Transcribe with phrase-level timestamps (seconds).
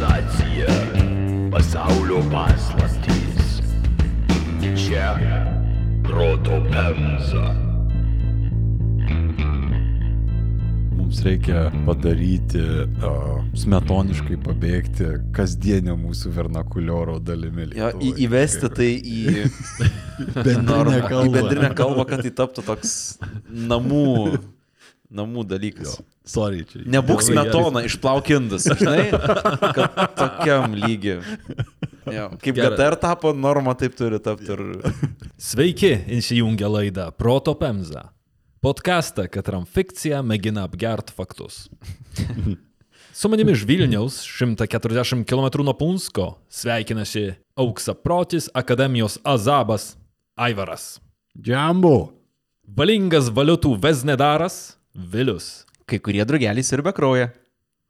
[0.00, 0.66] Civilizacija,
[1.52, 3.60] pasaulio paslaptys.
[4.76, 5.16] Čia
[6.02, 7.54] proto pemza.
[10.96, 17.68] Mums reikia padaryti, uh, smetoniškai pabėgti kasdienio mūsų vernakulioro dalimi.
[17.76, 19.20] Jo, į, įvesti tai į
[20.46, 21.34] Bendrinę normą, į kalbą.
[21.36, 22.96] bendrinę kalbą, kad tai taptų toks
[23.52, 24.06] namų,
[25.10, 25.98] namų dalykas.
[25.98, 26.84] Jo, sorry, čia.
[26.90, 29.10] Nebūk smetona, išplauk indus, žinai,
[29.76, 31.18] kad tokiam lygiui.
[32.10, 32.70] Jo, kaip Gerai.
[32.76, 34.62] GTR tapo norma, taip turi tapti ir...
[35.40, 38.08] Sveiki, įsijungia laida Proto Pemza.
[38.64, 41.66] Podcastą, katram fikcija mėgina apgert faktus.
[43.16, 49.94] Su manimi iš Vilniaus, 140 km nuo Punsko, sveikinasi auksaprotis Akademijos Azabas
[50.40, 50.98] Aivaras.
[51.36, 52.12] Džambo.
[52.70, 55.64] Valingas valiutų Veznedaras Vilius.
[55.90, 57.28] Kai kurie drugeliai sirbia kraują.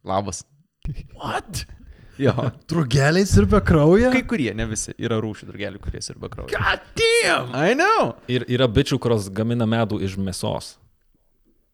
[0.04, 0.42] Labas.
[1.16, 1.64] What?
[2.20, 2.34] Jo.
[2.68, 4.10] Drugeliai sirbia kraują?
[4.12, 4.92] Kai kurie, ne visi.
[5.00, 6.52] Yra rūšių drugelių, kurie sirbia kraują.
[6.52, 7.54] God damn!
[7.56, 8.14] I know.
[8.28, 10.74] Ir yra bičių, kurios gamina medų iš mėsos.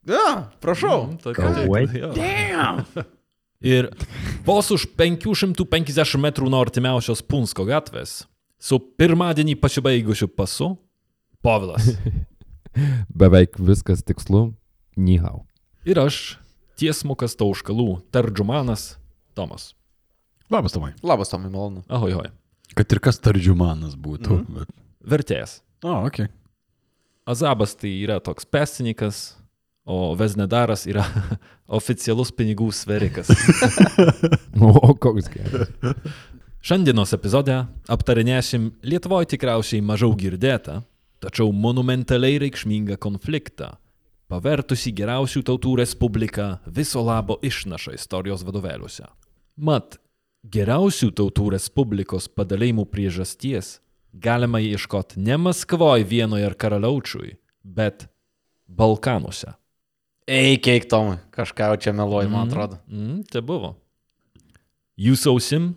[0.07, 1.01] Ja, prašau.
[1.09, 2.11] Mm, tokia- jo.
[2.15, 2.85] Damn!
[3.73, 3.89] Ir
[4.45, 8.19] vos už 550 metrų nuo artimiausios Punsko gatvės,
[8.61, 10.75] su pirmadienį pasibaigusiu pasu,
[11.41, 11.87] Povilas.
[13.19, 14.51] Beveik viskas tikslu.
[14.97, 15.45] Nihau.
[15.87, 16.37] Ir aš,
[16.79, 18.95] tiesmukas tauškalų, Tardžumanas
[19.37, 19.71] Tomas.
[20.49, 20.93] Labas, Tomai.
[21.03, 21.83] Labas, Tomai, malonu.
[21.87, 22.29] Ahoj, ahoj.
[22.77, 24.41] Kad ir kas tardžiumanas būtų.
[24.41, 24.59] Mhm.
[24.59, 24.71] Bet...
[25.07, 25.59] Vertėjas.
[25.83, 26.25] O, oh, ok.
[27.27, 29.35] Azabas tai yra toks pestininkas,
[29.87, 31.05] o Veznedaras yra
[31.79, 33.31] oficialus pinigų sverikas.
[34.57, 35.69] O, koks geras.
[36.65, 37.53] Šiandienos epizode
[37.93, 40.79] aptarinėsim Lietuvoje tikriausiai mažiau girdėtą,
[41.21, 43.75] tačiau monumentaliai reikšmingą konfliktą,
[44.31, 49.07] pavertusi geriausių tautų respubliką viso labo išnašą istorijos vadovėliuose.
[49.57, 49.97] Mat,
[50.43, 53.77] geriausių tautų respublikos padalėjimų priežasties
[54.13, 58.07] galima ieškoti ne Maskvoje vienoje ar karaliaučiui, bet
[58.67, 59.55] Balkanuose.
[60.27, 61.21] Eik, eik, Tomai.
[61.31, 62.81] Kažką jau čia meluoji, man atrodo.
[62.91, 63.77] Mm, tai buvo.
[64.99, 65.69] Jūsų ausim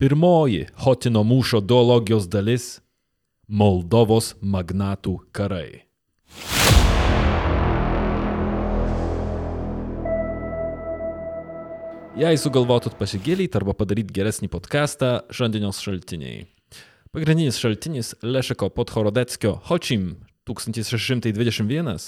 [0.00, 2.80] pirmoji Hotino mūšio duologijos dalis-
[3.60, 5.84] Moldovos magnatų karai.
[12.16, 16.46] Jei sugalvotot pasigėlyti arba padaryti geresnį podcastą, šiandienos šaltiniai.
[17.12, 20.14] Pagrindinis šaltinis Leszeko Podhorodeckio Hočim
[20.48, 21.98] 1621,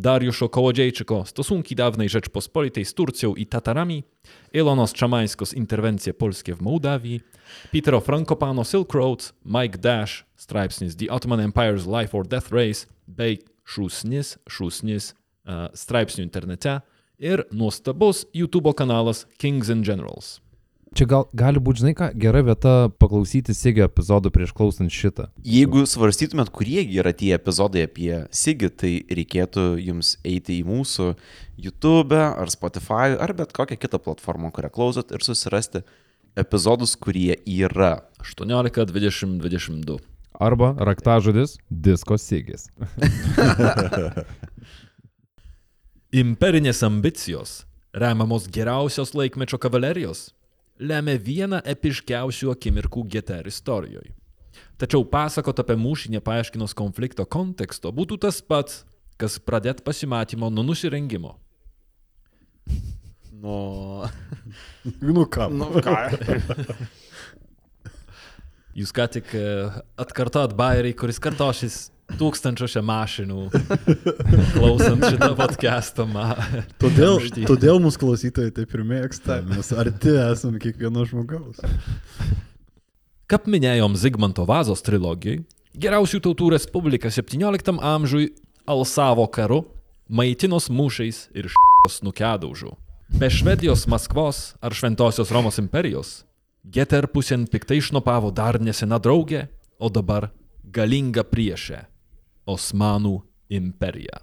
[0.00, 4.04] Dariuszo Kołodziejczyko Stosunki dawnej Rzeczpospolitej z Turcją i Tatarami,
[4.52, 7.20] Ilonos Czamańskos Interwencje polskie w Mołdawii,
[7.70, 12.86] Pietro Frankopano Silk Roads, Mike Dash straipsnis The Ottoman Empire's Life or Death Race.
[13.06, 13.36] Bei
[13.68, 16.80] šūsnis, šūsnis uh, straipsnių internete
[17.20, 20.40] ir nuostabus YouTube kanalas Kings and Generals.
[20.90, 25.28] Čia gal gali būti, žinai ką, gera vieta paklausyti Sigio epizodų prieš klausant šitą.
[25.46, 31.12] Jeigu svarstytumėt, kurie yra tie epizodai apie Sigį, tai reikėtų jums eiti į mūsų
[31.62, 35.84] YouTube ar Spotify ar bet kokią kitą platformą, kurią klausot ir susirasti
[36.40, 38.00] epizodus, kurie yra.
[38.24, 40.00] 18, 20, 22.
[40.40, 42.66] Arba raktažodis Disko Sigis.
[46.10, 47.50] Imperinės ambicijos,
[47.94, 50.32] remiamos geriausios laikmečio kavalerijos,
[50.82, 54.10] lemia vieną epiškiausių akimirkų GTR istorijoje.
[54.74, 58.80] Tačiau pasakot apie mūšį nepaaiškinus konflikto konteksto būtų tas pats,
[59.22, 61.36] kas pradėt pasimatymo nuo nusirengimo.
[63.30, 63.54] Nu,
[65.14, 65.46] Nu ką?
[65.54, 65.94] nu ką.
[68.74, 69.46] Jūs ką tik e,
[69.94, 71.78] atkartot bairį, kuris kartošys
[72.18, 73.46] tūkstančiuose mašinų,
[74.54, 76.06] klausant šitą podcastą.
[76.80, 77.46] Todėl, kamšty.
[77.48, 81.60] todėl mūsų klausytojai taip ir mėgsta, mes arti esame kiekvieno žmogaus.
[83.30, 85.44] Kaip minėjom Zigmanto Vazos trilogijai,
[85.78, 88.32] geriausių tautų Respublika 17 amžiui
[88.66, 89.62] alsavo karu,
[90.10, 92.74] maitinos mūšiais ir škos nukedaužų.
[93.20, 96.20] Be Švedijos, Maskvos ar Šventosios Romos imperijos,
[96.60, 99.46] Geter pusėn piktai išnopavo dar nesena draugė,
[99.80, 100.28] o dabar
[100.64, 101.86] galinga priešė-
[102.50, 103.20] Osmanų
[103.52, 104.18] imperija.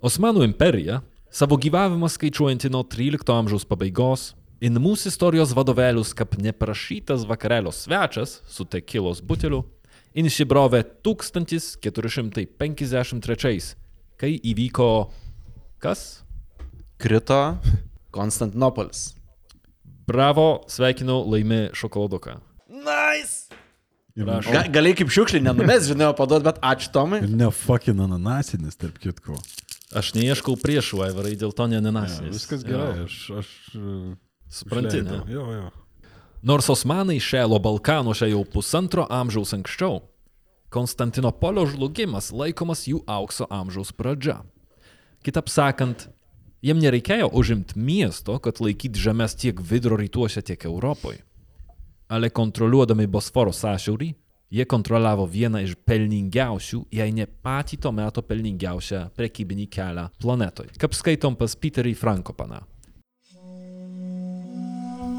[0.00, 7.26] Osmanų imperija, savo gyvavimą skaičiuojanti nuo 13 amžiaus pabaigos, in mūsų istorijos vadovėlius kaip neprašytas
[7.28, 9.64] vakarėlio svečias su tekilos buteliu,
[10.12, 13.74] insibrovė 1453,
[14.20, 14.90] kai įvyko
[15.80, 16.24] kas?
[17.00, 17.56] Krito
[18.12, 19.14] Konstantinopolis.
[20.06, 22.40] Bravo, sveikinu, laimi šokoladuką.
[22.68, 23.39] Nice!
[24.28, 24.52] Prašom.
[24.56, 27.22] Ga, galiai kaip šiukšlį nenumes, žinai, paduot, bet ačiū Tomai.
[27.26, 29.38] Ir ne fucking ananasinis, tarp kitko.
[29.96, 32.36] Aš neieškau priešų, Aivarai, dėl to Ja, nenenasinis.
[32.36, 33.48] viskas gerai, aš, aš...
[33.74, 33.94] e,
[34.50, 35.22] Supranti, ne?
[35.30, 35.70] Jo, jo.
[36.46, 40.00] Nors osmanai šėlo Balkanuose jau pusantro amžiaus anksčiau,
[40.70, 44.36] Konstantinopolio žlugimas laikomas jų aukso amžiaus pradžia.
[45.26, 46.04] Kitaip sakant,
[46.62, 51.24] jiem nereikėjo užimti miesto, kad laikyti žemės tiek vidurio rytuose, tiek Europoje.
[52.10, 52.26] Ale
[53.06, 54.14] Bosforo sąšiaurį,
[54.50, 60.74] jie kontroliavo vieną iš pelningiausių, jei ne patį to meto pelningiausią prekybinį kelią planetoje.
[60.82, 62.64] Kaip skaitom pas Peterį Frankopaną.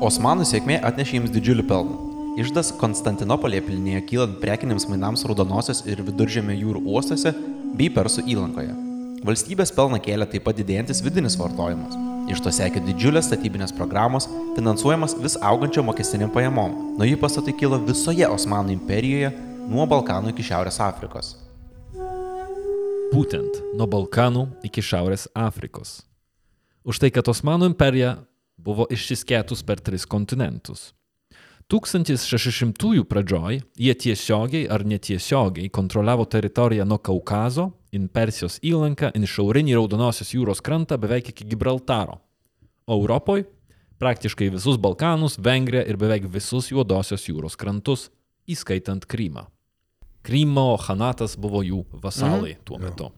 [0.03, 1.97] Osmanų sėkmė atnešė jiems didžiulį pelną.
[2.41, 7.31] Išdas Konstantinopolėje pilnėjo kylant prekiniams mainams Raudonosios ir Viduržėmio jūrų uostose
[7.79, 8.75] bei Persų įlankoje.
[9.23, 12.10] Valstybės pelną kėlė taip pat didėjantis vidinis vartojimas.
[12.31, 16.95] Iš to sekė didžiulės statybinės programos, finansuojamas vis augančio mokestiniam pajamom.
[16.99, 19.33] Nauji pastatai kilo visoje Osmanų imperijoje,
[19.67, 21.33] nuo Balkanų iki Šiaurės Afrikos.
[23.11, 25.97] Būtent nuo Balkanų iki Šiaurės Afrikos.
[26.87, 28.15] Už tai, kad Osmanų imperija
[28.55, 30.93] buvo išsiskėtus per tris kontinentus.
[31.71, 39.75] 1600-ųjų pradžioj jie tiesiogiai ar netiesiogiai kontroliavo teritoriją nuo Kaukazo, in Persijos įlanką, in šiaurinį
[39.77, 42.19] Raudonosios jūros krantą beveik iki Gibraltaro.
[42.87, 43.47] O Europoje
[44.01, 48.09] praktiškai visus Balkanus, Vengriją ir beveik visus Juodosios jūros krantus,
[48.49, 49.45] įskaitant Krymą.
[50.25, 53.11] Krymo Hanatas buvo jų vasalai tuo metu.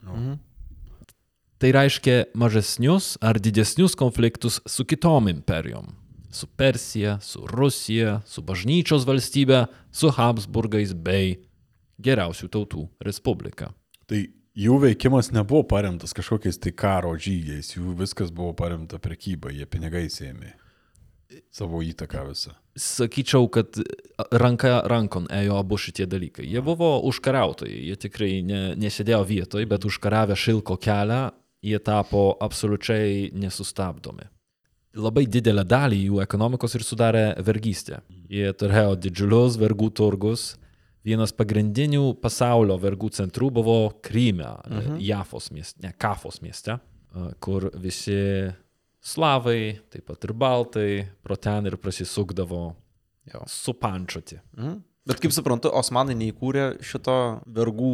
[1.60, 5.94] Tai reiškia mažesnius ar didesnius konfliktus su kitom imperijom.
[6.34, 11.38] Su Persija, su Rusija, su bažnyčios valstybe, su Habsburgais bei
[12.02, 13.70] geriausių tautų respublika.
[14.10, 14.24] Tai
[14.58, 20.20] jų veikimas nebuvo paremtas kažkokiais tai karo žygiais, jų viskas buvo paremta prekyba, jie pinigais
[20.26, 20.56] ėmė
[21.54, 22.54] savo įtaką visą.
[22.78, 23.78] Sakyčiau, kad
[24.34, 26.46] ranka rankon ėjo abu šitie dalykai.
[26.50, 31.24] Jie buvo užkariautojai, jie tikrai ne, nesėdėjo vietoje, bet užkaravę šilko kelią,
[31.64, 34.28] jie tapo absoliučiai nesustabdomi.
[34.94, 38.04] Labai didelę dalį jų ekonomikos ir sudarė vergystė.
[38.30, 40.52] Jie turėjo didžiulius vergų turgus.
[41.04, 45.00] Vienas pagrindinių pasaulio vergų centrų buvo Kryme, mhm.
[45.04, 46.78] Jafos mieste, ne Kafos mieste,
[47.44, 48.54] kur visi
[49.04, 50.88] slavai, taip pat ir baltai,
[51.26, 52.64] pro ten ir prasisukdavo
[53.34, 53.44] Jo.
[53.48, 54.40] supančioti.
[54.58, 54.82] Mhm.
[55.04, 57.16] Bet kaip suprantu, Osmanai neįkūrė šito
[57.52, 57.90] vergų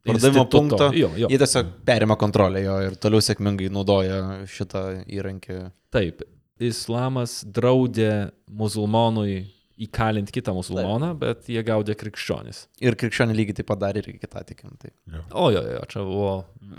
[0.00, 0.60] pardavimo Instituto.
[0.62, 0.86] punkto.
[0.96, 1.28] Jo, jo.
[1.28, 5.58] Jie tiesiog perima kontrolę jo ir toliau sėkmingai naudoja šitą įrankį.
[5.92, 6.22] Taip,
[6.62, 9.44] islamas draudė musulmonui
[9.84, 12.64] įkalinti kitą musulmoną, bet jie gaudė krikščionis.
[12.84, 14.76] Ir krikščionė lygiai taip pat darė ir kitą tikim.
[14.78, 14.92] Tai.
[15.34, 16.34] O jo, jo, čia buvo,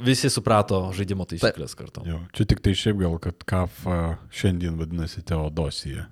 [0.06, 2.06] visi suprato žaidimo taisyklės kartu.
[2.08, 2.22] Jo.
[2.36, 4.00] Čia tik tai šiaip gal, kad kafa
[4.32, 6.08] šiandien vadinasi Teodosija.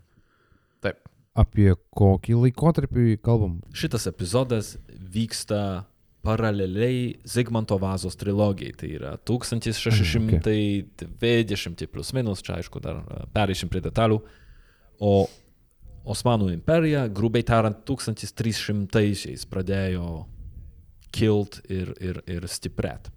[0.84, 1.00] Taip.
[1.40, 3.62] Apie kokį laikotarpį kalbam?
[3.74, 5.86] Šitas epizodas vyksta
[6.24, 8.74] paraleliai Zigmanto vazos trilogijai.
[8.80, 13.06] Tai yra 1620 plus minus, čia aišku dar e,
[13.36, 14.20] pereišim prie detalių.
[15.04, 15.28] O
[16.04, 20.28] Osmanų imperija, grubiai tariant, 1300-aisiais pradėjo
[21.16, 23.08] kilt ir, ir, ir stiprėt.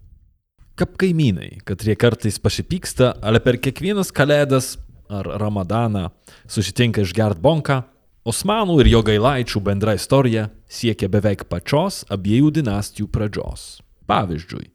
[0.77, 4.77] Kaip kaimynai, kad jie kartais pasipyksta, ale per kiekvienas kalėdas
[5.09, 6.09] ar ramadaną
[6.47, 7.83] susitinka išgert bonką,
[8.27, 13.81] Osmanų ir jo gailaičių bendra istorija siekia beveik pačios abiejų dinastijų pradžios.
[14.07, 14.65] Pavyzdžiui,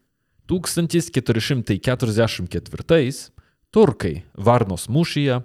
[0.51, 3.31] 1444
[3.73, 5.41] turkai Varnos mūšyje,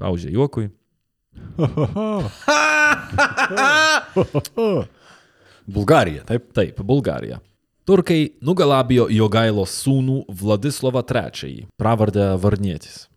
[0.00, 0.70] pauzė juokui,
[5.66, 6.52] Bulgarija, taip?
[6.54, 7.40] taip, Bulgarija.
[7.86, 13.06] Turkai nugalabijo Jogailos sūnų Vladislavą III, pravardę Varnietis.
[13.06, 13.08] O,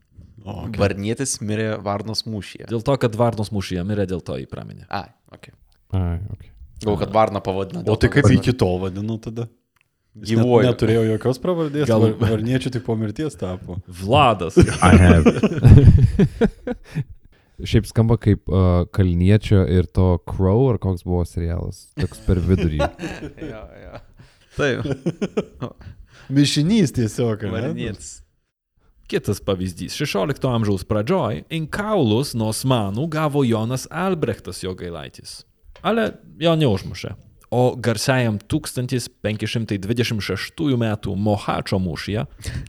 [0.49, 0.79] Okay.
[0.79, 2.65] Varnietis mirė Varnos mūšyje.
[2.71, 4.85] Dėl to, kad Varnos mūšyje mirė, dėl to jį praminė.
[4.89, 5.49] Ai, ok.
[5.95, 6.49] Ai, okay.
[6.83, 7.83] Gal kad Varną pavadino.
[7.87, 9.47] o tai kaip iki tol vadinu tada?
[10.19, 10.65] Jis net Gyvuoju.
[10.65, 13.77] Neturėjo jokios pravardės, Gal- varniečių tik po mirties tapo.
[13.87, 14.57] Vladas.
[14.81, 15.29] I have.
[17.69, 21.89] Šiaip skamba kaip uh, Kalniečio ir to Crow, ar koks buvo serialas.
[21.99, 22.79] Toks per vidurį.
[23.51, 23.99] jo, jo.
[24.55, 24.79] Taip.
[26.31, 27.43] Mišinys tiesiog?
[27.51, 28.21] Varnietis.
[29.09, 29.95] Kitas pavyzdys.
[29.97, 35.41] 16 amžiaus pradžioj inkaulus nuo Osmanų gavo Jonas Albrechtas jo gailaitis.
[35.81, 37.15] Ale jo neužmušė.
[37.49, 40.97] O garsiajam 1526 m.
[41.17, 42.25] Mohačo mūšyje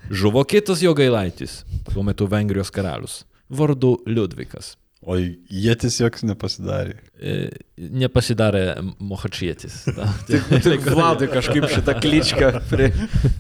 [0.09, 4.77] žuvo kitas jo gailaitis, tuo metu Vengrijos karalius, vardu Liudvikas.
[5.01, 6.99] O jie tiesiog nepasidarė.
[7.17, 7.35] E,
[7.79, 8.65] nepasidarė
[9.01, 9.79] Mohačietis.
[10.67, 12.91] Tik Vladui kažkaip šitą kličką pri,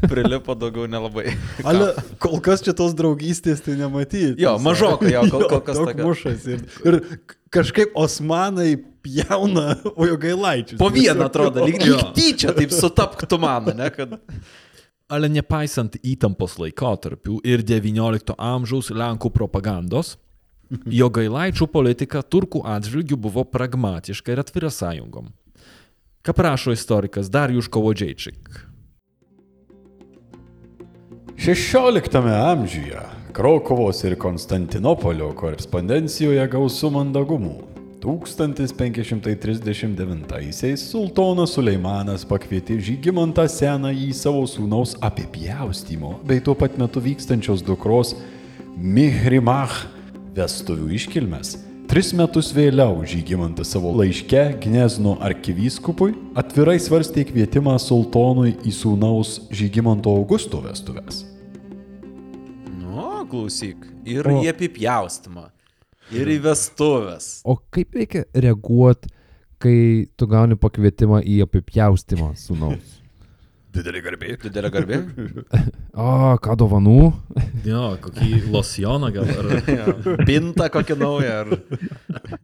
[0.08, 1.34] prilipo daugiau nelabai.
[1.68, 1.90] Ale
[2.22, 4.38] kol kas čia tos draugystės tai nematyti.
[4.40, 6.06] Jo, mažokai, jo, kol- kol kas tokia.
[6.08, 6.56] mušasi.
[6.56, 6.98] Ir, ir
[7.52, 10.80] kažkaip osmanai pjauna, o jo gailaičius.
[10.80, 13.92] Po vieną atrodo, lyg, lyg tyčia taip sutapktų man, ne?
[13.92, 14.16] Kad...
[15.12, 20.16] Ale nepaisant įtampos laikotarpių ir XIX amžiaus Lenkų propagandos,
[20.70, 25.32] Jo gailaičių politika turkų atžvilgių buvo pragmatiška ir atvira sąjungom.
[26.22, 28.38] Ką prašo istorikas Darius Kovodžiaičik.
[31.40, 33.00] 16 amžiuje
[33.32, 37.70] Krokovos ir Konstantinopolio korespondencijoje gausų mandagumų.
[38.00, 47.62] 1539-aisiais sultonas Suleimanas pakvietė Žygimantą Senąjį į savo sūnaus apipjaustymo bei tuo pat metu vykstančios
[47.64, 48.14] dukros
[48.76, 49.99] Mihrimach
[50.36, 51.56] vestuvių iškilmes.
[51.90, 60.12] Tris metus vėliau Žygimantas savo laiške Gnezno arkivyskupui atvirai svarstė kvietimą sultonui į sūnaus Žygimanto
[60.14, 61.24] Augusto vestuvės.
[62.78, 63.88] Nu, klausyk.
[64.06, 65.48] Ir O- į apipjaustimą.
[66.14, 67.40] Ir į vestuvės.
[67.44, 69.10] O kaip reikia reaguoti,
[69.58, 72.99] kai tu gauni pakvietimą į apipjaustimą sūnaus?
[73.70, 74.34] Didelį garbė.
[74.46, 75.00] Didelė garbė.
[76.00, 77.10] O, ką dovanų?
[77.66, 79.48] Jo, kokį losjoną gal ar...
[80.28, 81.34] Pinta kokią naują.
[81.42, 82.38] Ar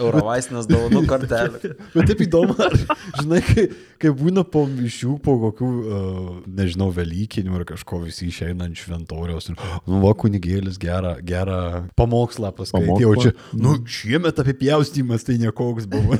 [0.00, 1.58] Eurovaisinės dovanų kortelę.
[1.92, 2.74] Bet taip įdomu, ar,
[3.20, 3.64] žinai, kai,
[4.00, 9.50] kai būna po mišių, po kokių, uh, nežinau, Velykinių ar kažko visi išeina ant šventoriaus
[9.52, 11.60] ir, nu, va, kunigėlis gerą, gerą
[12.00, 16.16] pamokslą paskaitė, o čia, nu, šiemet apipjaustymas tai nekoks buvo.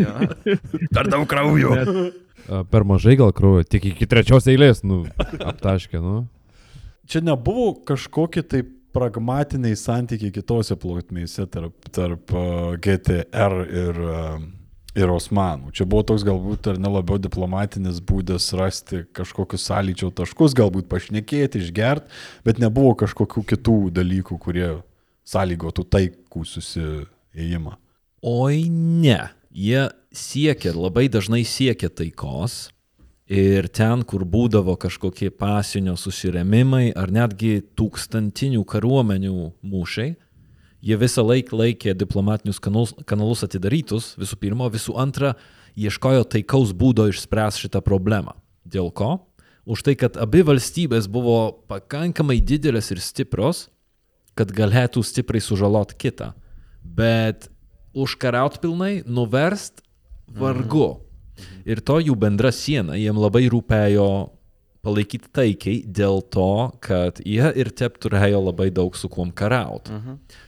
[0.00, 0.16] Ja.
[0.96, 1.76] Per daug kraujo.
[1.76, 2.10] A,
[2.50, 5.04] Per mažai gal kraujo, tik iki trečios eilės, nu,
[5.52, 6.24] aptaškė, nu.
[7.10, 8.64] Čia nebuvo kažkokie tai
[8.94, 14.40] pragmatiniai santykiai kitose plotmėse tarp, tarp uh, GTR ir, uh,
[14.98, 15.70] ir Osmanų.
[15.76, 22.10] Čia buvo toks galbūt ar nelabiau diplomatinis būdas rasti kažkokius sąlyčio taškus, galbūt pašnekėti, išgerti,
[22.46, 24.70] bet nebuvo kažkokių kitų dalykų, kurie
[25.30, 27.76] sąlygotų taikų susiėjimą.
[28.26, 32.70] Oi ne, jie siekia, labai dažnai siekia taikos
[33.30, 40.14] ir ten, kur būdavo kažkokie pasienio susiremimai ar netgi tūkstantinių kariuomenių mūšiai,
[40.80, 45.34] jie visą laiką laikė diplomatinius kanalus, kanalus atidarytus, visų pirma, visų antra,
[45.78, 48.34] ieškojo taikaus būdo išspręsti šitą problemą.
[48.66, 49.18] Dėl ko?
[49.70, 53.68] Už tai, kad abi valstybės buvo pakankamai didelės ir stiprios,
[54.34, 56.32] kad galėtų stipriai sužalot kitą.
[56.82, 57.50] Bet
[57.94, 59.84] užkariaut pilnai, nuverst
[60.36, 61.00] vargu.
[61.64, 64.10] Ir to jų bendra siena, jiem labai rūpėjo
[64.84, 69.90] palaikyti taikiai dėl to, kad jie ir tep turėjo labai daug su kuom karaut.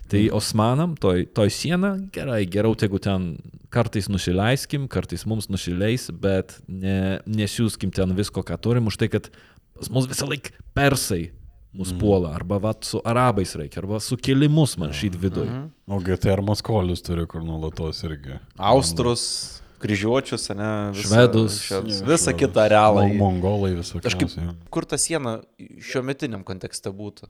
[0.09, 3.35] Tai Osmanam, toj, toj siena, gerai, geriau tegu ten
[3.73, 9.29] kartais nusileiskim, kartais mums nusileis, bet ne, nesiūskim ten visko, ką turim, už tai, kad
[9.77, 11.31] pas mus visą laiką persai
[11.73, 15.51] mus puola, arba vat, su arabais reikia, arba su kilimus man šį viduje.
[15.89, 18.37] O GTR Maskolius turi kur nulatos irgi.
[18.59, 20.69] Austrus, kryžiuočius, ne?
[20.93, 21.57] Visa, Švedus.
[21.67, 23.07] švedus, Visą kitą realą.
[23.09, 24.05] Mo- Mongolai visokie.
[24.09, 24.37] Kažkaip,
[24.71, 27.27] kur ta siena šiuo metiniam kontekste būtų?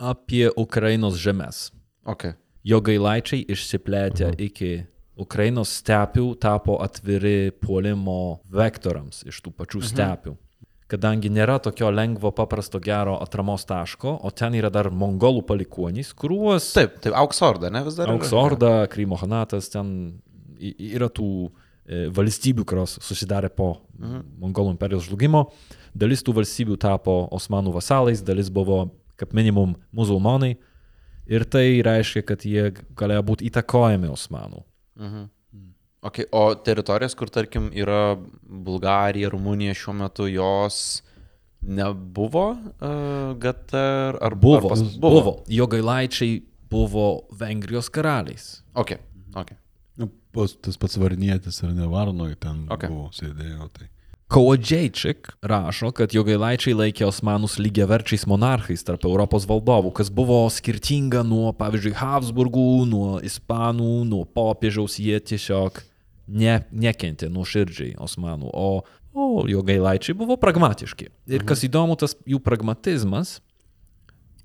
[0.00, 1.70] Apie Ukrainos žemės.
[2.04, 2.34] Okay.
[2.64, 4.86] Jo gailaičiai išsiplėtė iki
[5.16, 10.32] Ukrainos stepių, tapo atviri puolimo vektoriams iš tų pačių stepių.
[10.94, 16.68] Kadangi nėra tokio lengvo, paprasto, gero atramos taško, o ten yra dar mongolų palikuonys, kuriuos
[16.76, 18.12] Taip, taip, auksorda, ne vis dar.
[18.12, 19.88] Auksorda, Krymo Hanatas, ten
[20.60, 25.48] yra tų e, valstybių, kurios susidarė po mongolų imperijos žlugimo.
[25.94, 28.84] Dalis tų valstybių tapo osmanų vasalais, dalis buvo
[29.20, 30.54] kaip minimum musulmonai.
[31.30, 34.64] Ir tai reiškia, kad jie galėjo būti įtakojami osmanų.
[36.04, 41.00] Okay, o teritorijos, kur tarkim yra Bulgarija, Rumunija šiuo metu, jos
[41.64, 45.20] nebuvo uh, GTR ar Buvo, Ar pas, buvo.
[45.20, 45.32] buvo.
[45.48, 48.62] Jo gailaičiai buvo Vengrijos karaliais.
[48.74, 48.98] Okay,
[49.34, 49.56] okay.
[49.96, 52.88] Nu, pas- tas pats Varnietis ar ne Varnoj ten Okay.
[52.92, 53.68] buvo sėdėjo.
[53.72, 53.88] Tai.
[54.28, 61.52] Kowadžiaičik rašo, kad jogailaičiai laikė osmanus lygiaverčiais monarchais tarp Europos valdovų, kas buvo skirtinga nuo,
[61.56, 65.80] pavyzdžiui, Habsburgų, nuo Ispanų, nuo popiežiaus, jie tiesiog
[66.26, 71.10] ne, nekentė nuoširdžiai osmanų, o, o jogailaičiai buvo pragmatiški.
[71.30, 73.38] Ir kas įdomu, tas jų pragmatizmas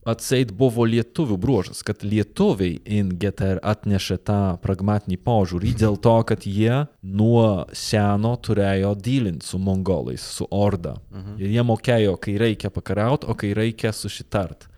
[0.08, 6.46] atseit buvo lietuvių bruožas, kad lietuviai in GTR atnešė tą pragmatinį požiūrį dėl to, kad
[6.48, 10.98] jie nuo seno turėjo dylinti su mongolais, su orda.
[11.38, 14.70] Ir jie mokėjo, kai reikia pakariauti, o kai reikia sušitart.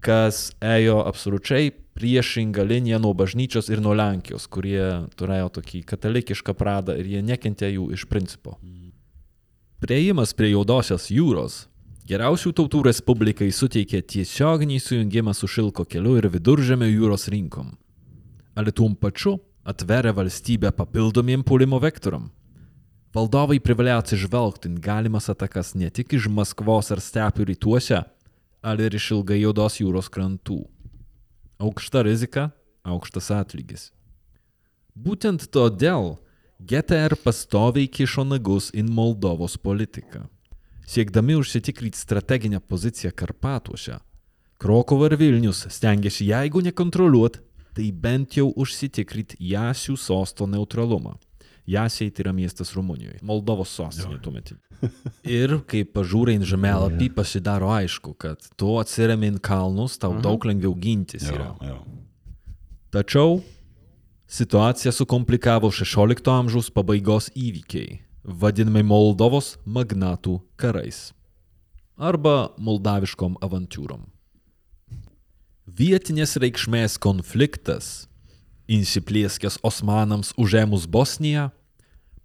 [0.00, 6.94] Kas ėjo absoliučiai priešingą liniją nuo bažnyčios ir nuo Lenkijos, kurie turėjo tokį katalikišką pradą
[6.98, 8.54] ir jie nekentė jų iš principo.
[9.82, 11.64] Prieimas prie Jaudosios jūros
[12.08, 17.74] geriausių tautų respublikai suteikė tiesioginį sujungimą su Šilko keliu ir viduržėmio jūros rinkom.
[18.58, 19.36] Ale tuom pačiu
[19.68, 22.30] atveria valstybę papildomiem puolimo vektoram.
[23.14, 28.02] Valdovai privalėjo atsižvelgti galimas atakas ne tik iš Maskvos ar stepių rytuose,
[28.62, 30.62] ale ir iš ilgai Juodos jūros krantų.
[31.58, 32.50] Aukšta rizika,
[32.86, 33.88] aukštas atlygis.
[34.94, 36.16] Būtent todėl
[36.62, 40.28] GTR pastoviai kišo nagus į Moldovos politiką.
[40.86, 43.98] Siekdami užsitikrinti strateginę poziciją Karpatuose,
[44.58, 47.36] Krokova ir Vilnius stengiasi, jeigu nekontroliuot,
[47.74, 51.12] tai bent jau užsitikrinti Jasių sosto neutralumą.
[51.68, 54.56] Jasiai tai yra miestas Rumunijoje, Moldovos sostinė tuo metu.
[55.38, 60.72] Ir kai pažiūrė į žemėlapį, pasidaro aišku, kad tu atsiremi į kalnus, tau daug lengviau
[60.78, 61.50] gintis yra.
[61.60, 61.78] Jo, jo.
[62.94, 63.36] Tačiau
[64.32, 71.10] situaciją sukomplikavo 16 amžiaus pabaigos įvykiai, vadinami Moldovos magnatų karais
[71.98, 74.06] arba moldaviškom avantūrom.
[75.68, 78.08] Vietinės reikšmės konfliktas,
[78.70, 81.50] įsiplieskęs Osmanams užėmus Bosniją,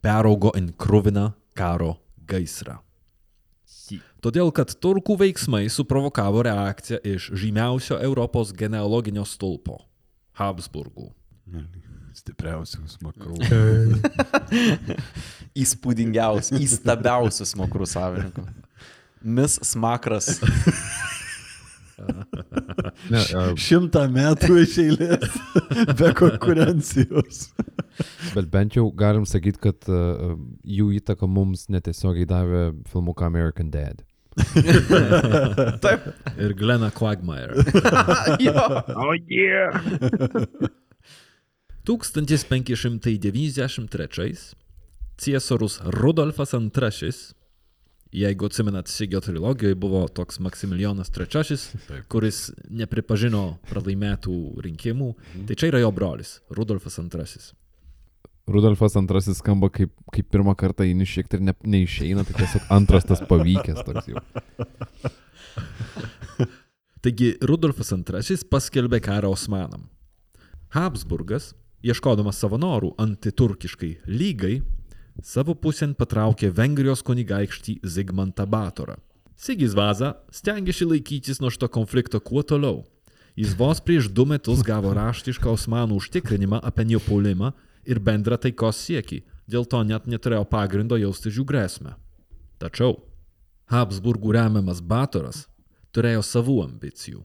[0.03, 1.95] peraugo į krūviną karo
[2.27, 2.79] gaisrą.
[4.24, 9.81] Todėl, kad turkų veiksmai suprovokavo reakciją iš žymiausio Europos genealoginio stulpo-
[10.39, 11.10] Habsburgų.
[12.13, 13.36] Stipriausius makrų.
[15.63, 18.45] Įspūdingiausių, įstabiausių smakrų savininkų.
[19.24, 20.38] Mis Smakras.
[23.14, 23.22] Ne,
[23.60, 25.34] Šimtą metų iš eilės
[26.00, 27.38] be konkurencijos.
[28.34, 30.34] bet bent jau galim sakyti, kad uh,
[30.64, 33.98] jų įtaka mums netiesiogiai davė filmuką American Dad.
[35.84, 36.02] Taip.
[36.42, 37.54] Ir Glena Quagmire.
[38.46, 38.54] jo.
[38.96, 39.70] Oh yeah!
[41.86, 44.56] 1593
[45.18, 47.12] ciesorius Rudolfas II,
[48.13, 51.58] jeigu atsimenat Sigio trilogijoje, buvo toks Maksimilijonas III,
[52.12, 55.10] kuris nepripažino pralaimėtų rinkimų.
[55.50, 57.41] Tai čia yra jo brolis, Rudolfas II.
[58.53, 63.08] Rudolfas II skamba kaip, kaip pirmą kartą įni šiek tiek ne, neišeina, tai tiesiog antras
[63.08, 64.22] tas pavykęs toks jau.
[67.03, 69.90] Taigi Rudolfas II paskelbė karą Osmanam.
[70.75, 74.61] Habsburgas, ieškodamas savanorių antiturkiškai lygai,
[75.22, 78.98] savo pusėn patraukė Vengrijos kunigaikštį Zigmantą Batorą.
[79.38, 82.84] Sigis Vaza stengiasi laikytis nuo šito konflikto kuo toliau.
[83.36, 87.52] Jis vos prieš du metus gavo raštišką Osmanų užtikrinimą apie neopuolimą
[87.90, 91.98] ir bendrą taikos siekį, dėl to net neturėjo pagrindo jausti jų grėsmę.
[92.62, 93.02] Tačiau
[93.74, 95.48] Habsburgų remiamas Batoras
[95.94, 97.24] turėjo savų ambicijų.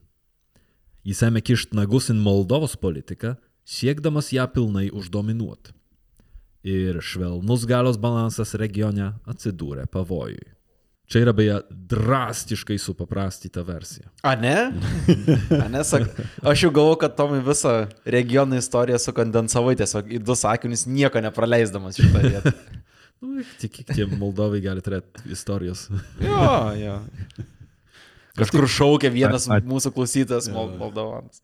[1.05, 5.78] Jis ėmė kišti nagus į Moldovos politiką, siekdamas ją pilnai uždominuoti.
[6.67, 10.55] Ir švelnus galios balansas regione atsidūrė pavojui.
[11.09, 11.55] Čia yra beje
[11.89, 14.11] drastiškai supaprastyta versija.
[14.27, 14.57] A ne?
[15.57, 16.05] A ne, sak,
[16.45, 21.97] aš jau galvoju, kad Tomai visą regiono istoriją sukondensavai tiesiog į du sakinius, nieko nepraleisdamas
[22.03, 22.53] šitą vietą.
[23.19, 25.89] Nu, tik kiek tie Moldovai gali turėti istorijos.
[26.23, 26.93] Jo, jo.
[28.39, 31.41] Kažkur šaukia vienas A- a- mūsų klausytas Mol- Moldovanas.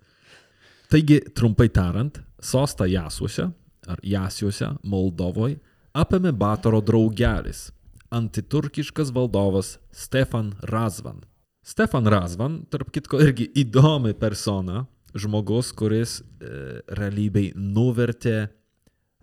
[0.92, 3.48] Taigi, trumpai tariant, sostą Jasuose
[3.88, 5.58] ar Jasiuose, Moldovoje,
[5.94, 7.68] apėmė Batoro draugelis,
[8.14, 11.22] antiturkiškas valdovas Stefan Razvan.
[11.64, 14.84] Stefan Razvan, tarp kitko, irgi įdomi persona,
[15.16, 18.48] žmogus, kuris e, realybei nuvertė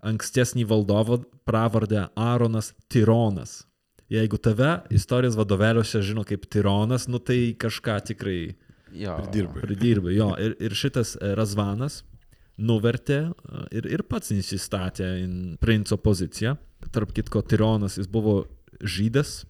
[0.02, 3.62] ankstesnį valdovą pravardę Aaronas Tironas.
[4.12, 8.54] Jeigu tave istorijos vadovėliuose žino kaip Tironas, nu tai kažką tikrai
[8.92, 9.16] Jo.
[9.32, 9.62] Dirbai.
[9.62, 10.16] pridirbai.
[10.16, 12.02] Jo, ir, ir šitas e, Razvanas
[12.60, 15.30] nuvertė e, ir, ir pats įsistatė į
[15.62, 16.56] princo poziciją.
[16.92, 18.42] Tarp kitko, Tironas jis buvo
[18.82, 19.42] žydas.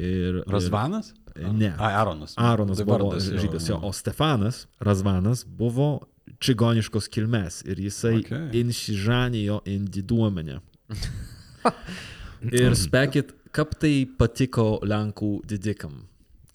[0.00, 1.12] Ir, Razvanas?
[1.36, 1.72] Ir, ne.
[1.78, 2.34] A, Aronas.
[2.40, 6.00] Aronas Tai buvo vardas žydas, jo, o Stefanas Razvanas buvo
[6.40, 8.48] čigoniškos kilmės ir jisai Okay.
[8.62, 10.60] insižanėjo į diduomenę.
[12.62, 16.06] ir spėkit, kaip tai patiko Lenkų didikam,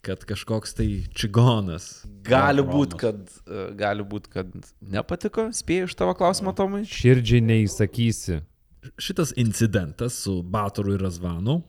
[0.06, 2.04] kad kažkoks tai čigonas.
[2.26, 6.84] Gali būti, kad, e, gali būt, kad nepatiko, spėjau iš tavo klausimą, Tomai.
[6.86, 8.42] Širdžiai neįsakysi.
[9.02, 11.60] Šitas incidentas su Batoru ir Razvanu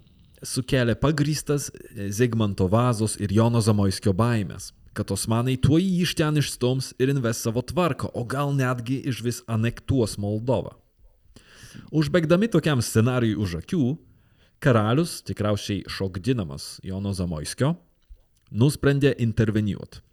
[0.46, 1.72] sukėlė pagrystas
[2.14, 7.42] Zigmanto Vazos ir Jono Zamoiskio baimės, kad osmanai tuo jį iš ten išstums ir inves
[7.42, 10.76] savo tvarką, o gal netgi iš vis anektuos Moldovą.
[11.94, 13.84] Užbėgdami tokiam scenarijui už akių,
[14.64, 17.76] karalius, tikriausiai šokdinamas Jono Zamoiskio,
[18.52, 20.04] nusprendė intervenijuoti.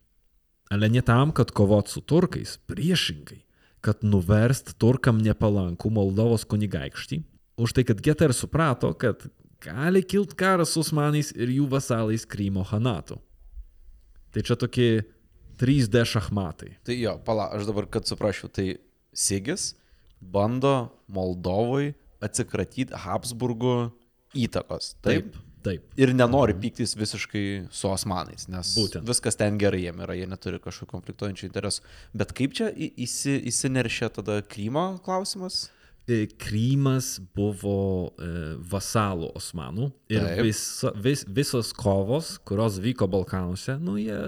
[0.72, 3.42] Ale ne tam, kad kovot su turkais, priešingai,
[3.84, 7.20] kad nuverst turkam nepalankų Moldovos kunigaikštį,
[7.60, 9.26] už tai, kad Geter suprato, kad
[9.62, 13.20] gali kilt karas su osmanais ir jų vasalais Krymo Hanatu.
[14.34, 15.04] Tai čia tokie
[15.60, 16.74] 3D šachmatai.
[16.84, 18.78] Tai jo, pala, aš dabar, kad suprasčiau, tai
[19.14, 19.74] Sigis
[20.18, 21.92] bando Moldovui
[22.24, 23.92] atsikratyti Habsburgų
[24.34, 24.94] įtakos.
[25.04, 25.30] Taip.
[25.30, 25.43] Taip.
[25.64, 25.84] Taip.
[25.96, 29.06] Ir nenori pyktis visiškai su osmanais, nes Būtent.
[29.08, 31.86] viskas ten gerai jiem yra, jie neturi kažkokių konfliktuojančių interesų.
[32.12, 35.70] Bet kaip čia įsi, įsineršia tada Krymo klausimas?
[36.04, 38.28] E, Krymas buvo e,
[38.68, 44.18] vasalų osmanų ir visa, vis, visos kovos, kurios vyko Balkanuose, nu jie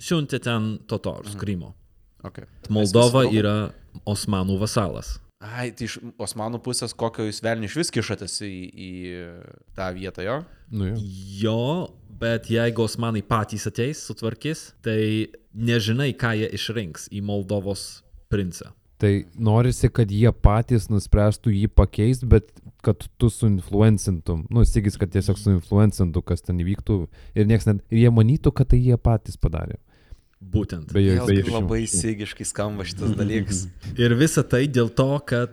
[0.00, 1.74] siuntė ten totorius, Krymo.
[2.24, 2.48] Okay.
[2.72, 3.74] Moldova yra
[4.08, 5.18] osmanų vasalas.
[5.44, 8.90] Ai, tai iš osmanų pusės kokio jūs velnių iš vis kišatės į, į
[9.76, 10.38] tą vietą jo?
[10.72, 11.02] Nu, jo.
[11.44, 11.58] Jo,
[12.20, 18.72] bet jeigu osmanai patys ateis, sutvarkys, tai nežinai, ką jie išrinks į Moldovos princą.
[19.02, 22.52] Tai norisi, kad jie patys nuspręstų jį pakeisti, bet
[22.84, 24.44] kad tu suinfluencintum.
[24.52, 27.00] Nu, Sigis, kad tiesiog suinfluencintų, kas ten įvyktų.
[27.34, 29.80] Ir, nieks net, ir jie manytų, kad tai jie patys padarė.
[30.44, 30.92] Būtent.
[30.92, 33.66] Be Vėl jokių- kaip labai sigiškai skamba šitas dalykas.
[33.96, 35.50] Ir visa tai dėl to, kad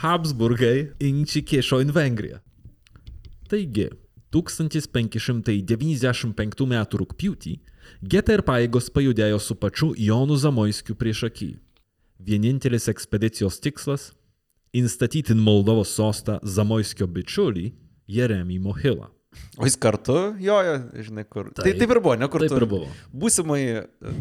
[0.00, 2.40] Habsburgai įsikišo į Vengriją.
[3.50, 3.90] Taigi,
[4.30, 6.72] 1595 m.
[7.02, 7.58] rūpjūtį
[8.02, 11.50] GTR pajėgos pajudėjo su pačiu Jonu Zamoiskiu prieš akį.
[12.20, 14.12] Vienintelis ekspedicijos tikslas-
[14.74, 17.72] įstatyti į Moldovos sostą Zamoiskio bičiulį
[18.08, 19.08] Jeremį Mohilą.
[19.60, 20.72] O jis kartu jojo,
[21.06, 21.52] žinai, kur.
[21.54, 21.76] Tai Taip.
[21.78, 22.88] taip ir buvo, ne kur Taip ir buvo.
[23.14, 23.60] Būsimai,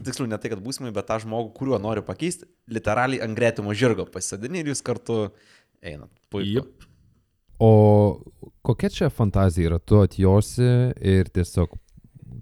[0.06, 4.06] tiksliau ne tai, kad būsimai, bet tą žmogų, kuriuo noriu pakeisti, literaliai ant gretimo žirgo
[4.14, 5.32] pasisadini ir jūs kartu
[5.82, 6.12] einat.
[6.30, 6.62] Puiku.
[6.62, 6.88] Jep.
[7.60, 7.72] O
[8.64, 9.80] kokia čia fantazija yra?
[9.82, 10.70] Tu atjosi
[11.02, 11.74] ir tiesiog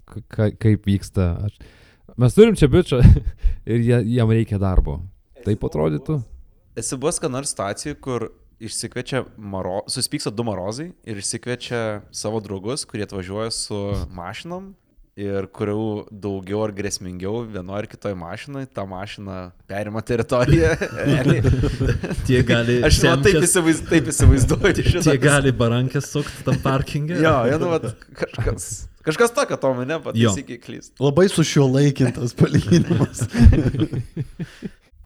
[0.04, 1.30] ka- ka, kaip vyksta.
[1.48, 1.56] Aš...
[2.20, 3.00] Mes turim čia bičią
[3.72, 5.00] ir jam reikia darbo.
[5.46, 6.20] Taip atrodytų?
[6.78, 8.28] Esi buvęs ką nors situacijų, kur
[8.60, 13.78] išsikviečia, maro, suspyksta du marozai ir išsikviečia savo draugus, kurie atvažiuoja su
[14.14, 14.72] mašinom
[15.18, 20.76] ir kurių daugiau ar grėsmingiau vienoje ar kitoje mašinoje, ta mašina perima teritoriją.
[22.28, 25.02] Tie gali, Aš man taip, įsivaiz, taip įsivaizduoju šitą.
[25.08, 27.18] tie gali barankės sukti tam parkingė.
[27.24, 27.88] Jo, jo, nu, vat,
[28.20, 28.68] kažkas.
[29.08, 30.04] Kažkas tokio, Tomai, ne, Jo.
[30.06, 30.92] pataisyk klyst.
[31.02, 33.24] Labai su šiuo laikintas palyginimas.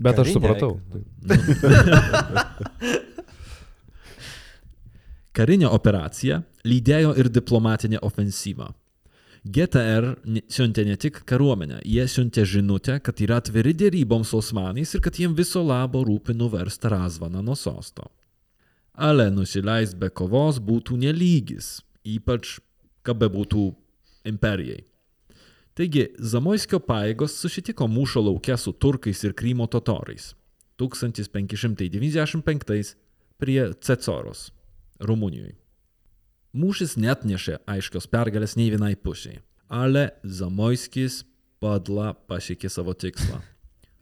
[0.03, 0.73] Bet aš Karinė supratau.
[5.33, 8.67] Karinė operacija lydėjo ir diplomatinė ofensyva.
[9.43, 10.13] GTR
[10.53, 15.19] siuntė ne tik kariuomenę, jie siuntė žinutę, kad yra atviri dėryboms su osmanais ir kad
[15.19, 18.11] jiems viso labo rūpi nuversti Razvaną nuo sosto.
[18.93, 22.61] Ale nusileist be kovos būtų nelygis, ypač
[23.03, 23.75] kad bebūtų
[24.29, 24.85] imperijai.
[25.73, 30.37] Taigi, Zamoiskio paėgos susitiko mūšio laukia su turkais ir Krymo totorais
[30.77, 32.97] 1595
[33.41, 34.53] prie Cecoros,
[35.03, 35.57] Rumunijoje.
[36.53, 39.41] Mūšis net nešė aiškios pergalės nei vienai pusiai,
[39.73, 41.23] ale Zamoiskis
[41.63, 43.41] padla pasiekė savo tikslą.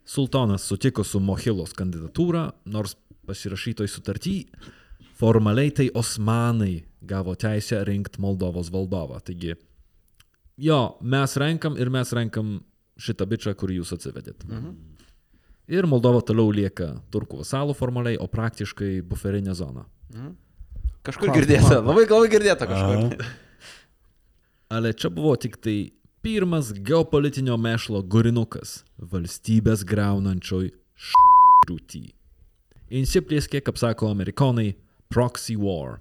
[0.04, 2.96] Sultonas sutiko su Mohilos kandidatūra, nors
[3.28, 4.36] pasirašytoj sutartį
[5.20, 9.20] formaliai tai osmanai gavo teisę rinkti Moldovos valdovą.
[9.22, 9.54] Taigi,
[10.58, 12.58] jo, mes renkam ir mes renkam
[13.00, 14.44] šitą bičią, kurį jūs atsivedėt.
[14.48, 14.74] Mhm.
[15.70, 19.84] Ir Moldova toliau lieka turkų vasalų formaliai, o praktiškai buferinė zona.
[21.06, 23.24] Kažkur girdėta, labai labai girdėta kažkur.
[24.74, 30.68] Ale čia buvo tik tai pirmas geopolitinio mešlo gurinukas valstybės greunančioj
[31.08, 32.04] šrūtį.
[33.00, 34.74] Insiplėskė, kaip sako amerikonai,
[35.10, 36.00] proxy war.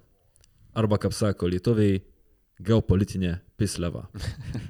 [0.76, 2.02] Arba, kaip sako lietuviai,
[2.60, 4.06] geopolitinė pisleva.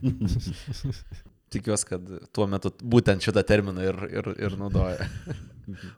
[1.51, 5.09] Tikiuosi, kad tuo metu būtent šitą terminą ir, ir, ir naudoja.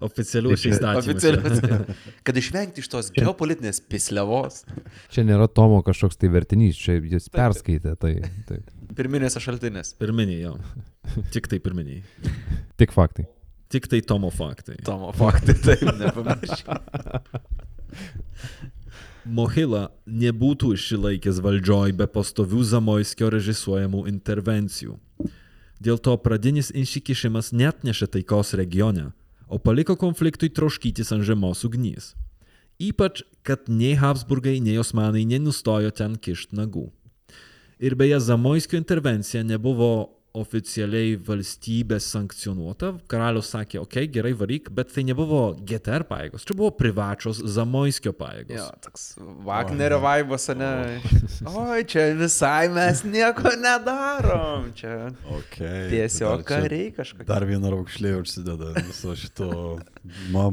[0.05, 1.33] Oficialiuose įstatymuose.
[1.39, 1.97] Oficialiai.
[2.27, 4.63] Kad išvengti iš tos geopolitinės pislevos
[5.13, 7.95] Čia nėra Tomo kažkoks tai vertinys, čia jis perskaitė.
[8.01, 8.15] Tai,
[8.49, 8.59] tai.
[8.97, 9.97] pirminėse šaltinėse.
[10.01, 10.57] Pirminiai jo.
[11.35, 12.03] Tik tai pirminiai.
[12.81, 13.29] Tik faktai.
[13.73, 14.77] Tik tai Tomo faktai.
[14.85, 16.81] Tomo faktai, taip, nepamirškime.
[19.23, 24.97] Mohila nebūtų išsilaikęs valdžioj be pastovių Zamoiskio režisuojamų intervencijų.
[25.83, 29.09] Dėl to pradinis įsikišimas net nešė taikos regione,
[29.51, 32.13] o paliko konfliktui troškytis ant žemos ugnys.
[32.83, 36.87] Ypač, kad nei Habsburgai, nei Osmanai nenustojo ten kišt nagų.
[37.83, 42.95] Ir beje, Zamoiskio intervencija nebuvo oficialiai valstybės sankcionuota.
[43.11, 48.15] Karalius sakė, okei, okay, gerai varyk, bet tai nebuvo GTR pajėgos, čia buvo privačios Zamoiskio
[48.17, 48.57] pajėgos.
[48.57, 49.07] Jo, toks
[49.47, 50.73] Wagnerio vaibas, ne?
[51.53, 54.71] Oi, čia visai mes nieko nedarom.
[54.79, 57.27] Čia Okay, tiesiog kariai kažkokie.
[57.29, 59.49] Dar viena raukšlė užsideda viso šito
[60.33, 60.49] ma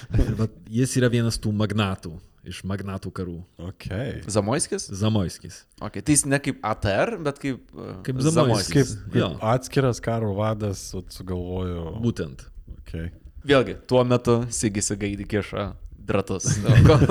[0.40, 2.12] vat Jis yra vienas tų magnatų,
[2.50, 3.36] iš magnatų karų.
[3.70, 4.20] Okay.
[4.30, 4.88] Zamoiskis?
[4.96, 5.60] Zamoiskis.
[5.80, 8.94] Okay, tai jis ne kaip ATR, bet kaip, uh, Kaip Kaip, Zamoiskis.
[9.04, 9.30] kaip Jo.
[9.54, 11.96] atskiras karo vadas sugalvojo.
[12.02, 12.46] Būtent.
[12.80, 13.10] Okay.
[13.46, 15.70] Vėlgi, tuo metu Sigis Gaidį kiša
[16.10, 16.48] dratus.
[16.84, 17.04] Kol,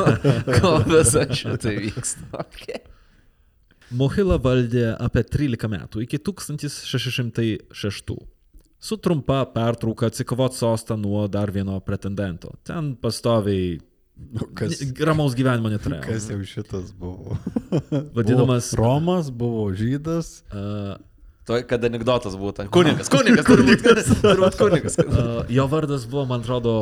[0.59, 2.25] kol visą šitą vyksta.
[2.43, 2.81] Okay.
[3.95, 8.17] Mohila valdė apie 13 metų iki 1606.
[8.79, 12.53] Su trumpa pertrauka atsikovot sostą nuo dar vieno pretendento.
[12.63, 13.79] Ten pastoviai
[14.19, 16.01] Nu, kas, ramaus gyvenimo neturėjo.
[16.03, 17.37] kas jau šitas buvo?
[18.17, 20.41] Vadinamas Buvo Romas buvo žydas.
[20.51, 20.97] uh,
[21.47, 22.65] Tuoj, kad anegdotas būtų.
[22.75, 24.99] Kunigas, kunigas, turbūt turbūt kunigas.
[24.99, 26.73] uh, jo vardas buvo, man atrodo,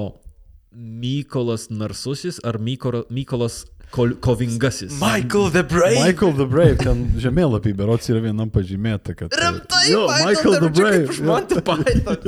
[0.73, 4.97] Mykolas Narsusis ar Mykolas Kol Kovingasis.
[4.99, 5.95] Michael the Brave.
[6.03, 9.31] Michael the Brave, ten žemėlapį berots yra vienam pažymėta, kad...
[9.31, 11.07] Rimtai, Jo, Michael the Brave.
[11.15, 11.23] jo.
[11.29, 12.19] Monty Python.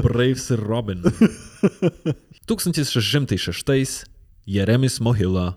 [0.06, 1.02] Braves ir Robin.
[2.48, 4.04] 1606
[4.46, 5.54] Jeremis Mohila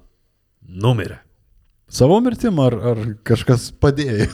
[0.68, 1.18] numirė.
[1.88, 4.28] Savo mirtim ar, ar kažkas padėjo?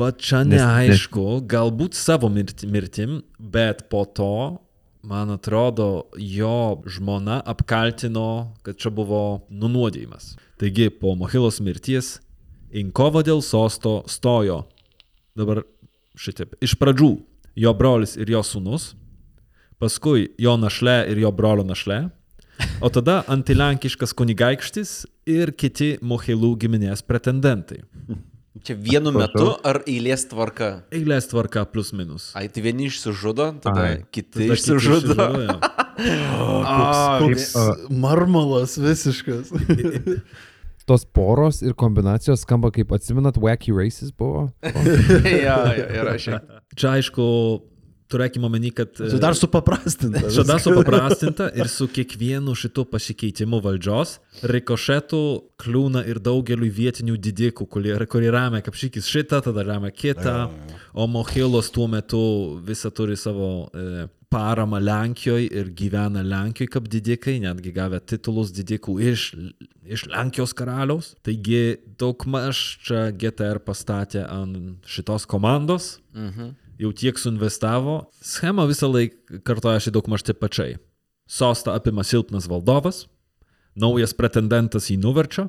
[0.00, 4.28] Va čia neaišku, galbūt savo mirti- mirtim, bet po to,
[5.02, 10.36] man atrodo, jo žmona apkaltino, kad čia buvo nunuodėjimas.
[10.62, 12.16] Taigi po Mohilos mirties
[12.72, 14.62] į kovą dėl sosto stojo.
[15.36, 15.62] Dabar
[16.18, 16.54] šitaip.
[16.62, 17.12] Iš pradžių
[17.58, 18.92] jo brolis ir jo sūnus,
[19.82, 22.04] paskui jo našlė ir jo brolio našlė,
[22.80, 24.92] o tada antilenkiškas kunigaikštis
[25.28, 27.82] ir kiti Mohilų giminės pretendentai.
[28.60, 30.82] Čia vienu metu ar eilės tvarka?
[30.92, 32.26] Eilės tvarka plus minus.
[32.36, 33.94] Ai, tai vieni išsižudo, tada Ai.
[34.12, 35.16] kiti Tada kiti išsižudo.
[35.16, 35.56] išsižudo, jo.
[36.68, 36.76] A,
[37.22, 37.54] Koks
[37.88, 39.48] marmalas visiškas.
[40.88, 44.50] Tos poros ir kombinacijos skamba kaip, atsimenat, Wacky Races buvo?
[44.66, 46.48] jo, jo, yra šiaip.
[46.76, 47.24] Čia aišku,
[48.12, 48.92] turėkime omeny, kad...
[48.98, 50.24] Čia dar supaprastinta.
[50.34, 55.22] Čia dar supaprastinta ir su kiekvienu šitu pasikeitimu valdžios rikošetų
[55.62, 60.36] kliūna ir daugeliu vietinių didikų, kurie, kurie remia kapšykis šitą, tada remia kitą,
[60.92, 62.22] o Mohilos tuo metu
[62.66, 68.96] visą turi savo e, paramą Lenkijoje ir gyvena Lenkijoje kaip didikai, netgi gavę titulus didikų
[69.12, 69.26] iš,
[69.84, 71.12] iš Lenkijos karaliaus.
[71.26, 76.56] Taigi daug maž čia GTR pastatė ant šitos komandos Mhm.
[76.80, 80.76] Jau tiek suinvestavo, schema visą laiką kartoja šį daug maž taip pačiai.
[81.28, 83.06] Sostą apima silpnas valdovas,
[83.78, 85.48] naujas pretendentas jį nuverčia,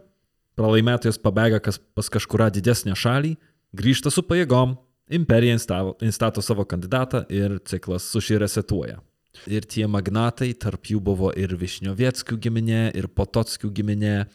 [0.57, 3.35] pralaimėtojas pabėga kas, pas kažkurą didesnę šalį,
[3.75, 4.77] grįžta su pajėgom,
[5.13, 9.01] imperija instavo- instato savo kandidatą ir ciklas suširesetuoja.
[9.49, 14.27] Ir tie magnatai, tarp jų buvo ir Višniovieckių giminė, ir Potockių giminė.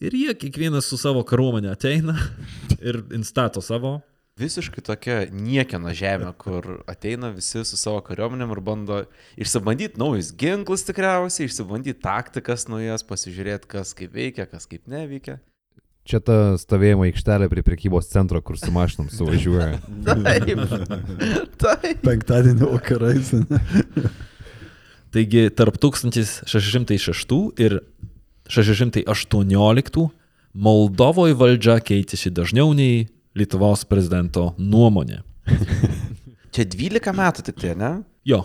[0.00, 2.16] Ir jie kiekvienas su savo kariuomenė ateina
[2.88, 4.00] ir instato savo
[4.34, 8.96] Visiškai tokia niekieno žemė, kur ateina visi su savo kariuomenėm ir bando
[9.38, 15.38] išsibandyti naujus ginklus tikriausiai, išsibandyti taktikas naujas, pasižiūrėti, kas kaip veikia, kas kaip neveikia.
[16.04, 19.78] Čia ta stovėjimo aikštelė prie prekybos centro, kur su mašinom suvažiuoja.
[20.02, 20.50] Taip.
[21.62, 22.02] Taip.
[22.02, 23.30] Penktadienio vakarais.
[25.14, 27.78] Taigi tarp 1606 ir
[28.50, 30.10] 618
[30.54, 35.22] Moldovoje valdžia keitėsi dažniau nei Lietuvos prezidento nuomonė.
[36.54, 37.94] Čia 12 metų tik tai, ne?
[38.28, 38.44] Jo,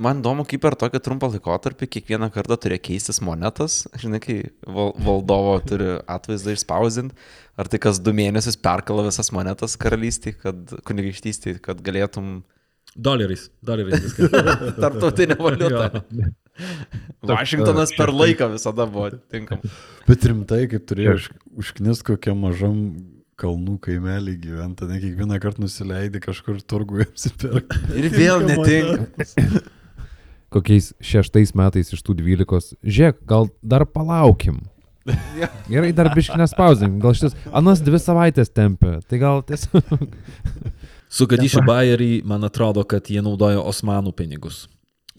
[0.00, 4.94] Man įdomu, kaip per tokį trumpą laikotarpį kiekvieną kartą turi keistis monetas, žinai, kai val
[4.96, 7.12] valdovo turi atvaizdą išspausinti,
[7.60, 12.32] ar tai kas du mėnesius perkala visas monetas karalystį, kad kunigaikštystį, kad galėtum
[12.96, 14.32] doleriais, doleriais viskas.
[14.86, 16.02] tarptautinę valiutą.
[16.16, 16.32] Jo.
[17.34, 19.60] Vašingtonas per laiką visada buvo tinkam.
[20.08, 22.80] Bet rimtai, kaip turėjo už, užknist kokiam mažam
[23.40, 27.80] kalnų kaimelį gyventi, ne kiekvieną kartą nusileidai kažkur turguje apsipirkti.
[27.98, 29.62] Ir vėl netinka.
[30.50, 32.72] Kokiais šeštais metais iš tų dvylikos.
[32.82, 34.64] Žiūrėk, gal dar palaukim.
[35.70, 36.98] Gerai, dar biškinę spausdink.
[37.02, 38.98] Gal šis anas dvi savaitės tempia.
[39.06, 39.94] Tai gal tiesiog...
[41.10, 44.68] Su Gadyšiu Bayerį, man atrodo, kad jie naudojo osmanų pinigus.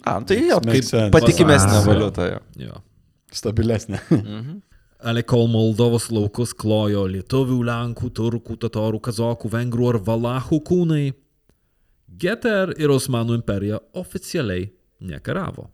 [0.08, 2.28] A, tai jo, kaip patikimesnė valiuta.
[2.30, 2.40] Jo.
[2.64, 2.78] Jo.
[3.36, 4.00] Stabilesnė.
[4.08, 4.60] Mhm.
[5.02, 11.06] Ale kol Moldovos laukus klojo lietuvių, lenkų, turkų, tatorų, kazokų, vengrų ar valachų kūnai,
[12.22, 14.68] GTR ir Osmanų imperija oficialiai
[15.02, 15.72] nekaravo.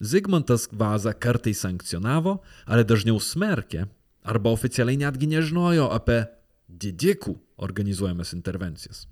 [0.00, 3.84] Zigmantas Vaza kartais sankcionavo, ale dažniau smerkė,
[4.24, 6.22] arba oficialiai netgi nežinojo apie
[6.68, 9.04] didikų organizuojamas intervencijas.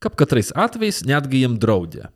[0.00, 2.08] Kap katrais atvejais netgi jiem draudė.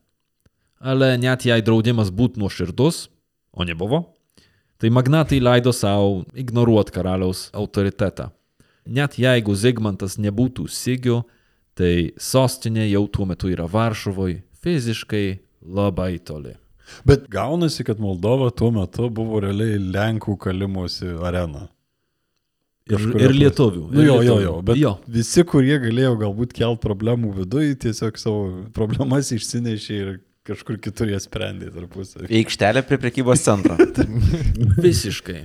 [0.81, 3.09] Ale net jei draudimas būtų nuoširdus,
[3.53, 4.14] o nebuvo,
[4.79, 8.31] tai magnatai leido savo ignoruoti karaliaus autoritetą.
[8.85, 11.23] Net jeigu Zigmantas nebūtų Sigiu,
[11.75, 15.27] tai sostinė jau tuo metu yra Varšuvoje, fiziškai
[15.65, 16.55] labai toli.
[17.09, 21.69] Bet gaunasi, kad Moldova tuo metu buvo realiai Lenkų kalimosi arena.
[22.85, 23.87] Ir, ir lietuvių.
[23.89, 24.91] Nu ir jo, jo, jo, bet jo.
[25.09, 28.43] visi, kurie galėjo galbūt kelt problemų viduje, tiesiog savo
[28.77, 30.11] problemas išsinešė ir
[30.45, 32.27] Kažkur kitur jie sprendė tarpusavį.
[32.29, 33.79] Aikštelė prie prekybos centro.
[34.85, 35.39] Visiškai.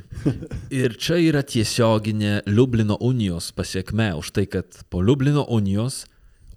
[0.76, 6.02] Ir čia yra tiesioginė Liublino unijos pasiekme už tai, kad po Liublino unijos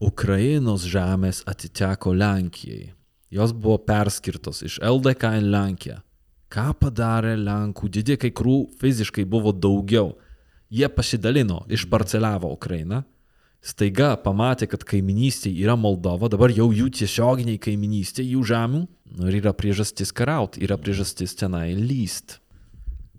[0.03, 2.89] Ukrainos žemės atiteko Lenkijai.
[3.31, 6.01] Jos buvo perskirtos iš LDK į Lenkiją.
[6.51, 10.17] Ką padarė Lenkų didikai, kurių fiziškai buvo daugiau?
[10.67, 13.05] Jie pasidalino, išparceliavo Ukrainą.
[13.63, 18.81] Staiga pamatė, kad kaiminystėje yra Moldova, dabar jau jų tiesioginiai kaiminystėje, jų žemių.
[19.15, 22.41] Nu ir yra priežastis karaut, yra priežastis tenai lyst.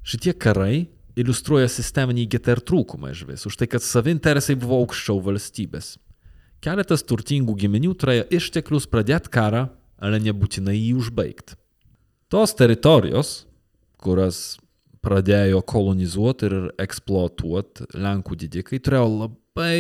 [0.04, 5.22] Šitie karai iliustruoja sisteminį GTR trūkumą iš vis, už tai, kad savi interesai buvo aukščiau
[5.24, 5.94] valstybės.
[6.64, 9.70] Keletas turtingų giminių turėjo išteklius pradėti karą,
[10.04, 11.56] ale nebūtinai jį užbaigti.
[12.32, 13.32] Tos teritorijos,
[14.02, 14.58] kurias
[15.04, 19.80] pradėjo kolonizuoti ir eksploatuoti Lenkų didikai, turėjo labai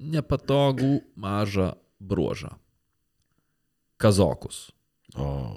[0.00, 2.52] nepatogų mažą bruožą.
[3.96, 4.70] Kazokus.
[5.16, 5.56] O.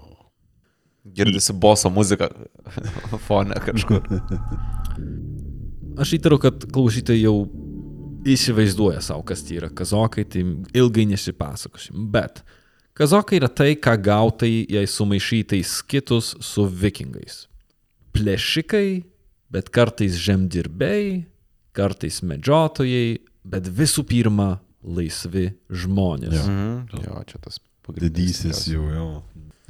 [1.04, 2.30] Girdisi boso muzika
[3.28, 4.06] fone kažkur.
[6.00, 7.36] Aš įtariu, kad klausytojai jau
[8.30, 10.44] įsivaizduoja savo, kas tai yra kazokai, tai
[10.78, 12.08] ilgai nesipasakosim.
[12.14, 12.44] Bet
[12.98, 17.46] kazokai yra tai, ką gautai, jei sumaišytai skitus su vikingais.
[18.16, 19.02] Plėšikai,
[19.52, 21.26] bet kartais žemdirbiai,
[21.76, 26.34] kartais medžiotojai, bet visų pirma laisvi žmonės.
[26.36, 26.46] Ja.
[26.46, 27.04] Mhm.
[27.06, 28.42] Jo, čia tas pagrindinis.
[28.44, 29.10] Didysis jau, jau.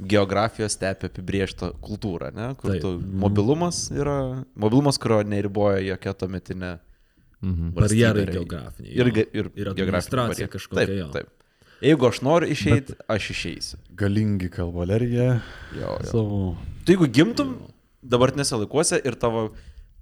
[0.00, 2.54] Geografijos stepia apibriežtą kultūrą, ne?
[2.56, 2.80] Kur Taip.
[2.80, 6.78] tu, mobilumas yra, mobilumas, kurio neriboja jokia tuometinė
[7.40, 7.70] Mhm.
[7.72, 8.92] Barjerai geografiniai.
[9.00, 9.22] Ir, jo.
[9.32, 11.06] ir, Ir administracija kažkokia, Taip, jo.
[11.14, 11.28] taip.
[11.80, 13.78] Jeigu aš noriu išeiti, aš išeisiu.
[13.96, 15.40] Galingi kalvalerija
[15.72, 16.04] Jo, jo.
[16.04, 16.40] savo.
[16.84, 17.54] Tu jeigu gimtum
[18.04, 19.46] dabartinėse laikuose ir tavo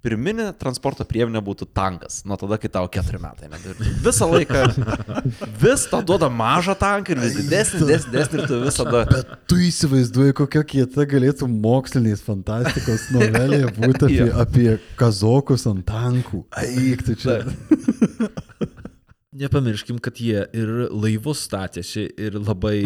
[0.05, 3.49] pirminė transporto priemonė būtų tankas, nuo tada, kai tau keturi metai.
[3.51, 3.59] Ne?
[4.05, 4.63] Visą laiką
[5.63, 9.03] vis tau duoda mažą tanką ir vis didesnį, didesnį, didesnį ir tu visada...
[9.49, 16.45] Tu įsivaizduoji, kokia kieta galėtų mokslinės fantastikos novelė būti apie, apie kazokus ant tankų.
[16.63, 17.41] Eik, tu čia.
[19.39, 22.81] Nepamirškim, kad jie ir laivus statėsi ir labai,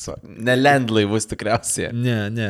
[0.00, 1.90] So, Nelend laivus tikriausiai.
[1.92, 2.46] ne, ne,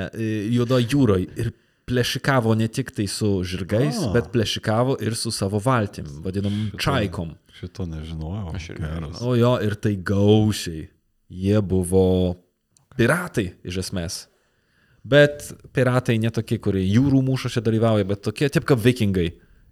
[0.54, 1.48] juodo jūroje ir
[1.90, 4.12] plėšikavo ne tik tai su žirgais, A.
[4.14, 7.34] bet plėšikavo ir su savo valtim, vadinamom čaikom.
[7.58, 8.54] Šito nežinojau.
[8.56, 8.88] Aš irgi.
[9.26, 10.86] O jo, ir tai gausiai.
[11.30, 12.36] Jie buvo
[12.98, 14.24] piratai iš esmės.
[15.04, 19.30] Bet piratai ne tokie, kurie jūrų mūšose dalyvauja, bet tokie, taip kaip vikingai.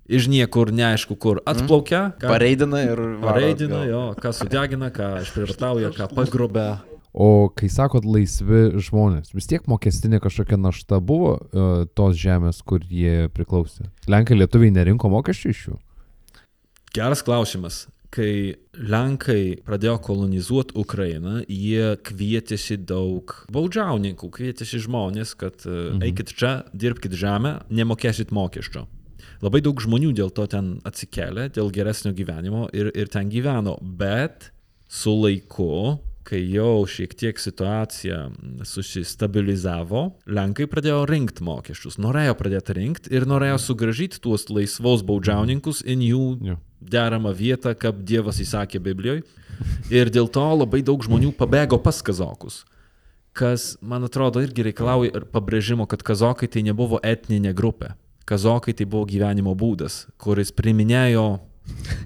[0.09, 2.14] Iš niekur neaišku, kur atplaukia.
[2.16, 2.96] ką- Pareidina ir...
[2.96, 6.68] varo Pareidina, jo, ką sudegina, ką išprivartauja, ką pagrobia.
[7.18, 12.85] O kai sakot laisvi žmonės, vis tiek mokestinė kažkokia našta buvo uh, tos žemės, kur
[12.87, 13.88] jie priklausė.
[14.07, 15.78] Lenkai lietuviai nerinko mokesčių iš jų.
[16.94, 17.88] Geras klausimas.
[18.14, 25.98] Kai Lenkai pradėjo kolonizuoti Ukrainą, jie kvietėsi daug baudžiauninkų, kvietėsi žmonės, kad mhm.
[26.07, 28.87] eikit čia, dirbkite žemę, nemokėsit mokesčio.
[29.42, 33.76] Labai daug žmonių dėl to ten atsikėlė, dėl geresnio gyvenimo ir, ir ten gyveno.
[33.83, 34.52] Bet
[34.90, 38.26] su laiku, kai jau šiek tiek situacija
[38.68, 45.96] susistabilizavo, Lenkai pradėjo rinkti mokesčius, norėjo pradėti rinkti ir norėjo sugražyti tuos laisvos baudžiauninkus į
[46.10, 49.24] jų deramą vietą, kaip Dievas įsakė Biblijoje.
[49.90, 52.62] Ir dėl to labai daug žmonių pabėgo pas kazokus.
[53.32, 57.94] Kas, man atrodo, irgi reikalauja ir pabrėžimo, kad kazokai tai nebuvo etninė grupė.
[58.28, 61.38] Kazokai tai buvo gyvenimo būdas, kuris priminėjo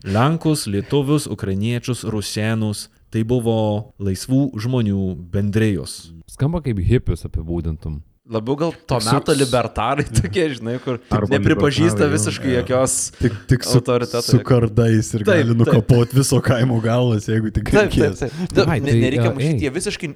[0.07, 2.89] Lenkus, Lietuvius, Ukrainiečius, Rusienus.
[3.13, 3.55] Tai buvo
[4.01, 5.01] laisvų žmonių
[5.35, 5.99] bendrijos.
[6.33, 7.99] Skamba kaip hipius apibūdintum.
[8.33, 12.95] Labiau gal to Tik su- meto libertarai tokie, žinai, kur Arba nepripažįsta visiškai jokios...
[13.19, 14.23] Tik, tik su, Autoritetai.
[14.31, 15.59] su kardais ir Taip, gali taip.
[15.61, 18.23] nukapot viso kaimo galvas, jeigu tik Taip, taip, reikės.
[18.23, 18.39] taip.
[18.55, 19.59] Davai, Davai, ne, tai, nereikia ei.
[19.67, 20.13] jie visiškai,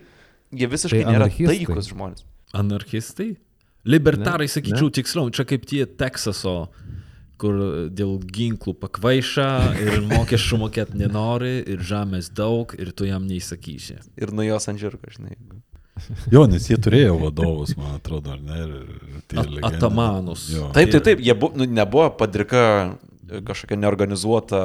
[0.62, 2.24] jie visiškai Tai nėra taikus žmonės.
[2.56, 3.28] Anarchistai?
[3.86, 6.54] Libertarai, Ne, sakyčiau, tiksliau, čia kaip tie Teksaso,
[7.40, 9.48] kur dėl ginklų pakvaiša
[9.82, 14.00] ir mokesčių mokėti nenori, ir žemės daug, ir tu jam neįsakysi.
[14.16, 15.36] Ir nuo jos ant žirgo, žinai.
[16.32, 18.58] Jo, nes jie turėjo vadovus, man atrodo, ar ne?
[18.64, 20.48] Ir tie At- atamanus.
[20.52, 20.68] Jo.
[20.76, 22.60] Taip, taip, taip, jie bu, nu, nebuvo padrika
[23.26, 24.60] kažkokia neorganizuota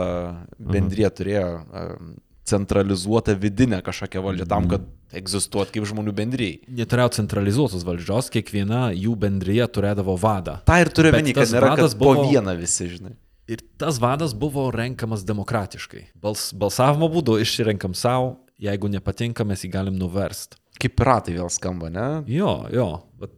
[0.60, 2.12] bendrija, turėjo um,
[2.48, 6.60] centralizuotą vidinę kažkokią valdžią tam, kad egzistuot kaip žmonių bendrijai.
[6.72, 10.60] Neturėjo centralizuotos valdžios, kiekviena jų bendryje turėdavo vadą.
[10.66, 13.16] Ta ir turiu meni, kad nėra kad po buvo- vieną visi, žinai.
[13.52, 16.06] Ir tas vadas buvo renkamas demokratiškai.
[16.16, 20.56] Bals, balsavimo būdu išsirenkam savo, jeigu nepatinka, mes jį galim nuverst.
[20.80, 22.24] Kaip piratai vėl skamba, ne?
[22.32, 23.04] Jo, jo.
[23.20, 23.34] Bet...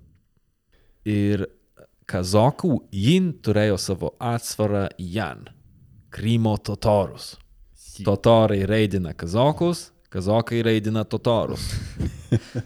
[1.03, 1.47] Ir
[2.07, 5.47] kazokų jin turėjo savo atsvarą Jan,
[6.13, 7.33] Krymo totorus.
[8.01, 11.67] Totorai reidina kazokus, kazokai raidina totorus.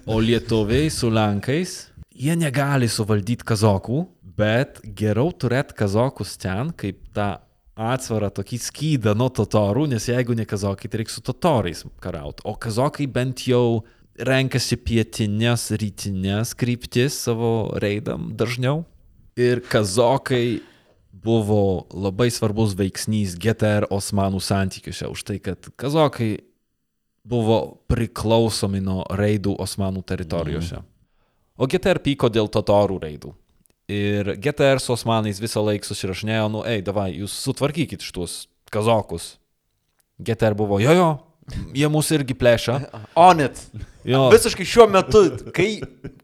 [0.07, 4.05] O lietuviai su lenkais, jie negali suvaldyti kazokų,
[4.37, 7.33] bet geriau turėti kazokus ten, kaip tą
[7.77, 12.45] atsvarą tokį skydą nuo totorų, nes jeigu ne kazokai, tai reikia su totorais karauti.
[12.47, 13.83] O kazokai bent jau
[14.17, 18.85] renkasi pietinės, rytinės kryptis savo reidam dažniau.
[19.37, 20.61] Ir kazokai
[21.27, 26.37] buvo labai svarbus veiksnys GTR Osmanų santykiuose, už tai, kad kazokai
[27.27, 27.59] buvo
[27.91, 30.81] priklausomi nuo reidų Osmanų teritorijose.
[31.57, 33.33] O GTR pyko dėl totorų reidų.
[33.91, 39.35] Ir GTR su Osmanais visą laiką susirašinėjo, nu, ei, davai, jūs sutvarkykit šitus kazokus.
[40.19, 41.09] GTR buvo, jo, jo,
[41.77, 42.79] jie mūsų irgi plėšia.
[43.15, 43.61] On it.
[44.07, 44.29] Jo.
[44.31, 45.19] Visiškai šiuo metu,
[45.51, 45.81] kai,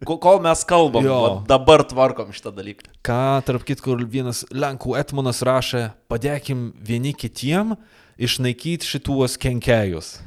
[0.08, 1.18] ko- kol mes kalbam, Jo.
[1.20, 2.88] va, dabar tvarkom šitą dalyką.
[3.04, 7.76] Ką, tarp kitko, vienas Lenkų etmonas rašė, padėkim vieni kitiem
[8.18, 10.22] išnaikyti šituos kenkėjus.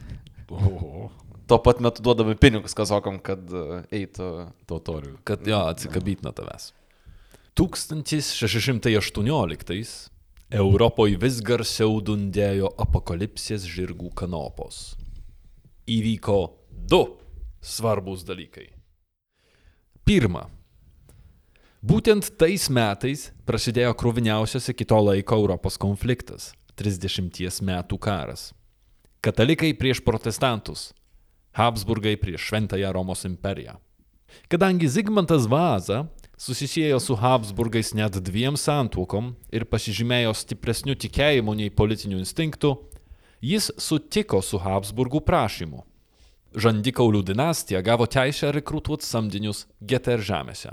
[0.53, 1.09] O,
[1.47, 4.51] Tuo pat metu duodami pinigus kazokam, kad uh, eitų.
[4.67, 5.13] totorių.
[5.25, 6.73] kad jo, atsikabyti nuo tavęs.
[7.57, 10.11] 1618
[10.51, 14.95] Europoje vis garsiau dundėjo apokalipsės žirgų kanopos.
[15.91, 16.37] Įvyko
[16.71, 17.01] du
[17.67, 18.69] svarbus dalykai.
[20.07, 20.47] Pirma.
[21.87, 28.53] Būtent tais metais prasidėjo kruviniausias iki to laiko Europos konfliktas- 30 metų karas.
[29.21, 30.93] Katalikai prieš protestantus,
[31.53, 33.77] Habsburgai prieš Šventąją Romos imperiją.
[34.49, 36.07] Kadangi Zigmantas Vaza
[36.37, 42.77] susisiejo su Habsburgais net dviem santuokom ir pasižymėjo stipresniu tikėjimu nei politiniu instinktu,
[43.41, 45.83] jis sutiko su Habsburgų prašymu.
[46.57, 50.73] Žandikaulių dinastija gavo teisę rekrutuoti samdinius GTR žemėse.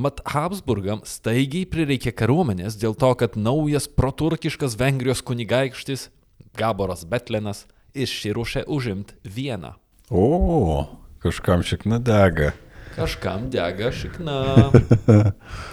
[0.00, 6.10] Mat Habsburgam staigiai prireikė kariuomenės dėl to, kad naujas proturkiškas Vengrijos kunigaikštis
[6.56, 7.64] Gaboras Betlenas
[7.96, 9.74] išsiruošė užimti vieną.
[10.12, 10.86] O,
[11.24, 12.52] kažkam šikna dega.
[12.96, 14.38] Kažkam dega šikna.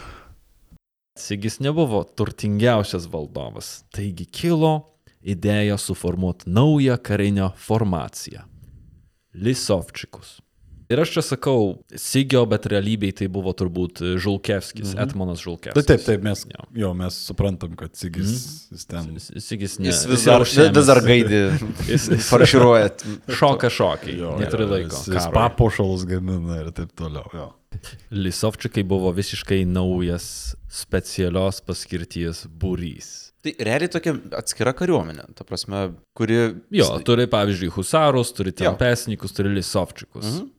[1.27, 4.96] Sigis nebuvo turtingiausias valdovas, taigi kilo
[5.27, 8.41] idėja suformuoti naują karinę formaciją-
[9.43, 10.37] Lisovčikus.
[10.87, 11.63] Ir aš čia sakau
[11.99, 15.01] Sigio, bet realybėj tai buvo turbūt Žulkevskis, mhm.
[15.03, 15.75] Etmonas Žulkevskis.
[15.75, 16.63] Tai taip, taip, mes, Jo.
[16.79, 18.77] jo, mes suprantam, kad Sigis mm.
[18.77, 19.09] jis ten.
[19.43, 21.41] Sigis ne, Jis vis dar, vis dar gaidį
[21.89, 23.03] Jis- jis- farširuojat.
[23.27, 24.95] Šoka šokiai, Jo, neturi laiko.
[24.95, 27.27] Jis, jis papuošalus gamina ir taip toliau.
[27.35, 27.49] Jo.
[28.15, 33.26] Lisovčikai buvo visiškai naujas specialios paskirties būrys.
[33.47, 35.85] Tai realiai tokia atskira kariuomenė, ta prasme,
[36.17, 36.37] kuri...
[36.75, 40.25] Jo, turi pavyzdžiui husarus, turi tempesnikus, turi lisovčikus.
[40.25, 40.49] Mhm.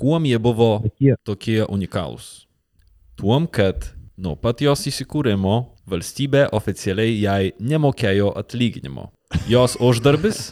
[0.00, 0.68] Kuom jie buvo
[1.28, 2.28] tokie unikalūs?
[3.20, 5.56] Tuom, kad nuo pat jos įsikūrimo
[5.88, 9.08] valstybė oficialiai jai nemokėjo atlyginimo.
[9.48, 10.50] Jos uždarbis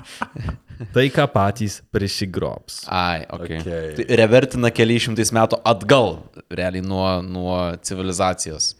[0.94, 2.82] -tai, ką patys prisigrobs.
[2.88, 3.48] Ai, ok.
[3.48, 3.90] Okei.
[3.96, 6.18] Tai revertina keliais šimtais metų atgal,
[6.52, 8.74] realiai nuo, nuo civilizacijos.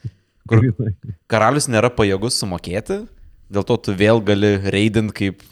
[0.51, 0.67] Kur
[1.31, 3.05] karalius nėra pajėgus sumokėti,
[3.51, 5.45] dėl to tu vėl gali reidint kaip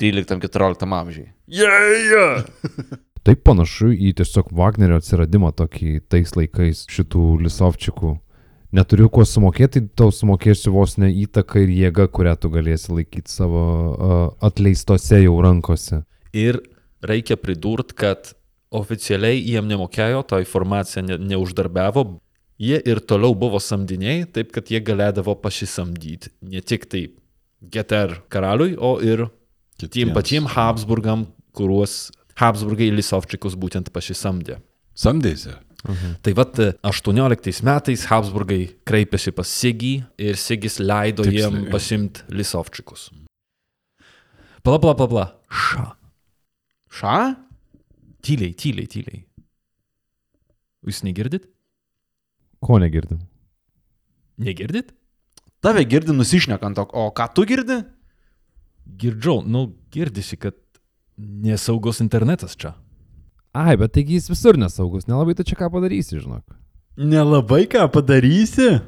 [0.00, 1.30] 13-14 amžiai.
[1.46, 3.00] Yeah, yeah.
[3.26, 8.12] Tai panašu į tiesiog Wagnerio atsiradimą tokį tais laikais šitų lisovčikų.
[8.76, 13.62] Neturiu kuo sumokėti, tau sumokėsiu vos ne įtaką ir jėga, kurią tu galėsi laikyti savo
[13.62, 14.14] uh,
[14.46, 16.02] atleistose jau rankose.
[16.36, 16.60] Ir
[17.06, 18.34] reikia pridurti, kad
[18.74, 22.06] oficialiai jiem nemokėjo, ta informacija ne, neuždarbiavo.
[22.56, 27.02] Jie ir toliau buvo samdiniai, taip kad jie galėdavo pasisamdyti ne tik tai
[27.60, 29.26] GTR karaliui, o ir
[29.76, 30.14] tiem Kitiems.
[30.16, 34.60] patiem Habsburgam, kuriuos Habsburgai Lisovčikus būtent pasisamdė.
[34.96, 35.52] Samdėsi.
[36.24, 41.44] Tai vad 18 metais Habsburgai kreipėsi pas Sigį ir Sigis leido Tiksliai.
[41.44, 43.10] jiem pasimti Lisovčikus.
[44.64, 45.26] Pala, pala, pala, pala.
[45.52, 45.84] Ša.
[46.90, 47.18] Ša?
[48.26, 49.20] Tyliai, tyliai, tyliai.
[50.86, 51.46] Jūs negirdit?
[52.60, 53.18] Ko negirdim?
[54.38, 54.92] Negirdit?
[55.62, 57.82] Tave girdi nusišnekant, o- o ką tu girdi?
[58.98, 60.54] Girdžiau, nu, girdisi, kad
[61.18, 62.74] nesaugus internetas čia.
[63.56, 66.44] Ai, bet taigi jis visur nesaugus, nelabai tu čia ką padarysi, žinok.
[66.96, 68.80] Nelabai ką padarysi?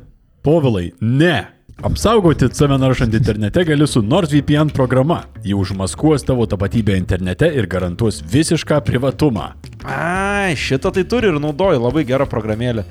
[0.44, 1.48] Povilai, ne.
[1.82, 5.22] Apsaugoti save naršant internete gali su NordVPN programa.
[5.44, 9.52] Ji užmaskuos tavo tapatybę internete ir garantuos visišką privatumą.
[9.84, 12.84] Ai, šitą tai turi ir naudoju, labai gerą programėlę.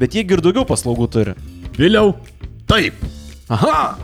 [0.00, 1.36] Bet jie ir daugiau paslaugų turi.
[1.76, 2.14] Vėliau,
[2.70, 2.96] taip.
[3.52, 3.98] Aha!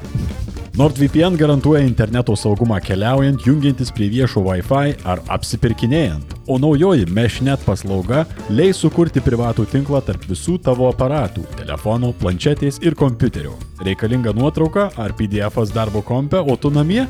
[0.76, 6.34] NordVPN garantuoja interneto saugumą keliaujant, jungiantis prie viešo Wi-Fi ar apsipirkinėjant.
[6.52, 12.92] O naujoji MeshNet paslauga leis sukurti privatų tinklą tarp visų tavo aparatų- telefonų, planšetės ir
[12.94, 13.54] kompiuterio.
[13.80, 17.06] Reikalinga nuotrauka ar PDF darbo kompe, o tu namie?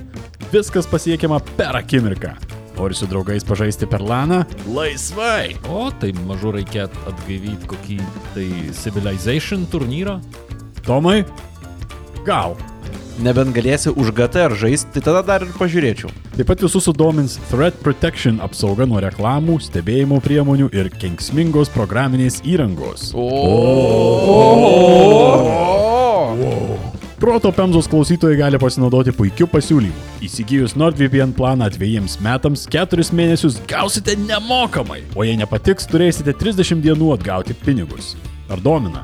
[0.53, 2.37] Viskas pasiekiama per akimirką.
[2.77, 4.43] Nori su draugais pažaisti per laną?
[4.69, 5.57] Laisvai.
[5.73, 7.99] O, tai mažu reikėtų atgaivyti kokį
[8.35, 10.19] tai Civilization turnyrą.
[10.85, 11.23] Tomai?
[12.27, 12.57] Gal.
[13.25, 16.13] Nebent galėsi už GTR žaisti, tai tada dar ir pažiūrėčiau.
[16.37, 23.15] Taip pat visus sudomins Threat Protection apsauga nuo reklamų, stebėjimo priemonių ir kenksmingos programinės įrangos.
[27.21, 29.95] Proto Pemzos klausytojai gali pasinaudoti puikiu pasiūlymu.
[30.27, 37.15] Įsigijus NordVPN planą dviejiems metams, keturis mėnesius gausite nemokamai, o jei nepatiks, turėsite 30 dienų
[37.17, 38.13] atgauti pinigus.
[38.53, 39.01] Ar domina?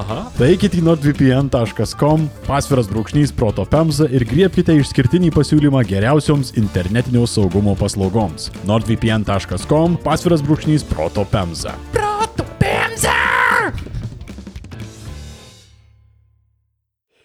[0.00, 0.20] Aha.
[0.38, 7.74] Tai eikite į nordvpn.com, pasviras brūkšnys proto pemza ir griebkite išskirtinį pasiūlymą geriausioms internetinio saugumo
[7.76, 8.48] paslaugoms.
[8.70, 11.74] nordvpn.com, pasviras brūkšnys proto pemza.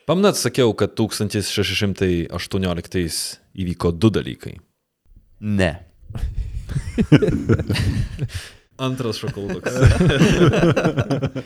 [0.06, 2.30] Pamnat, sakiau, kad 1618
[3.58, 4.54] įvyko du dalykai.
[5.42, 5.82] Ne.
[8.86, 9.74] Antras šokoladas.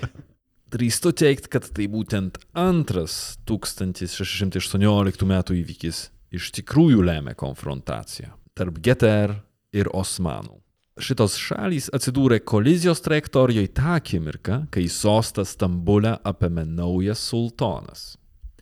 [0.76, 9.39] Drįstu teikti, kad tai būtent antras 1618 metų įvykis iš tikrųjų lemia konfrontaciją tarp GTR
[9.72, 10.60] ir Osmanų.
[10.99, 18.18] Šitos šalys atsidūrė kolizijos trajektorijoje tą akimirką, kai sostą Stambulę apėmė naujas sultonas.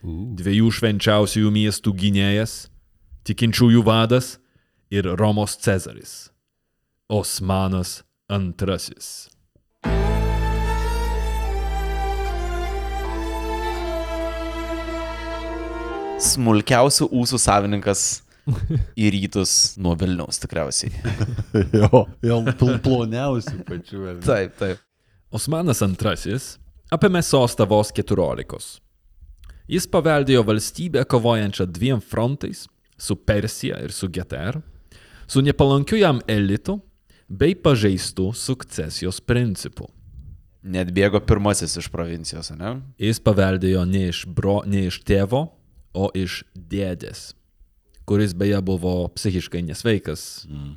[0.08, 2.52] Dviejų švenčiausiųjų miestų gynėjas,
[3.28, 4.38] tikinčiųjų vadas
[4.88, 6.30] ir Romos Cezaris.
[7.12, 9.28] Osmanas antrasis.
[16.24, 18.08] Smulkiausių ūsų savininkas
[18.96, 20.96] į rytus nuo Vilniaus tikriausiai.
[21.82, 24.08] Jo, jau ploniausių pačių.
[24.24, 24.84] Taip, taip.
[25.36, 26.40] Osmanas II
[26.96, 28.87] apėmė sostą vos 14.
[29.68, 32.68] Jis paveldėjo valstybę kovojančią dviem frontais-
[33.06, 34.62] su Persija ir su GTR,
[35.28, 36.82] su nepalankiu jam elitu
[37.30, 39.90] bei pažeistų sukcesijos principu.
[40.64, 42.82] Net bėgo pirmasis iš provincijos, ne?
[42.98, 45.50] Jis paveldėjo ne iš, bro, ne iš tėvo,
[45.94, 47.34] o iš dėdės,
[48.06, 50.48] kuris beje buvo psichiškai nesveikas.
[50.50, 50.76] Mm.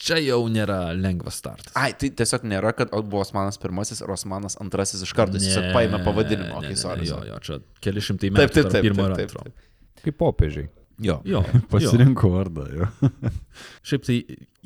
[0.00, 1.74] Čia jau nėra lengvas startas.
[1.76, 5.36] Ai, tai tiesiog nėra, kad buvo Osmanas pirmasis ir Osmanas antrasis iš karto.
[5.36, 6.48] Jis tiesiog paėmė pavadinimą.
[6.48, 9.08] Ne, Okay, ne, sorry, jo, jo, čia keli šimtai Taip, metų taip, tarp taip, pirmo
[9.10, 10.00] ir taip, taip, antro.
[10.00, 10.70] Kaip popiežiai.
[11.00, 11.20] Jo.
[11.24, 11.44] Jo, jo.
[11.72, 12.88] Pasirinko vardą, jo.
[13.88, 14.16] Šiaip tai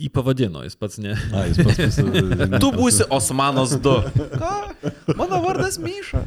[0.04, 1.14] jį pavadino, jis pats ne.
[1.14, 2.60] A, jis pas mus.
[2.62, 3.96] Tu būsi Osmanas 2.
[4.38, 4.54] Ką?
[5.18, 6.24] Mano vardas Myša.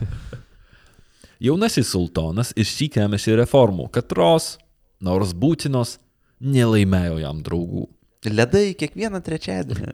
[1.44, 4.56] Jaunasis sultonas išsyk ėmėsi reformų, katros,
[5.04, 6.00] nors būtinos,
[6.42, 7.86] nelaimėjo jam draugų.
[8.34, 9.94] Ledai kiekvieną trečiadienį.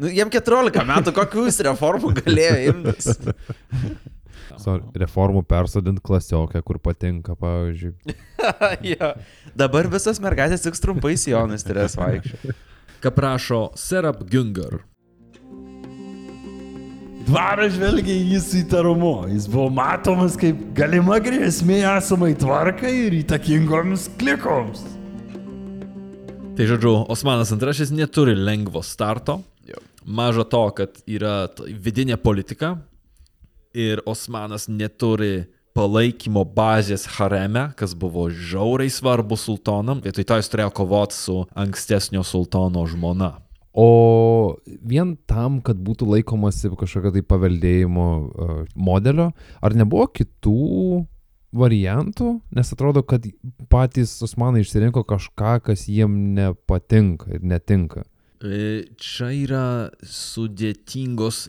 [0.00, 3.18] Nu, jam 14 metų, kokių jis reformų galėjo imtis.
[4.56, 8.16] Sorry, reformų persodint klasiokę, kur patinka, pavyzdžiui.
[8.94, 9.12] ja.
[9.58, 12.56] Dabar visas mergaitės tik trumpais jonais turės vaikščioti.
[13.04, 14.80] Ką prašo Serap Günger.
[17.26, 19.14] Dvaras žvelgia į jį su įtarumu.
[19.32, 24.95] Jis buvo matomas kaip galima grėsmė esamai tvarkai ir įtakingoms klikoms.
[26.56, 29.42] Tai žodžiu, Osmanas II neturi lengvo starto.
[29.68, 29.76] Jo.
[30.08, 32.78] Maža to, kad yra vidinė politika
[33.76, 40.00] ir Osmanas neturi palaikymo bazės hareme, kas buvo žiauriai svarbu sultonam.
[40.00, 43.34] Vietoj to jis turėjo kovoti su ankstesnio sultono žmona.
[43.76, 49.28] O vien tam, kad būtų laikomasi kažkokio tai paveldėjimo uh, modelio,
[49.60, 51.04] ar nebuvo kitų
[51.58, 52.36] variantų?
[52.54, 53.26] Nes atrodo, kad
[53.72, 58.04] patys osmanai išsirinko kažką, kas jiem nepatinka ir netinka.
[58.44, 59.66] E, Čia yra
[60.04, 61.46] sudėtingos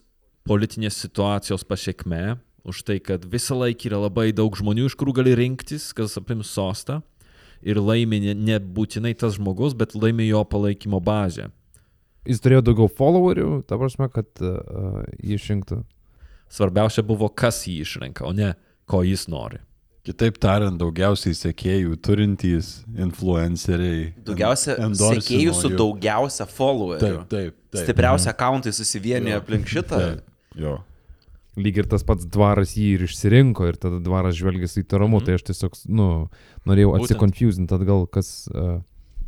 [0.47, 2.37] politinės situacijos pasiekme,
[2.67, 6.51] už tai, kad visą laiką yra labai daug žmonių, iš kurių gali rinktis, kas apims
[6.51, 7.01] sostą.
[7.65, 11.49] Ir laimi ne- nebūtinai tas žmogus, bet laimi jo palaikymo bazę.
[12.27, 15.79] Jis turėjo daugiau followerių, ta prasme, kad uh, jį išrinktų.
[16.51, 18.53] Svarbiausia buvo, kas jį išrenka, o ne
[18.87, 19.59] ko jis nori.
[20.07, 24.13] Kitaip tariant, daugiausiai sekėjų turintys influenceriai.
[24.23, 27.01] Daugiausia sekėjų su daugiausia followerių.
[27.01, 27.57] Taip, taip.
[27.73, 27.81] taip.
[27.83, 29.99] Stipriausia akauntai susivienė aplink šitą.
[29.99, 30.77] Taip, jo.
[31.57, 35.25] Lyg ir tas pats dvaras jį ir išsirinko ir tada dvaras žvelgia su įtaramu, Mhm.
[35.25, 36.29] tai aš tiesiog, nu,
[36.69, 37.03] norėjau Būtent.
[37.03, 38.79] atsikonfusinti atgal, kas, uh,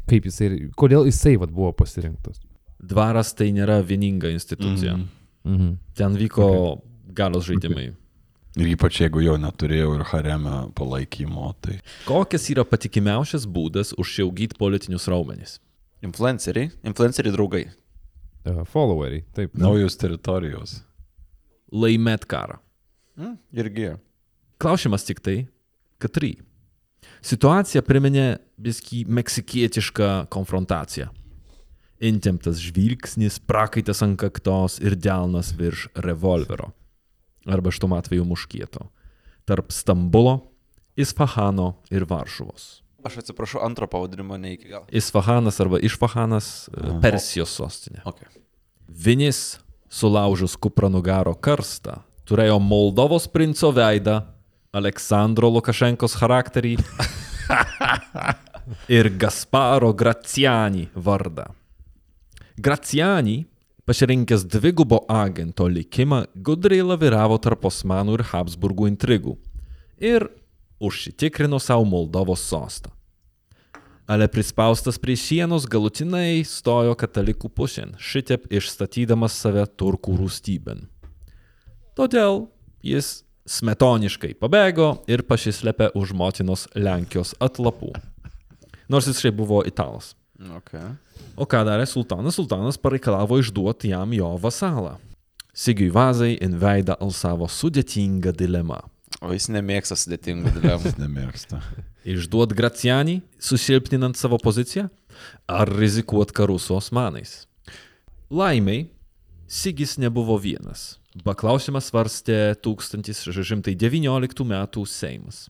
[0.08, 2.40] kaip jisai, kodėl jisai vat, buvo pasirinktas.
[2.80, 4.96] Dvaras tai nėra vieninga institucija.
[4.96, 5.08] Mm.
[5.44, 5.56] Mhm.
[5.56, 5.78] Mhm.
[5.96, 7.14] Ten vyko okay.
[7.14, 7.96] galos žaidimai.
[8.60, 11.78] Ir ypač jeigu jo neturėjau ir hareme palaikymo, tai.
[12.04, 15.60] Kokias yra patikimiausias būdas užšiaugyti politinius raumenis?
[16.04, 16.72] Influenceriai.
[16.84, 17.64] Influenceriai draugai.
[18.44, 19.56] Uh, followeriai, taip.
[19.56, 20.82] Naujos teritorijos.
[21.72, 22.60] Laimėt karą.
[23.20, 23.94] Mm, irgi.
[24.60, 25.38] Klausimas tik tai,
[26.04, 26.34] katry.
[27.24, 31.08] Situacija priminė biskį meksikietišką konfrontaciją.
[32.00, 36.74] Intemptas žvilgsnis, prakaitas ant kaktos ir delnas virš revolvero.
[37.50, 38.88] Arba šiuo atveju muškieto.
[39.50, 40.40] Tarp Stambulo,
[41.00, 42.84] Isfahano ir Varšuvos.
[43.04, 44.86] Aš atsiprašau, antro pavadinimo ne iki galo.
[44.92, 46.70] Isfahanas arba Išfahanas-
[47.04, 48.04] Persijos sostinė.
[48.04, 48.28] Okay.
[48.90, 54.24] Vinis, sulaužus kupranugaro karstą, turėjo Moldovos princo veidą,
[54.74, 56.76] Aleksandro Lukašenkos charakterį
[58.98, 61.48] ir Gasparo Graciani vardą.
[62.60, 63.46] Graciani,
[63.90, 69.34] pasirinkęs dvigubo agento likimą, gudriai laviravo tarp Osmanų ir Habsburgų intrigų
[69.98, 70.28] ir
[70.78, 72.92] užsitikrino savo Moldovos sostą.
[74.06, 80.86] Ale prispaustas prie sienos galutinai stojo katalikų pusėn, šitiep išstatydamas save turkų rūstybėn.
[81.98, 82.46] Todėl
[82.86, 87.96] jis smetoniškai pabėgo ir pasislėpė už motinos Lenkijos atlapų.
[88.86, 90.14] Nors jis šiaip buvo italas.
[90.62, 90.94] Okay.
[91.40, 92.36] O ką darė sultanas?
[92.40, 94.98] Sultanas pareikalavo išduoti jam jo vasalą.
[95.56, 98.80] Sigiui Vazai in veidą alsavo sudėtinga dilema.
[99.20, 100.94] O jis nemėgsta sudėtingų dilemų.
[101.04, 101.60] Nemėgsta.
[102.08, 104.88] Išduot Gracianį, susilpninant savo poziciją,
[105.52, 107.44] ar rizikuot karų su osmanais.
[108.32, 108.88] Laimiai,
[109.50, 111.00] Sigis nebuvo vienas.
[111.26, 114.54] Baklausimą svarstė 1619 m.
[114.86, 115.48] Seimas.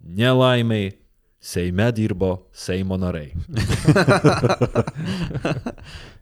[0.00, 0.92] Nelaimiai,
[1.40, 3.32] Seime dirbo Seimo nariai.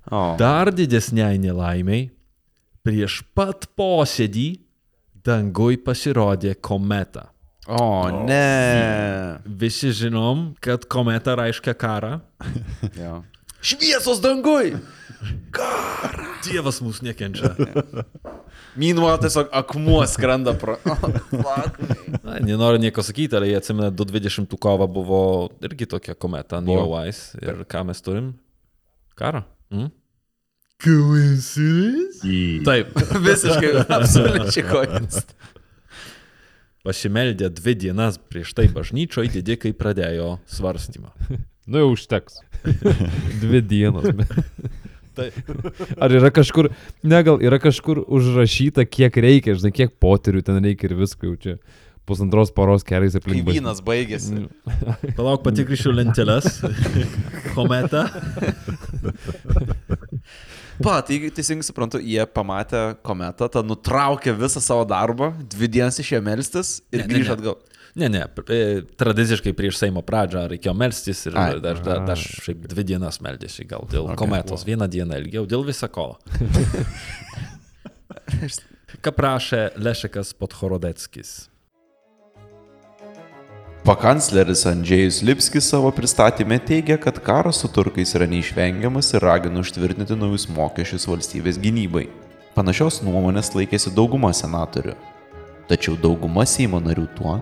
[0.08, 2.06] O, Dar didesniai nelaimiai,
[2.86, 4.46] prieš pat posėdį
[5.26, 7.26] dangui pasirodė kometa.
[7.68, 9.36] o ne.
[9.44, 12.14] Visi žinom, kad kometa reiškia karą.
[13.64, 14.76] Šviesos dangui!
[16.46, 17.50] Dievas mūsų nekenčia.
[18.78, 20.76] Meanwhile, tiesiog akmuo skrenda pro.
[22.26, 25.22] Na, nenoriu nieko sakyti, ar jie atsimena 220 kovą buvo
[25.64, 27.40] irgi tokia kometa, Neowise.
[27.42, 28.30] Ir ką mes turim?
[29.18, 29.42] Karą.
[29.74, 29.90] Mm?
[30.78, 32.22] Coincidence?
[32.68, 32.94] Taip.
[33.26, 35.24] Visiškai, absoliučiai kojas.
[36.86, 41.11] Pasimeldė dvi dienas prieš tai bažnyčioje, didikai pradėjo svarstymą.
[41.68, 42.40] Nu jau užteks.
[43.42, 44.08] Dvi dienos.
[45.18, 45.34] Taip.
[46.00, 46.70] Ar yra kažkur,
[47.04, 51.36] ne gal yra kažkur užrašyta, kiek reikia, žinai, kiek poterių ten reikia ir visko jau
[51.42, 51.56] čia.
[52.08, 53.44] Pusantros paros keliais aplink.
[53.44, 53.60] bažnyčią.
[53.60, 54.46] Vynas baigėsi.
[55.18, 56.62] Palauk, patikrišiu lenteles.
[57.56, 58.06] Kometa.
[60.80, 66.22] Pa, tai teisingai suprantu, jie pamatė kometą, tą nutraukė visą savo darbą, dvi dienas išėjo
[66.24, 67.36] melstis ir grįžo ne.
[67.36, 67.58] atgal.
[67.58, 68.22] Ne, ne,
[68.55, 68.59] e,
[69.01, 71.51] tradiciškai prieš Seimo pradžią reikėjo melstis ir Ai.
[71.64, 74.20] dar, dar, dar šiaip dvi dienas meldėsi gal dėl okay.
[74.22, 76.12] kometos, vieną dieną ilgiau, dėl viso ko.
[79.05, 81.49] Ką prašė Lešekas Podhorodeckis.
[83.88, 90.16] Pakancleris Andžėjus Lipskis savo pristatymę teigia, kad karas su turkais yra neišvengiamas ir ragina užtvirtinti
[90.18, 92.05] naujus mokesčius valstybės gynybai.
[92.57, 94.92] Panašios nuomonės laikėsi dauguma senatorių.
[95.70, 97.38] Tačiau dauguma Seimo narių tuo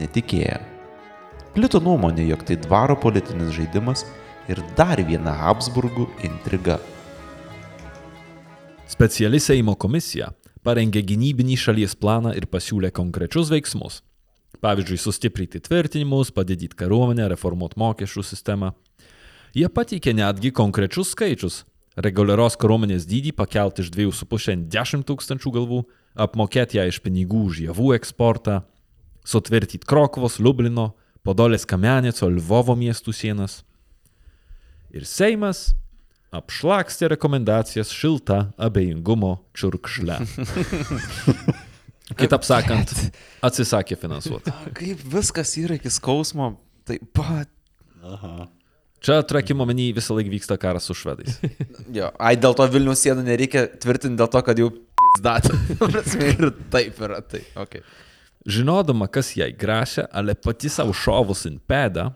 [0.00, 0.58] netikėjo.
[1.54, 4.04] Plito nuomonė, jog tai dvaro politinis žaidimas
[4.48, 6.78] ir dar viena Habsburgų intriga.
[8.88, 10.30] Speciali Seimo komisija
[10.64, 14.02] parengė gynybinį šalies planą ir pasiūlė konkrečius veiksmus.
[14.64, 18.72] Pavyzdžiui, sustiprinti tvirtinimus, padidinti kariuomenę, reformuoti mokesčių sistemą.
[19.56, 21.62] Jie pateikė netgi konkrečius skaičius.
[21.98, 25.80] Reguliarios kariuomenės dydį pakelti iš 2,5 10 tūkstančių galvų,
[26.14, 28.60] apmokėti ją iš pinigų už javų eksportą,
[29.28, 30.92] sutvirtinti Krokovos, Liublino,
[31.26, 33.60] Podolės Kamenėco, Lvovo miestų sienas.
[34.94, 35.74] Ir Seimas
[36.32, 40.18] apšlakstė rekomendacijas šilta abejingumo čiurkšle.
[42.18, 42.92] Kitaip sakant,
[43.44, 44.52] atsisakė finansuoti.
[44.76, 46.54] Kaip viskas yra iki skausmo,
[46.88, 47.50] taip pat.
[49.04, 51.36] Čia trakimo menį visą laiką vyksta karas su švedais.
[51.94, 54.72] Jo, ai dėl to Vilnius sienų nereikia tvirtinti dėl to, kad jau
[55.04, 55.50] pizdat.
[56.24, 57.44] ir taip yra, tai.
[57.60, 57.84] Okay.
[58.46, 62.12] Žinodama, kas jai grėsia, ale pati savo šovus in pėdą,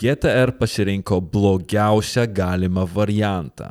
[0.00, 3.70] GTR pasirinko blogiausią galimą variantą.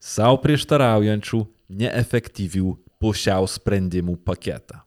[0.00, 1.40] Sau prieštaraujančių,
[1.80, 4.80] neefektyvių pusiau sprendimų paketą.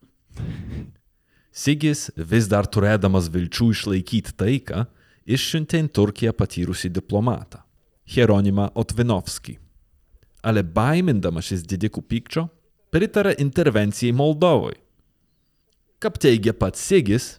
[1.54, 4.86] Sigis, vis dar turėdamas vilčių išlaikyti taiką,
[5.30, 7.62] išsiuntė į Turkiją patyrusį diplomatą-
[8.14, 9.60] Hieronimą Otvinovskį.
[10.44, 12.50] Ale baimindamasis didikų pykčio,
[12.92, 14.76] pritarė intervencijai Moldovui.
[16.04, 17.38] Kaip teigia pats Sigis,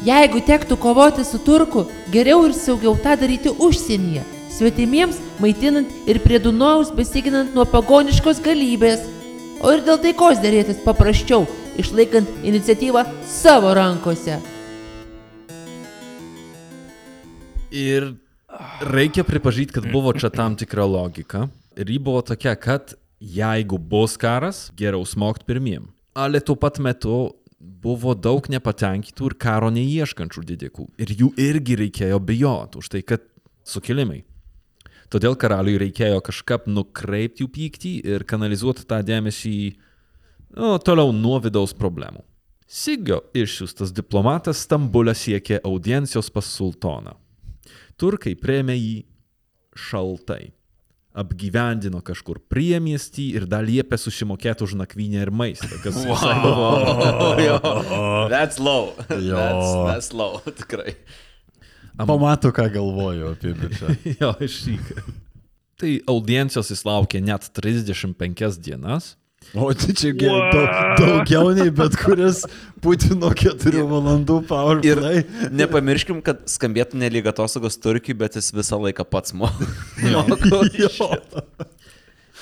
[0.00, 6.38] Jeigu tektų kovoti su turku, geriau ir saugiau tą daryti užsienyje, svetimiems maitinant ir prie
[6.40, 9.04] Dunojaus besiginant nuo pagoniškos galybės.
[9.60, 11.44] O ir dėl taikos dėrėtis paprasčiau,
[11.76, 14.40] išlaikant iniciatyvą savo rankose.
[17.68, 18.14] Ir
[18.88, 21.50] reikia pripažinti, kad buvo čia tam tikra logika.
[21.76, 25.90] Ir ji buvo tokia, kad jeigu bus karas, geriau smokt pirmiem.
[26.14, 27.30] Ale tuo pat metu
[27.60, 30.88] buvo daug nepatenkintų ir karo neieškančių didikų.
[31.00, 33.24] Ir jų irgi reikėjo bijoti už tai, kad
[33.68, 34.22] sukilimai.
[35.10, 39.54] Todėl karaliui reikėjo kažkaip nukreipti jų pyktį ir kanalizuoti tą dėmesį
[40.56, 42.22] nu, toliau nuo vidaus problemų.
[42.70, 47.16] Sigio išsiųstas diplomatas Stambulę siekė audiencijos pas sultoną.
[47.98, 48.96] Turkai prieėmė jį
[49.74, 50.52] šaltai.
[51.10, 55.70] Apgyvendino kažkur priemiestį ir dar liepė susimokėti už nakvynę ir maistą.
[55.82, 56.68] Kas visai buvo.
[57.46, 57.58] Jo,
[58.30, 58.92] that's low.
[59.10, 59.40] Jo.
[59.40, 60.94] That's, that's low, tikrai.
[61.98, 63.96] Pamato, ką galvoju apie bičią.
[64.22, 64.92] jo, iššyk.
[65.80, 69.14] Tai audiencijos jis laukė net 35 dienas.
[69.54, 70.68] O tai čia gerai, daug,
[71.00, 72.44] daugiau nei bet kuris
[72.84, 75.00] Putino 4 valandų power Ir
[75.50, 79.50] nepamirškim, kad skambėtų nelyg atostogos Turkijai, bet jis visą laiką pats mo.
[80.10, 80.22] Jo.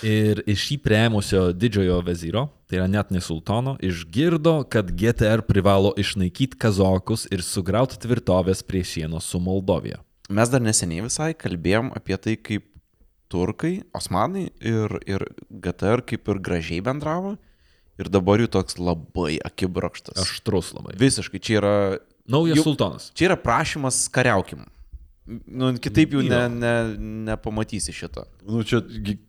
[0.05, 5.91] Ir iš jį prieimusio didžiojo vezyro, tai yra net ne sultono, išgirdo, kad GTR privalo
[5.99, 9.99] išnaikyti kazokus ir sugriauti tvirtovės prie sienos su Moldovija.
[10.31, 12.69] Mes dar neseniai visai kalbėjom apie tai, kaip
[13.33, 17.37] turkai, osmanai ir, ir GTR kaip ir gražiai bendravo.
[17.99, 20.21] Ir dabar jų toks labai akibrokštas.
[20.23, 20.95] Aštrus labai.
[21.01, 21.73] Visiškai čia yra,
[22.31, 23.09] Naujas Jau- sultonas.
[23.17, 24.67] čia yra prašymas kariaukim.
[25.27, 26.75] Nu, kitaip jau ne, ne,
[27.29, 28.23] nepamatysi šito.
[28.47, 28.81] Nu čia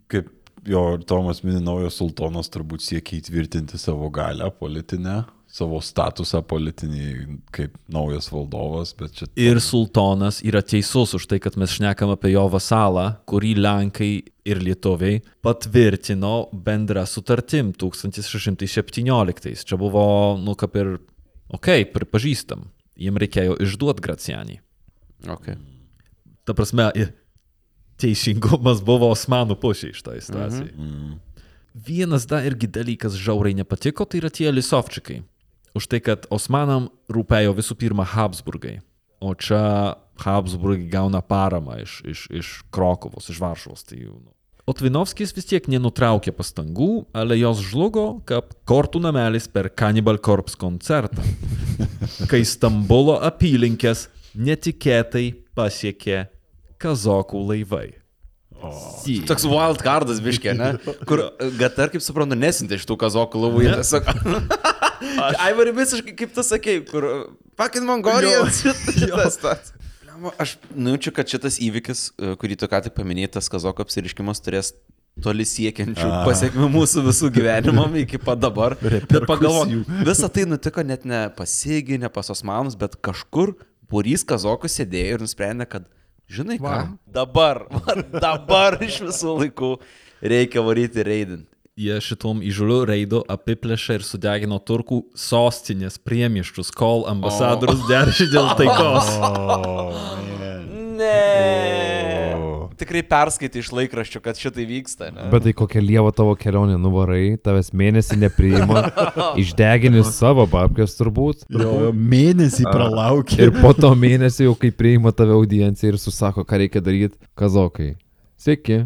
[0.08, 0.30] kaip
[0.68, 7.06] jo Tomas mini naujas sultonas turbūt siekia įtvirtinti savo galę politinę, savo statusą politinį
[7.54, 9.28] kaip naujas valdovas, bet čia...
[9.40, 14.12] Ir sultonas yra teisus už tai, kad mes šnekam apie jo vasalą, kurį Lenkai
[14.50, 19.66] ir Lietuviai patvirtino bendrą sutartim 1617.
[19.66, 20.04] Čia buvo,
[20.42, 20.92] nu, kaip ir,
[21.50, 22.68] okei, okay, pripažįstam.
[23.00, 24.60] Jiem reikėjo išduoti Gracianį.
[25.34, 25.58] Okay.
[26.46, 26.92] Ta prasme,
[28.00, 30.70] teisingumas buvo Osmanų pusė iš to situacijai.
[30.76, 31.18] Mhm.
[31.80, 35.22] Vienas dar irgi dalykas žiauriai nepatiko, tai yra tie Lisovčikai.
[35.78, 38.80] Už tai, kad Osmanam rūpėjo visų pirma Habsburgai.
[39.20, 43.86] O čia Habsburgai gauna paramą iš, iš, iš Krokovos, iš Varšuvos.
[43.88, 44.34] Tai, jau, nu.
[44.70, 51.26] Otvinovskis vis tiek nenutraukė pastangų, ale jos žlugo, kaip kortų namelis per Cannibal Corpse koncertą,
[52.32, 54.08] kai Stambulo apylinkės
[54.38, 56.28] netikėtai pasiekė
[56.80, 57.88] kazokų laivai.
[59.00, 59.22] Si.
[59.24, 60.74] Toks wild cardas biškė, ne?
[61.08, 63.64] Kur GTR, kaip suprantu, nesintė iš tų kazokų lavų.
[63.64, 63.78] Jie
[65.00, 65.40] tiesiog...
[65.48, 67.10] Aivari visiškai, kaip tu sakei, kur...
[67.60, 68.64] Pakin Mongolijos.
[69.00, 69.74] Šitas tas.
[70.40, 74.74] Aš nujaučiu, kad šitas įvykis, e, kurį tu ką tik paminėjai, tas kazoko apsiriškimas turės
[75.24, 76.20] toli siekiančių A.
[76.28, 78.76] pasiekmių mūsų visų gyvenimam iki pat dabar.
[78.82, 79.74] Bet pagalvok,
[80.08, 83.56] visa tai nutiko net ne pasigi, ne pas osmanus, bet kažkur
[83.92, 85.88] būrys kazokų sėdėjo ir nusprendė, kad,
[86.30, 89.74] žinai ką, dabar, va, dabar iš visų laikų
[90.22, 91.46] reikia varyti reidin.
[91.80, 99.08] Jie šitom įžuliu reidu apiplėšė ir sudegino turkų sostinės priemiščius, kol ambasadorius derši dėl taikos.
[101.00, 102.36] Ne.
[102.36, 102.68] O.
[102.80, 105.14] Tikrai perskaitai iš laikraščių, kad šitai vyksta.
[105.16, 105.30] Ne?
[105.32, 108.84] Bet tai kokia lieva tavo kelionė nuvarai, tavęs mėnesį nepriima,
[109.46, 111.48] išdegini savo babkės turbūt.
[111.48, 113.40] Jo, mėnesį pralaukė.
[113.46, 117.94] Ir po to mėnesio jau kai priima tave audiencija ir susako, ką reikia daryti, kazokai.
[118.36, 118.84] Sveiki.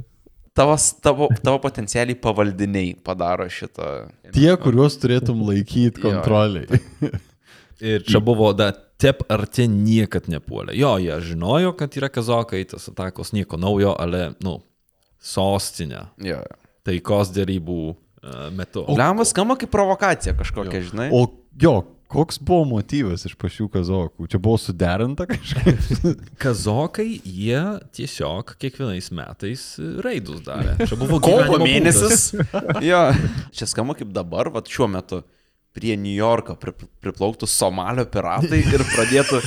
[0.53, 3.87] Tavo, tavo, tavo potencialiai pavaldiniai padaro šitą.
[4.35, 6.81] Tie, kuriuos turėtum laikyti kontroliai.
[7.93, 8.69] Ir čia buvo, da,
[9.01, 10.75] tep ar tie niekad nepuolė.
[10.77, 14.59] Jo, jie žinojo, kad yra kazokai, tas atakos nieko naujo, ale, nu,
[15.23, 16.43] sostinė, Jo.
[16.87, 17.97] taikos dėrybų uh,
[18.55, 18.85] metu.
[18.93, 21.09] Lemas skamba kaip provokacija kažkokia, žinai.
[21.15, 21.25] O
[21.59, 21.75] jo,
[22.13, 24.27] koks buvo motyvas iš pačių kazokų?
[24.31, 25.83] Čia buvo suderinta kažkaip?
[26.43, 27.61] Kazokai, jie
[27.97, 29.65] tiesiog kiekvienais metais
[30.05, 30.77] raidus darė.
[30.85, 32.31] Čia buvo Kovo mėnesis.
[32.89, 33.03] jo.
[33.55, 35.23] Čia skamba kaip dabar, va šiuo metu.
[35.73, 36.69] Prie New Yorko pri,
[37.01, 39.39] priplauktų Somalio piratai ir pradėtų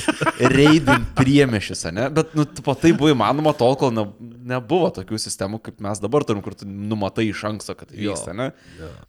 [0.51, 2.09] reidinti priemešis, ne?
[2.11, 4.03] Bet, nu, po tai buvo įmanoma tol, kol ne,
[4.51, 8.11] nebuvo tokių sistemų, kaip mes dabar turim, kur tu numatai iš anksto, kad tai Jo.
[8.11, 8.49] vyksta, ne?
[8.75, 9.07] būdas.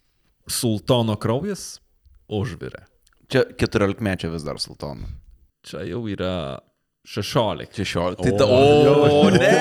[0.49, 1.65] Sultono kraujas
[2.31, 2.85] užvirė.
[3.29, 5.05] Čia 14 mečio vis dar sultono.
[5.67, 6.33] Čia jau yra
[7.05, 7.69] 16.
[7.77, 8.23] 16.
[8.23, 9.29] Tai O, ta, o, jo.
[9.35, 9.51] ne.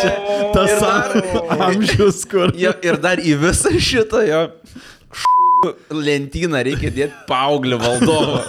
[0.54, 2.52] Tas Ir dar- amžius, kur.
[2.58, 4.40] Jo, ir dar į visą šitą jo
[5.12, 8.42] š- lentyną reikia dėti paauglį valdovą.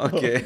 [0.00, 0.40] Okay.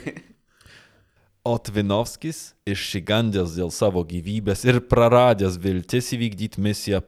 [1.44, 7.02] Otvinovskis, išsigandęs dėl savo gyvybės ir praradęs viltis įvykdyti misiją,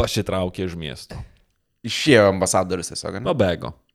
[0.00, 1.18] pasitraukė iš miesto.
[1.86, 3.20] Išėjo ambasadorius tiesiog.
[3.20, 3.34] Ne?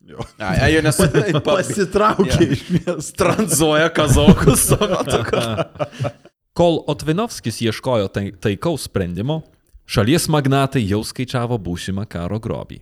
[0.07, 0.25] Pabėgo.
[0.39, 0.97] A, jo nes
[1.47, 2.51] Pasitraukė Jo.
[2.53, 3.15] iš miesto.
[3.17, 4.69] tranzuoja kazokus
[6.57, 9.43] Kol Otvinovskis ieškojo tai, taikaus sprendimo,
[9.85, 12.79] šalies magnatai jau skaičiavo būsimą karo grobį.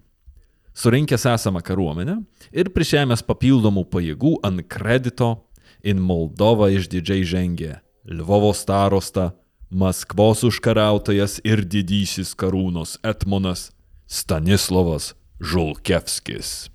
[0.76, 2.18] Surinkęs esamą kariuomenę
[2.52, 5.48] ir prišėmęs papildomų pajėgų ant kredito,
[5.84, 9.34] in Moldovą išdidžiai žengė Lvovo starosta,
[9.70, 13.72] Maskvos užkariautojas ir didysis karūnos etmonas
[14.08, 16.70] Stanislavas Žulkevskis.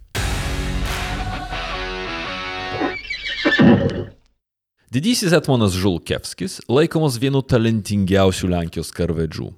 [4.91, 9.53] Didysis etmonas Žulkevskis laikomas vienu talentingiausių Lenkijos karvedžių.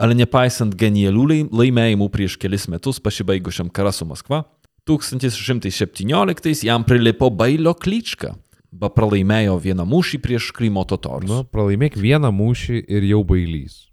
[0.00, 4.44] Ale nepaisant genialių lai- laimėjimų prieš kelis metus pasibaigusiam karą su Maskva,
[4.84, 8.34] 1617 jam prilipo Bailio klyčka,
[8.72, 11.30] ba pralaimėjo vieną mūšį prieš Krymo totorius.
[11.30, 13.86] Nu, pralaimėk vieną mūšį ir jau bailys.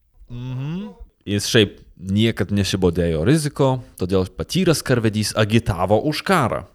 [1.25, 6.65] Jis šiaip niekad nesibodėjo riziko, todėl patyręs karvedys agitavo už karą.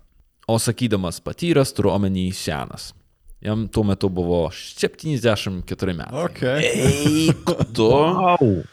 [0.48, 2.92] O sakydamas patyręs, turiu omeny senas.
[3.44, 6.24] Jam tuo metu buvo 74 metai.
[6.24, 6.64] Okay.
[6.64, 7.44] Eik
[7.76, 7.92] tu.
[7.92, 8.64] Au.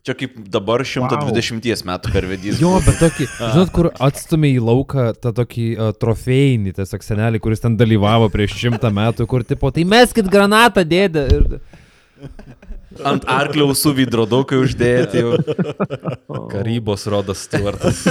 [0.00, 2.56] Čia kaip dabar 120 metų karvedys.
[2.62, 7.60] Jo, bet tokį, žinot, kur atstumė į lauką tą tokį uh, trofėjinį, tiesiog senelį, kuris
[7.60, 11.26] ten dalyvavo prieš šimtą metų, kur tipo, tai meskit granatą, dėdė.
[11.36, 11.60] Ir...
[13.06, 15.36] Ant arklio ausų vidrodukai uždėti jau.
[16.48, 18.00] Karybos rodas Stuartas.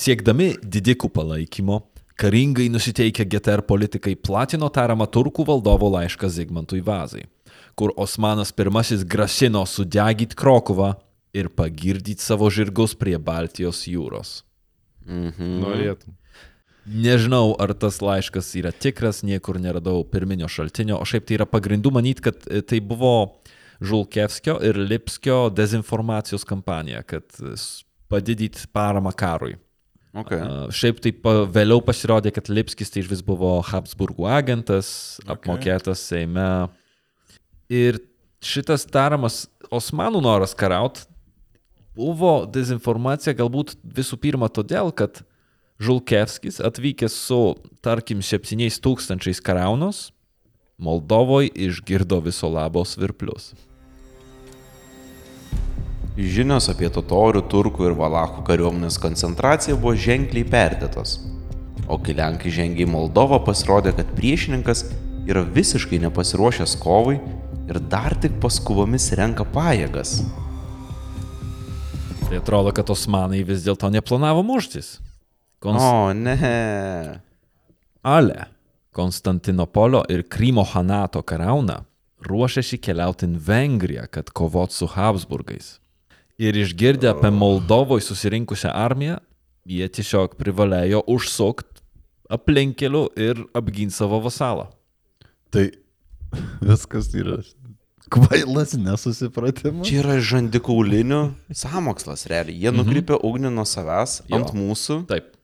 [0.00, 1.82] Siekdami didikų palaikymo,
[2.20, 7.24] karingai nusiteikę GTR politikai platino tariamą turkų valdovo laišką Zigmantui Vazai,
[7.78, 10.94] kur Osmanas I grasino sudegyti Krokuvą
[11.32, 14.42] ir pagirdyti savo žirgus prie Baltijos jūros.
[15.06, 15.60] Mhm.
[15.64, 16.16] Norėtum.
[16.90, 21.92] Nežinau, ar tas laiškas yra tikras, niekur neradau pirminio šaltinio, o šiaip tai yra pagrindų
[21.92, 23.36] manyti, kad e, tai buvo
[23.80, 29.54] Žulkevskio ir Lipskio dezinformacijos kampanija, kad s- padidyti paramą karui.
[30.10, 30.42] Okay.
[30.74, 35.34] Šiaip tai pa, vėliau pasirodė, kad Lipskis tai iš vis buvo Habsburgų agentas, okay.
[35.36, 36.46] apmokėtas Seime.
[37.70, 38.00] Ir
[38.42, 41.04] šitas tariamas Osmanų noras karaut
[41.94, 45.22] buvo dezinformacija galbūt visų pirma todėl, kad
[45.80, 47.54] Žulkevskis atvykęs su,
[47.84, 50.10] tarkim, 7000 karaunos,
[50.80, 53.50] Moldovoje išgirdo viso labo svirplius.
[56.20, 61.16] Žinios apie totorių, turkų ir valachų kariuomenės koncentraciją buvo ženkliai perdėtos.
[61.90, 64.84] O kai Lenkai žengė į Moldovą, pasirodė, kad priešininkas
[65.30, 67.16] yra visiškai nepasiruošęs kovai
[67.70, 70.20] ir dar tik paskubomis renka pajėgas.
[72.28, 74.98] Tai atrodo, kad osmanai vis dėlto neplanavo muštis.
[75.60, 75.82] Kons...
[75.82, 76.36] O, ne.
[78.06, 78.46] Ale,
[78.94, 81.80] Konstantinopolio ir Krymo Hanato karauna
[82.26, 85.79] ruošiasi keliauti į Vengriją, kad kovot su Habsburgais.
[86.40, 89.18] Ir išgirdę apie Moldovoje susirinkusią armiją,
[89.68, 91.82] jie tiesiog privalėjo užsukti
[92.32, 94.70] aplinkeliu ir apginti savo vasalą.
[95.52, 95.66] Tai
[96.64, 97.36] viskas yra
[98.10, 99.84] kvailas nesusipratimas.
[99.86, 101.20] Čia yra žandikaulinių
[101.52, 102.56] samokslas, realiai.
[102.62, 104.40] Jie nukreipia ugnį nuo savęs Jo.
[104.40, 105.02] ant mūsų.
[105.10, 105.34] Taip.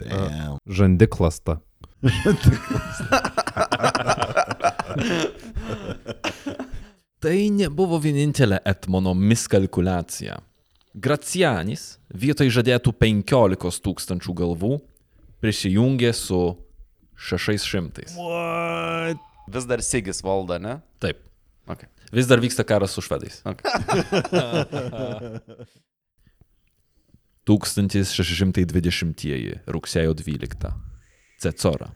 [0.00, 0.56] Damn.
[0.64, 1.58] Žandiklasta.
[7.18, 10.36] Tai nebuvo vienintelė Etmono miskalkulacija.
[10.94, 14.78] Gracianis vietoj žadėtų 15 tūkstančių galvų
[15.42, 16.54] prisijungė su
[17.18, 18.14] 600.
[19.48, 20.78] Vis dar Sigis valdo, ne?
[21.02, 21.18] Taip.
[21.68, 21.90] Okay.
[22.14, 23.42] Vis dar vyksta karas su švedais.
[23.42, 23.66] Okay.
[27.48, 30.70] 1620 rugsėjo 12.
[31.40, 31.90] Cecora.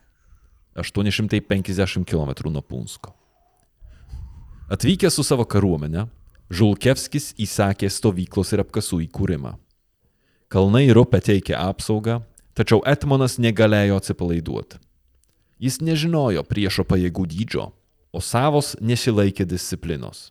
[0.75, 3.13] 850 km nuo Punsko.
[4.71, 6.07] Atvykęs su savo kariuomenė,
[6.53, 9.55] Žulkevskis įsakė stovyklos ir apkasų įkūrimą.
[10.53, 12.19] Kalnai ir upė teikė apsaugą,
[12.53, 14.79] tačiau Etmonas negalėjo atsipalaiduoti.
[15.63, 17.71] Jis nežinojo priešo pajėgų dydžio,
[18.13, 20.29] o savos nesilaikė disciplinos.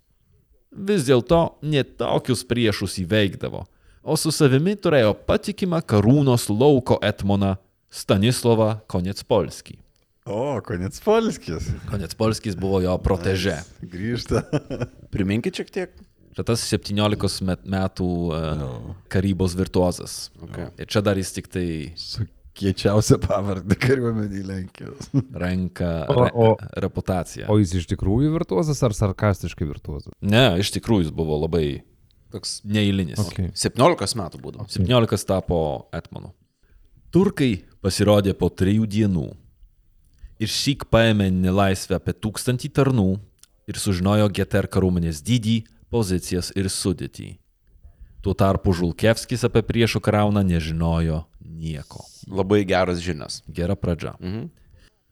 [0.71, 3.65] Vis dėlto net tokius priešus įveikdavo,
[4.05, 7.55] o su savimi turėjo patikimą karūnos lauko etmoną
[7.89, 9.80] Stanislavą Konecpolskį.
[10.25, 11.71] O, konec Polskis.
[11.89, 13.55] Konecpolskis buvo jo proteže.
[13.81, 14.43] Grįžta.
[15.13, 15.95] Priminkit šiek tiek.
[16.31, 18.75] Čia tas 17 met, metų uh,
[19.11, 20.29] karybos virtuozas.
[20.45, 20.69] Okay.
[20.79, 21.65] Ir čia dar jis tik tai
[21.99, 22.23] Su
[22.55, 25.09] kiečiausia pavardė kariuomenį Lenkijos.
[25.43, 26.55] renka O- re, o-
[26.85, 27.49] reputaciją.
[27.51, 30.13] O jis iš tikrųjų virtuozas ar sarkastiškai virtuozas?
[30.21, 31.81] Ne, iš tikrųjų jis buvo labai
[32.31, 33.19] toks neįlinis.
[33.25, 33.49] Okay.
[33.57, 34.69] 17 metų būdavo.
[34.71, 35.61] 17 tapo
[35.97, 36.31] Etmanu.
[37.11, 39.31] Turkai pasirodė po trijų dienų.
[40.41, 43.11] Ir šįk paėmė nelaisvę apie tūkstantį tarnų
[43.69, 45.59] ir sužinojo GTR kariuomenės dydį,
[45.93, 47.35] pozicijas ir sudėtį.
[48.21, 52.03] Tuo tarpu Žulkevskis apie priešo karauną nežinojo nieko.
[52.29, 53.41] Labai geras žinias.
[53.49, 54.15] Gera pradžia.
[54.19, 54.49] Mhm.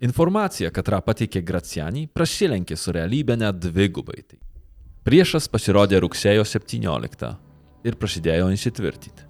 [0.05, 4.21] Informacija, katrą pateikė Graciani, prasilenkė su realybė net dvigubai.
[4.23, 4.37] Tai
[5.09, 7.29] Priešas pasirodė rugsėjo 17
[7.87, 9.23] ir prasidėjo įsitvirtinti.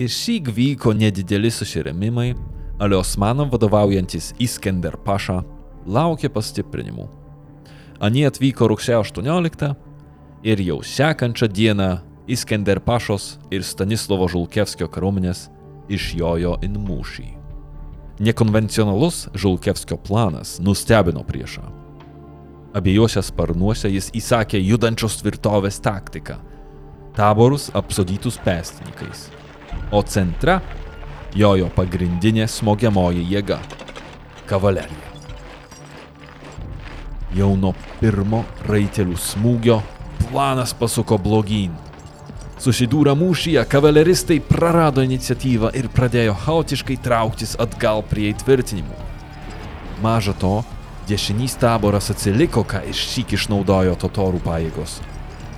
[0.00, 2.30] Ir šį vyko nedideli susiremimai,
[2.78, 5.42] ale Osmanam vadovaujantis Iskender Paša
[5.86, 7.06] laukė pastiprinimų.
[8.02, 9.70] Anie atvyko rugsėjo 18
[10.44, 11.90] ir jau sekančią dieną
[12.26, 15.48] Iskender Pašos ir Stanislovo Žulkevskio kariuomenės
[15.92, 17.28] išjojo in mūšį.
[18.24, 21.64] Nekonvencionalus Žulkevskio planas nustebino priešą.
[22.74, 26.38] Abiejose sparnuose jis įsakė judančios tvirtovės taktiką-
[27.18, 29.28] taborus apsodytus pėstininkais,
[29.92, 30.60] o centre
[31.34, 33.58] jojo pagrindinė smogiamoji jėga-
[34.50, 35.10] kavalerija.
[37.34, 39.80] Jau nuo pirmo raitelių smūgio
[40.28, 41.72] planas pasuko blogyn.
[42.58, 48.94] Susidūrę mūšyje, kavaleristai prarado iniciatyvą ir pradėjo chaotiškai trauktis atgal prie įtvirtinimų.
[50.02, 50.62] Maža to,
[51.08, 55.00] dešinys taboras atsiliko, ką išsyk išnaudojo totorų pajėgos.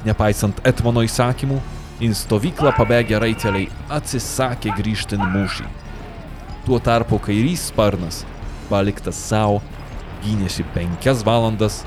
[0.09, 1.61] Nepaisant Etmono įsakymų,
[2.03, 5.67] į stovyklą pabėgę raiteliai atsisakė grįžti į mūšį.
[6.67, 8.25] Tuo tarpu kairys sparnas,
[8.69, 9.63] paliktas savo,
[10.25, 11.85] gynėsi penkias valandas,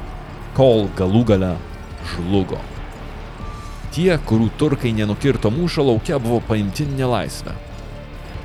[0.58, 1.54] kol galų gale
[2.14, 2.60] žlugo.
[3.94, 7.56] Tie, kurių turkai nenukirto mūšio laukia, buvo paimti nelaisvę.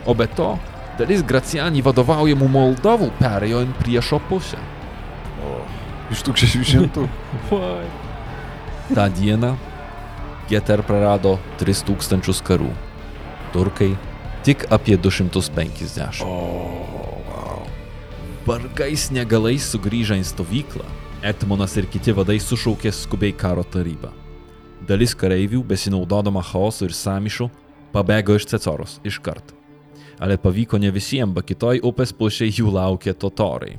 [0.08, 0.54] O be to,
[0.98, 4.60] dalis Graciani vadovaujamų Moldovų perėjo į priešo pusę.
[6.12, 7.06] Iš tų 600.
[8.94, 9.08] Ta
[10.48, 12.68] Geter prarado 3000 karių.
[13.54, 13.94] Turkai
[14.44, 16.20] tik apie 250.
[18.44, 20.84] Vargais negalais sugrįžę į stovyklą,
[21.24, 24.10] Etmonas ir kiti vadai sušaukė skubiai karo tarybą.
[24.84, 27.48] Dalis kareivių, besinaudodama chaosu ir samišu,
[27.94, 29.54] pabėgo iš Cecoros iškart.
[30.20, 33.78] Ale pavyko ne visiems, ba kitoj upės pusėje jų laukė totorai.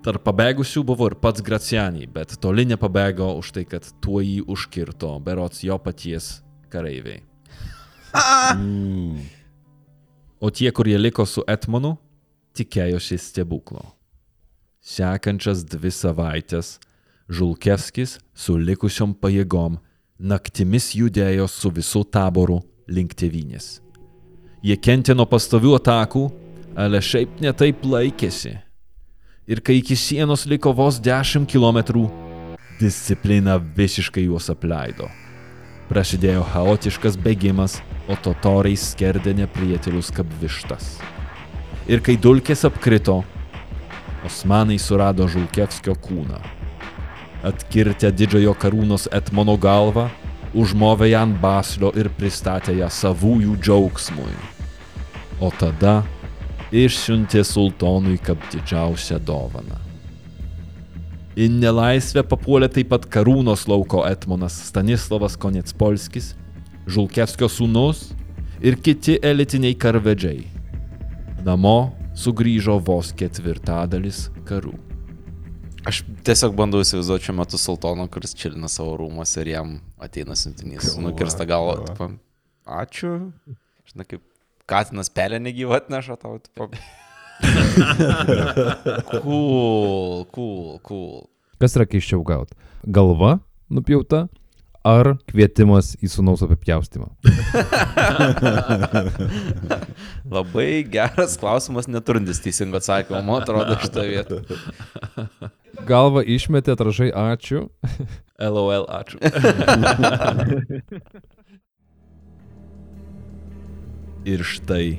[0.00, 5.12] Tarp pabėgusių buvo ir pats Graciani, bet toli nepabėgo už tai, kad tuo jį užkirto
[5.20, 6.38] berots jo paties
[6.72, 7.20] kareiviai.
[10.40, 11.98] O tie, kurie liko su Etmonu,
[12.56, 13.82] tikėjosi stebuklo.
[14.80, 16.78] Sekančias dvi savaitės
[17.28, 19.76] Žulkevskis su likusiom pajėgom
[20.16, 22.56] naktimis judėjo su visų taboru
[22.88, 23.82] link tėvynės.
[24.64, 26.24] Jie kentė nuo pastovių atakų,
[26.72, 28.56] ale šiaip netaip laikėsi.
[29.50, 32.06] Ir kai iki sienos liko vos 10 km,
[32.78, 35.08] disciplina visiškai juos apleido.
[35.90, 40.92] Prasidėjo chaotiškas bėgimas, o totoriai skerdė neprietelius kaip vištas.
[41.90, 43.24] Ir kai dulkės apkrito,
[44.22, 46.38] osmanai surado Žulkevskio kūną.
[47.50, 50.06] Atkirtę didžiojo karūnos Etmono galvą,
[50.54, 54.38] užmovė ją ant baslio ir pristatė ją savųjų džiaugsmui.
[55.42, 56.04] O tada
[56.70, 59.78] išsiuntė sultonui kaip didžiausią dovaną.
[61.38, 66.34] Į nelaisvę papuolė taip pat karūnos lauko Etmonas Stanislavas Konetspolskis,
[66.90, 68.10] Žulkevskio sūnus
[68.62, 70.44] ir kiti elitiniai karvedžiai.
[71.46, 74.74] Namo sugrįžo vos ketvirtadalis karų.
[75.88, 80.92] Aš tiesiog bandau įsivaizduoti šiuo metu sultoną, kuris čilina savo rūmose ir jam ateina siuntinys.
[81.00, 81.78] Nukirsta galva.
[81.86, 82.10] Tipo,
[82.68, 83.14] ačiū.
[83.88, 84.26] Žinai, kaip
[84.70, 86.38] katinas pelė negyvą atneša tau.
[89.10, 91.24] Cool, cool, cool.
[91.60, 92.52] Kas yra keiščiau gauti?
[92.84, 93.38] Galva
[93.72, 94.26] nupjauta
[94.86, 97.08] ar kvietimas į sunaus apipjaustimą?
[100.36, 104.36] Labai geras klausimas, neturintis teisingo atsakymo, man atrodo, šitą vietą.
[105.88, 107.58] Galva išmetė, atrašai ačiū.
[108.54, 109.16] LOL, ačiū.
[114.28, 114.98] Ir štai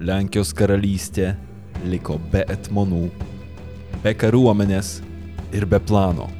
[0.00, 1.34] Lenkijos karalystė
[1.84, 3.10] liko be etmonų,
[4.00, 4.92] be kariuomenės
[5.52, 6.30] ir be plano.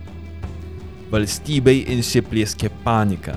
[1.13, 3.35] Valstybei įsiplieskė panika.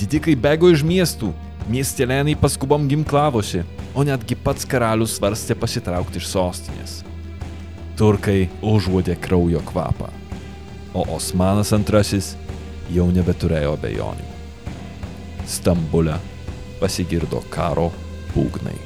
[0.00, 1.30] Didikai bėgo iš miestų,
[1.70, 3.62] miestelėnai paskubom ginklavosi,
[3.94, 6.96] o netgi pats karalius svarstė pasitraukti iš sostinės.
[7.98, 10.10] Turkai užuodė kraujo kvapą,
[10.90, 12.26] o Osmanas II
[12.98, 14.28] jau nebeturėjo abejonių.
[15.46, 16.18] Stambule
[16.82, 17.92] pasigirdo karo
[18.34, 18.76] būgnai.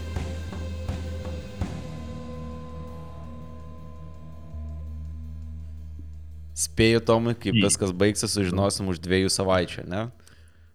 [6.62, 10.02] Spėju, Tomai, kaip viskas baigsis, sužinosim už dviejų savaičių, ne?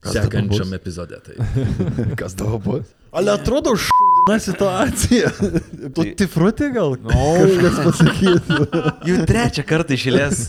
[0.08, 1.36] Sekančiam epizode tai.
[2.20, 2.90] Kas tavo bus?
[3.18, 5.32] Ale atrodo šūdina situacija.
[5.96, 6.98] Tu Tai- tifrutė gal?
[7.02, 7.14] No.
[7.14, 8.60] Kažkas pasakytų.
[9.10, 10.44] Jau trečią kartą išėlės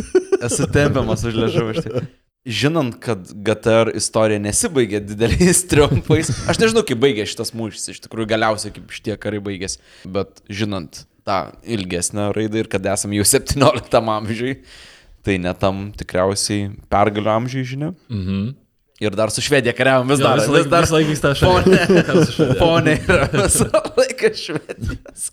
[0.49, 2.03] esu tempiamas už liežuvį.
[2.47, 8.29] Žinant, kad GTR istorija nesibaigė dideliais triumfais, aš nežinau, kaip baigė šitas mūšis, iš tikrųjų
[8.31, 14.01] galiausiai kaip šitie karai baigėsi, bet žinant tą ilgesnę raidą ir kad esame jau 17
[14.15, 14.55] amžiui,
[15.27, 17.91] tai ne tam tikriausiai pergalių amžiui, žinia.
[18.09, 18.49] Mhm.
[18.99, 20.41] Ir dar su Švedija kariavom vis Jo, dar.
[20.41, 21.83] visą Vis dar laiką vyksta Ponė,
[22.33, 22.55] šalia.
[22.59, 23.69] ponė yra visą
[23.99, 25.29] laiką Švedijos.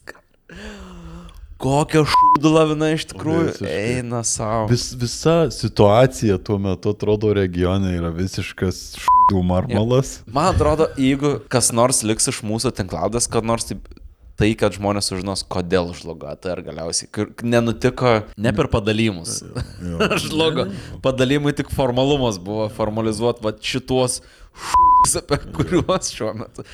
[1.62, 3.74] Kokia šūdų lavina iš tikrųjų Visiškai.
[3.96, 4.66] eina savo.
[4.68, 10.18] Vis, visa situacija tuo metu atrodo regione yra visiškas šūdų marmalas.
[10.28, 13.88] Man atrodo, jeigu kas nors liks iš mūsų tinklaudės, kad nors taip,
[14.36, 19.40] tai, kad žmonės sužinos, kodėl žlugo, tai ar galiausiai nenutiko ne per padalymus.
[20.26, 20.68] žlugo.
[21.06, 24.20] Padalymai tik formalumas buvo formalizuoti va šituos
[24.56, 26.68] šūdus, apie kuriuos šiuo metu.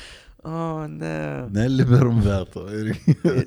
[0.44, 1.46] O, ne.
[1.54, 2.64] Neliberum veto.
[2.74, 2.96] Ir...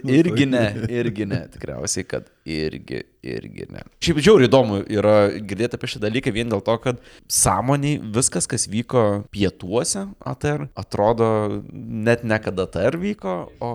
[0.07, 3.83] Irgi ne, irgi ne, tikriausiai, kad irgi, irgi ne.
[4.05, 8.69] Šiaip žiauriai įdomu yra girdėti apie šį dalyką vien dėl to, kad sąmoniai viskas, kas
[8.71, 11.27] vyko pietuose ATR, atrodo
[11.73, 13.73] net ne kad ATR vyko, o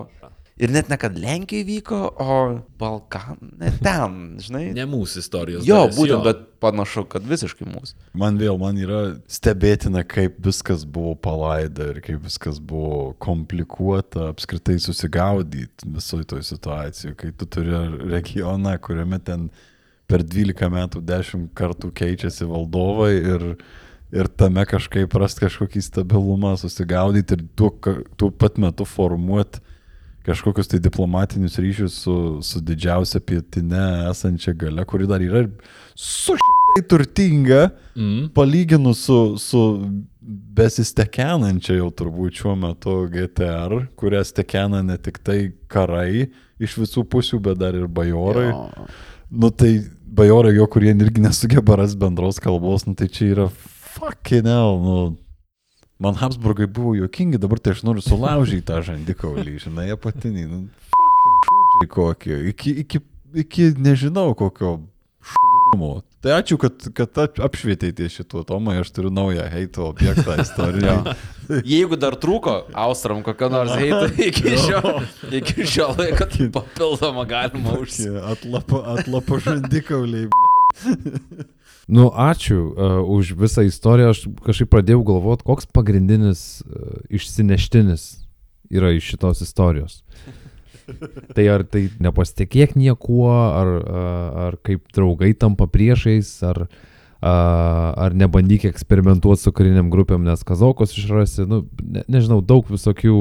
[0.61, 2.35] ir net ne kad Lenkijoje vyko, o
[2.79, 4.67] Balkanai ten, žinai.
[4.77, 5.65] Ne mūsų istorijos.
[5.65, 7.97] Jo, dalis, būtent, bet panašu, kad visiškai mūsų.
[8.21, 9.01] Man vėl, man yra
[9.31, 17.17] stebėtina, kaip viskas buvo palaida ir kaip viskas buvo komplikuota apskritai susigaudyti visoje toje situacijoje,
[17.17, 17.81] kai tu turi
[18.11, 19.49] regioną, kuriame ten
[20.11, 23.49] per 12 metų 10 kartų keičiasi valdovai ir,
[24.13, 27.73] ir tame kažkaip rast kažkokį stabilumą, susigaudyti ir tuo,
[28.19, 29.63] tuo pat metu formuoti
[30.25, 32.15] kažkokius tai diplomatinius ryšius su,
[32.45, 35.45] su didžiausia pietinė esančia gale, kuri dar yra
[35.95, 38.29] su šitai turtinga, Mm.
[38.31, 39.61] palyginus su, su
[40.55, 46.29] besistekenančia jau turbūt šiuo metu GTR, kurią stekena ne tik tai karai
[46.61, 48.51] iš visų pusių, bet dar ir bajorai.
[48.51, 48.87] Jo.
[49.31, 49.73] Nu tai
[50.05, 53.49] bajorai jo, kurie irgi nesugeba ras bendros kalbos, nu tai čia yra
[53.97, 54.97] fucking hell, nu.
[56.01, 60.45] Man Habsburgai buvo juokingi, dabar tai aš noriu sulaužyti tą žandikaulį, žinai, apatinį.
[60.49, 60.61] Nu,
[60.95, 62.39] fucking kokie.
[62.51, 63.01] Iki, iki,
[63.43, 64.79] iki nežinau kokio
[65.21, 65.91] šūdinumo.
[66.21, 70.97] Tai ačiū, kad, kad ap- apšvietėte šituo Tomai, aš turiu naują heito objektą istoriją.
[71.65, 74.81] Jeigu dar trūko Austram kokio nors heito iki šio,
[75.37, 78.21] iki šio laiko, tai papildomą galima užsienį.
[78.35, 80.29] Atlapo, atlapo žandikauliai.
[81.87, 84.11] Nu, ačiū uh, už visą istoriją.
[84.13, 88.05] Aš kažkaip pradėjau galvoti, koks pagrindinis uh, išsineštinis
[88.71, 90.01] yra iš šitos istorijos.
[91.35, 94.07] Tai ar tai nepasitikėk niekuo, ar, uh,
[94.49, 96.90] ar kaip draugai tampa priešais, ar, uh,
[97.21, 103.17] ar nebandyk eksperimentuoti su kariniam grupėm, nes kazokos išrasi, nu, ne, nežinau, daug visokių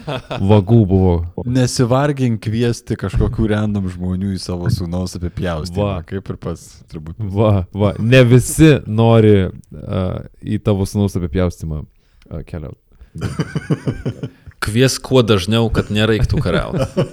[0.50, 1.14] vagų buvo.
[1.46, 6.02] Nesivargink kviesti kažkokių random žmonių į savo sūnaus apie pjaustymą, Va.
[6.08, 7.20] kaip ir pats turbūt.
[7.34, 12.80] Va, va, ne visi nori uh, į tavo sunus apipjaustimą uh, keliauti.
[14.64, 17.04] Kvies kuo dažniau, kad nereiktų kariauti.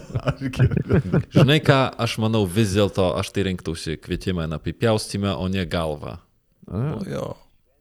[1.35, 6.15] Žinai ką, aš manau vis dėlto aš tai rinktųsi kvietimą na apipjaustymą, o ne galvą.
[6.69, 7.31] Jo.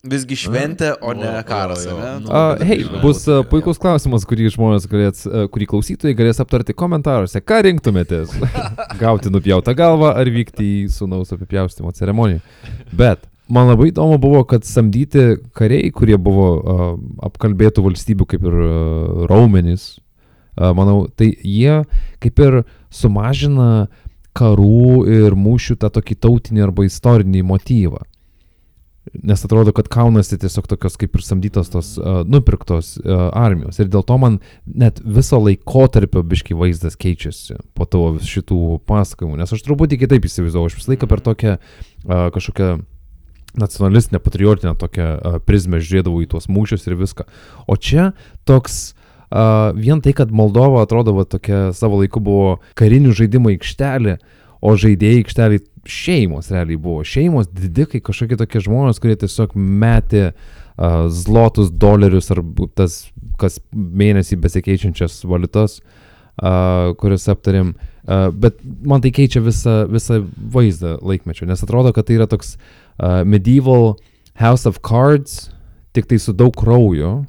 [0.01, 2.12] Visgi šventė, o ne karas, jo, ne?
[2.24, 7.43] Uh, hei, bus uh, puikus klausimas, kurį žmonės galės, uh, kurį klausytojai galės aptarti komentaruose.
[7.45, 8.33] Ką rinktumėtės?
[9.03, 12.41] Gauti nupjautą galvą ar vykti į sunaus apipjaustimo ceremoniją?
[12.97, 16.87] Bet man labai įdomu buvo, kad samdyti kariai, kurie buvo uh,
[17.28, 19.91] apkalbėtų valstybių kaip ir uh, raumenys,
[20.57, 21.83] uh, manau, tai jie
[22.24, 23.90] kaip ir sumažina
[24.32, 28.01] karų ir mūšių tą tokį tautinį arba istorinį motyvą.
[29.22, 33.78] Nes atrodo, kad kaunasi tiesiog tokios kaip ir samdytos tos uh, nupirktos uh, armijos.
[33.81, 34.36] Ir dėl to man
[34.68, 39.40] net viso laikotarpio biški vaizdas keičiasi po tavo šitų pasakojimų.
[39.40, 40.68] Nes aš truputį kitaip įsivaizduoju.
[40.68, 42.70] Aš visą laiką per tokią uh, kažkokią
[43.64, 47.27] nacionalistinę, patriotinę tokią uh, prizmę žiūrėdavau į tuos mūšius ir viską.
[47.66, 48.12] O čia
[48.44, 54.20] toks uh, vien tai, kad Moldova atrodo va, tokia savo laiku buvo karinių žaidimų aikštelė,
[54.60, 57.05] o žaidėjai aikšteliai šeimos realiai buvo.
[57.07, 62.43] Šeimos, didikai, kažkokie tokie žmonės, kurie tiesiog metė uh, zlotus, dolerius ar
[62.78, 63.02] tas
[63.40, 67.74] kas mėnesį besikeičiančias valiutas, uh, kurias aptarėm.
[68.05, 72.57] Uh, bet man tai keičia visą, visą vaizdą laikmečio, nes atrodo, kad tai yra toks
[72.57, 73.94] uh, medieval
[74.40, 75.51] House of Cards,
[75.97, 77.20] tik tai su daug kraujo.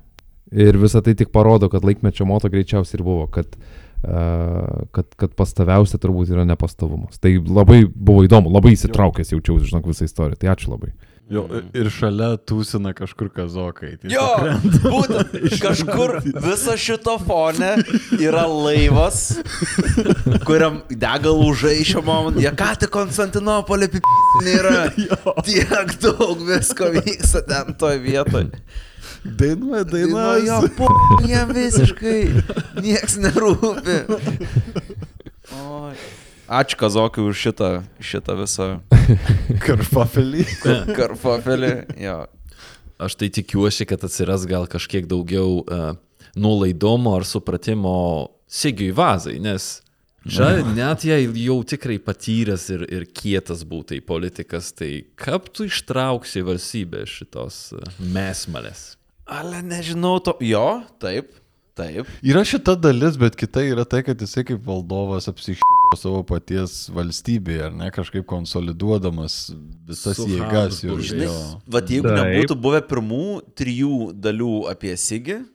[0.52, 5.38] Ir visą tai tik parodo, kad laikmečio moto greičiausiai ir buvo, kad, uh, kad, kad
[5.38, 7.22] pastaviausia turbūt yra nepastovumas.
[7.22, 10.42] Tai labai buvo įdomu, labai įsitraukęs jaučiausi, žinok, visą istoriją.
[10.42, 10.94] Tai ačiū labai.
[11.32, 11.46] Jo,
[11.78, 13.94] ir šalia tūsina kažkur kazokai.
[14.02, 14.26] Tai Jo,
[14.84, 17.70] būtent kažkur viso šito fone
[18.20, 19.22] yra laivas,
[20.48, 24.76] kuriam degalų žaišimo, jie ką tik Konstantinopolė pipinė yra.
[25.48, 28.52] Tiek daug visko vyksta ten toje vietoje.
[29.26, 30.70] Dainuoja, Dainuoja, dainuoja.
[30.78, 30.88] po,
[31.28, 32.22] jiem visiškai
[32.82, 33.98] nieks nerūpi.
[35.54, 35.94] Oi.
[36.52, 37.70] Ačiū Kazokai už šitą,
[38.04, 38.66] šitą visą
[39.64, 40.44] Karfafelį.
[40.98, 41.70] karfofelį.
[42.02, 42.18] Jo.
[43.02, 45.94] Aš tai tikiuosi, kad atsiras gal kažkiek daugiau uh,
[46.38, 47.94] nuolaidumo ar supratimo
[48.52, 49.78] Sigiui vazai, nes
[50.28, 56.44] čia net jei jau tikrai patyręs ir, ir kietas būtai politikas, tai kaip tu ištrauksi
[56.46, 58.98] valstybę šitos uh, mesmalės?
[59.32, 60.36] Ale nežinau to.
[60.44, 61.32] Jo, taip,
[61.78, 62.10] taip.
[62.20, 67.64] Yra šita dalis, bet kita yra tai, kad jisai kaip valdovas apsišyko savo paties valstybėje,
[67.70, 69.38] ar ne, kažkaip konsoliduodamas
[69.88, 71.24] visas Su jėgas Habsburgais.
[71.26, 71.38] jo.
[71.72, 72.20] Vat jeigu Taip.
[72.20, 73.26] nebūtų buvę pirmų
[73.60, 75.46] trijų dalių apie Sigį e,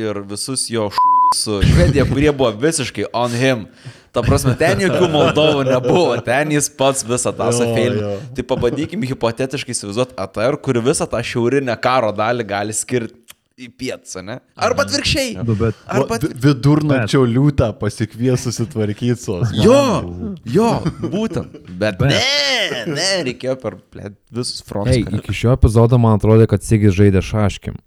[0.00, 3.66] ir visus jo šūdus su Švedija, kurie buvo visiškai on him.
[4.14, 8.12] Ta prasme, ten jokių Moldovų nebuvo, ten jis pats visą tą jo.
[8.36, 13.24] Tai pabandykim hipotetiškai įsivaizduoti ATR, kuri visą tą šiaurinę karo dalį gali skirti
[13.54, 14.40] į pietus, ne?
[14.58, 15.34] Arba atvirkščiai.
[15.46, 19.36] Nu, bet Arba Vi- Vidurnakčio liūtą pasikvies susitvarkyti su.
[19.62, 19.82] Jo,
[20.46, 20.70] jo,
[21.02, 21.58] būtent.
[21.70, 22.10] Bet, bet.
[22.10, 23.76] ne, ne, reikėjo per
[24.34, 24.96] visus frontus.
[24.96, 27.78] Ei, iki šio epizodo man atrodė, kad Sigis žaidė šaškim.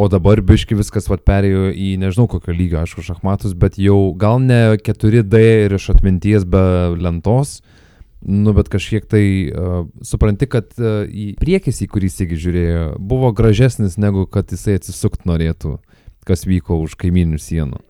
[0.00, 4.38] O dabar biški viskas vat perėjo į nežinau kokio lygio, aišku, šachmatus, bet jau gal
[4.40, 6.62] ne 4D ir iš atminties be
[6.96, 7.58] lentos,
[8.24, 13.28] nu bet kažkiek tai uh, supranti, kad uh, į priekis, į kurį Sigis žiūrėjo, buvo
[13.36, 15.76] gražesnis negu kad jisai atsisukt norėtų,
[16.28, 17.82] kas vyko už kaiminių sienų.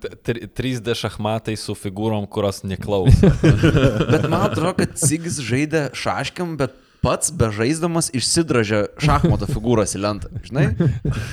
[0.00, 3.34] T- tri- 3D šachmatai su figūrom, kurios neklauso.
[4.12, 10.32] Bet man atrodo, kad Sigis žaidė šaškiam, bet pats bežaisdamas išsidražė šachmato figūras į lentą,
[10.46, 10.66] žinai,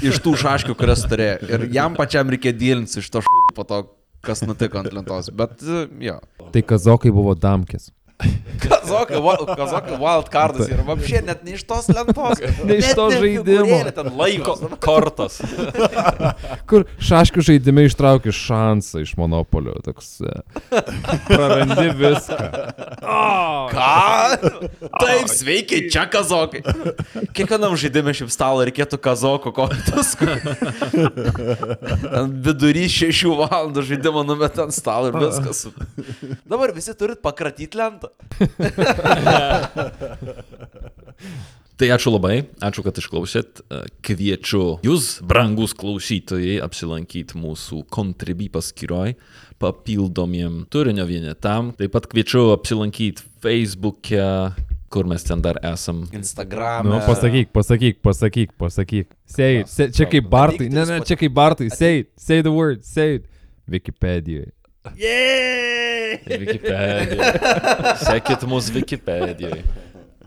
[0.05, 1.39] iš tų šaškių, kurias turėjo.
[1.47, 3.81] Ir jam pačiam reikia dėlinti iš to šūdo po to,
[4.25, 5.31] kas nutiko ant lentos.
[5.33, 5.63] Bet,
[6.03, 6.19] jo.
[6.53, 7.89] Tai kazokai buvo damkės.
[8.61, 9.17] Kazokai,
[9.57, 12.41] kazokai wildcardas yra apšė net ne iš tos lentos.
[12.67, 13.79] Ne iš to žaidimo.
[13.95, 14.53] Ten laiko.
[14.83, 15.39] Kortos.
[16.69, 19.73] Kur šaškių žaidime ištrauki šansą iš monopolio.
[19.85, 20.35] Toks, e,
[21.25, 22.49] prarandi viską.
[23.71, 23.89] Ką?
[25.01, 26.61] Taip, sveiki, čia kazokai.
[27.33, 30.13] Kiekvienam žaidimui šiaip stalo reikėtų kazoko kortos.
[32.45, 35.65] Vidury šešių valandų žaidimo numet ant stalo ir viskas.
[36.45, 38.10] Dabar visi turit pakratyti lentą.
[41.81, 43.63] Tai ačiū labai, ačiū, kad išklausėt.
[44.05, 49.15] Kviečiu jūs, brangus klausytojai, apsilankyti mūsų Contribui paskyroj,
[49.57, 51.71] papildomiem turinio vienetam.
[51.79, 54.27] Taip pat kviečiu apsilankyti Facebook'e,
[54.93, 56.03] kur mes ten dar esam.
[56.13, 56.85] Instagram.
[56.85, 59.09] Nu, pasakyk, pasakyk, pasakyk, pasakyk.
[59.25, 59.73] Say, it.
[59.73, 60.69] say, čia kaip Bartai.
[60.69, 61.73] Ne, ne, čia kaip Bartai.
[61.73, 62.13] Say, it.
[62.13, 63.25] say the word, say
[64.85, 66.27] it.
[66.27, 66.39] Wikipedijoje.
[66.39, 67.95] Wikipedia.
[68.01, 69.63] Sekit mus Wikipedijoje.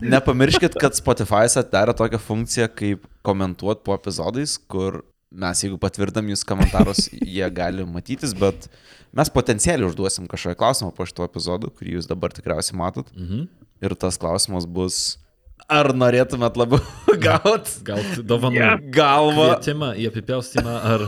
[0.01, 5.01] Nepamirškit, kad Spotify atdarė tokią funkciją kaip komentuot po epizodais, kur
[5.31, 8.67] mes, jeigu patvirtam jūs komentarus, jie gali matytis, bet
[9.15, 13.11] mes potencialiai užduosim kažkokią klausimą po šito epizodu, kurį jūs dabar tikriausiai matot.
[13.15, 13.47] Mhm.
[13.83, 15.17] Ir tas klausimas bus,
[15.71, 16.81] ar norėtumėt labiau
[17.21, 19.47] gauti Gal dovanų galvą?
[19.55, 21.05] kvietimą į apipjaustymą ar...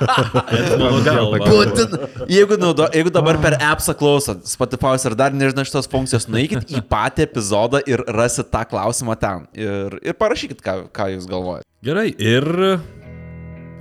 [0.82, 1.40] Mano galva.
[1.42, 1.96] Būtin,
[2.30, 6.84] jeigu, naudo, jeigu dabar per appsą klausot, Spotify ir dar nežinai šitos funkcijos, nueikit į
[6.90, 9.46] patį epizodą ir rasit tą klausimą ten.
[9.58, 11.66] Ir, ir parašykit, ką, ką jūs galvojate.
[11.82, 12.46] Gerai, ir...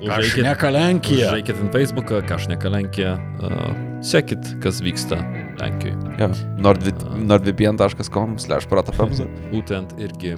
[0.02, 1.30] Šneka Lenkija.
[1.30, 3.16] Žiūrėkit ant Facebooką, Kašneka Lenkija.
[3.42, 3.72] Uh,
[4.06, 5.20] sekit, kas vyksta
[5.62, 5.98] Lenkijoje.
[6.18, 6.30] Ja.
[6.58, 9.28] nordvpn.com slash protafemza.
[9.54, 10.36] Būtent irgi.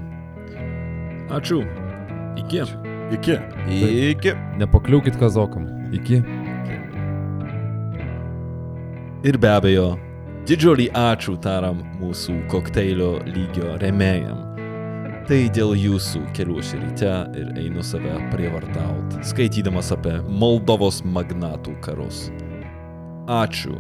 [1.34, 1.64] Ačiū.
[2.44, 2.64] Iki.
[3.16, 3.38] Iki.
[4.12, 4.36] Iki.
[4.60, 5.70] Nepakliūkit kazokam.
[5.96, 6.24] Iki.
[9.24, 9.94] Ir be abejo,
[10.50, 14.53] didžiulį ačiū taram mūsų kokteilio lygio remėjam.
[15.24, 22.26] Tai dėl jūsų keliuosi ryte ir einu save prievartaut, skaitydamas apie Moldovos magnatų karus.
[23.32, 23.78] Ačiū.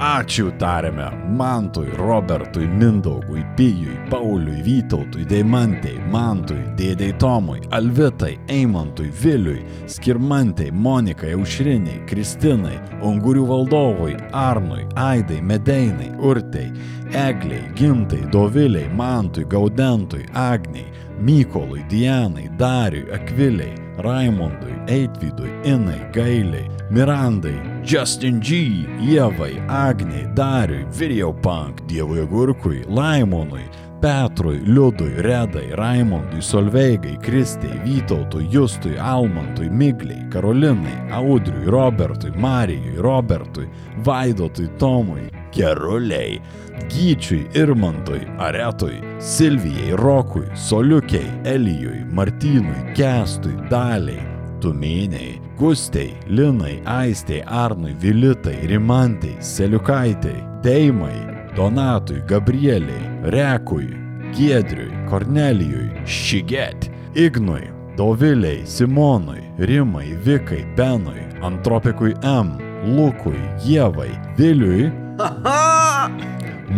[0.00, 9.60] Ačiū tarėme Mantui, Robertui, Mindaugui, Pijui, Pauliui, Vytautui, Deimantei, Mantui, Dėdei Tomui, Alvitai, Eimantui, Viliui,
[9.84, 16.72] Skirmantei, Monikai, Aušriniai, Kristinai, Ungurių valdovui, Arnui, Aidai, Medeinai, Urtei,
[17.12, 20.88] Egliai, Gintai, Doviliai, Mantui, Gaudentui, Agniai,
[21.20, 31.80] Mykolui, Dianai, Dariui, Akviliai, Raimondui, Eitvydui, Inai, Gailiai, Mirandai, Justin G, Ievai, Agniai, Dariui, Videopunk,
[31.86, 33.64] Dievui Agurkui, Laimonui,
[34.00, 43.68] Petrui, Liudui, Redai, Raimondui, Solveigai, Kristei, Vytautui, Justui, Almantui, Migliai, Karolinai, Audriui, Robertui, Marijui, Robertui,
[44.02, 46.40] Vaidotui, Tomui, Keruliai,
[46.88, 54.24] Gyčiui, Irmantui, Aretui, Silvijai, Rokui, Soliukiai, Elijui, Martynui, Kestui, Daliai,
[54.60, 63.94] Tuminiai, Gustei, Linai, Aistei, Arnui, Vilitai, Rimantai, Seliukaitai, Deimai, Donatui, Gabrieliai, Rekui,
[64.32, 72.56] Giedriui, Kornelijui, Šiget, Ignui, Doviliai, Simonui, Rimai, Vikai, Benui, Antropikui M,
[72.96, 74.90] Lukui, Jėvai, Viliui,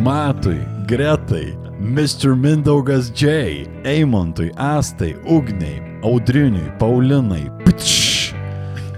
[0.03, 2.35] Matui, Gretai, Mr.
[2.35, 8.12] Mindaugas J, Eimantui, Astai, Ugniai, Audriniui, Paulinai, Ptš,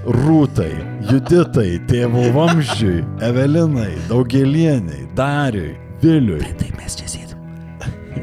[0.05, 0.75] Rūtai,
[1.09, 6.43] Juditai, Tėvų Vamzdžiui, Evelinai, Daugelieniai, Dariui, Viliui.
[6.61, 7.41] Taip mes čia sėdim.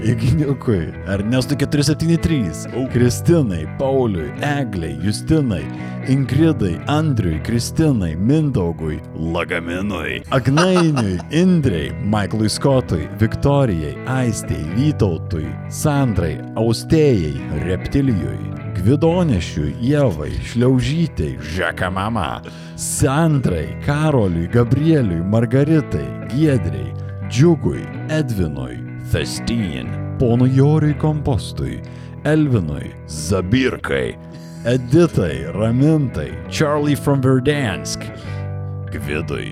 [0.05, 5.63] Igniukui, Ernestui 473, Kristinai, Pauliui, Egliai, Justinai,
[6.09, 17.35] Ingridai, Andriui, Kristinai, Mindaugui, Lagaminui, Agnainiui, Indrei, Maiklui Skotui, Viktorijai, Aistei, Vytautui, Sandrai, Austėjai,
[17.65, 22.41] Reptilijui, Gvidonešiui, Jėvai, Šliaužytei, Žeka mama,
[22.75, 26.93] Sandrai, Karoliui, Gabrieliui, Margaritai, Giedrei,
[27.29, 28.79] Džiugui, Edvinui,
[29.11, 29.89] Festin,
[30.19, 31.81] Pono Joriui Kompostui,
[32.23, 34.17] Elvinui, Zabirkai,
[34.65, 38.05] Editai, Ramintai, Charlie from Verdansk,
[38.91, 39.51] Gvidui.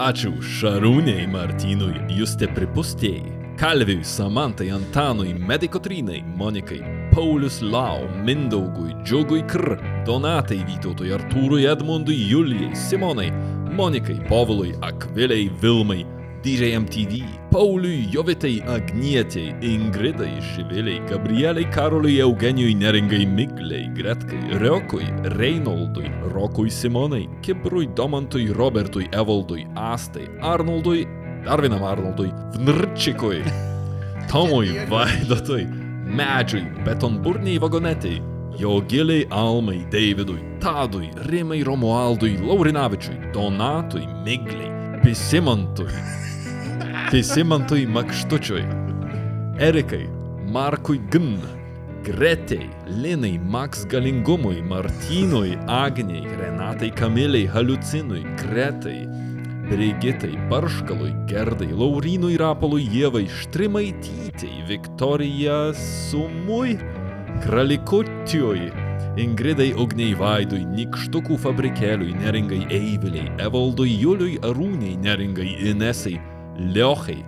[0.00, 6.80] Ačiū Šarūniai Martynui, Juste Pripustėjai, Kalviui, Samantai, Antanui, Medikotrinai, Monikai,
[7.10, 9.76] Paulius Lau, Mindaugui, Džiugui Kr,
[10.06, 13.30] Donatai Vytautui, Artūrui, Edmundui, Julijai, Simonai,
[13.74, 16.06] Monikai, Povilui, Akviliai, Vilmai,
[16.42, 25.04] DJ MTV, Pauliui, Jovitai, Agnietei, Ingridai, Živiliai, Gabrieliai, Karoliui, Eugenijui, Neringai, Migliai, Gretkai, Riokui,
[25.36, 31.04] Reinoldui, Rokui, Simonai, Kibrui, Domantui, Robertui, Evaldui, Astai, Arnoldui,
[31.44, 33.42] dar vienam Arnoldui, Vnrčikui,
[34.30, 35.66] Tomui, Vaidotui,
[36.10, 38.22] Medžiui, Betonburniai vagonetai,
[38.58, 45.92] Jogiliai Almai, Davidui, Tadui, Rimai Romualdui, Laurinavičiui, Donatui, Migliai, Pisimantui,
[47.10, 48.64] Pisimantui Makštučiui,
[49.58, 50.08] Erikai,
[50.50, 51.38] Markui Gn,
[52.02, 59.06] Gretei, Linai, Max Galingumui, Martynui, Agniai, Renatai Kamiliai, Haliucinui, Gretai,
[59.70, 66.74] Brigitai, Barškalui, Gerdai, Laurinui, Rapolui, Jėvai, Štrimaitytei, Viktorija Sumui,
[67.44, 68.72] Kralikutiui,
[69.22, 76.16] Ingridai Ugniai Vaidui, Nikštukų fabrikėliui, Neringai Eiviliai, Evaldui Juliui Arūniai, Neringai Inesai,
[76.58, 77.20] Liochai,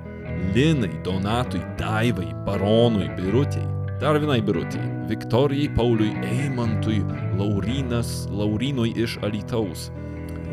[0.51, 3.69] Linai, Donatui, Daivai, Baronui, Birutiai,
[4.03, 7.05] dar vienai Birutiai, Viktorijai, Pauliui, Eimantui,
[7.39, 9.93] Laurinas, Laurinui iš Alitaus,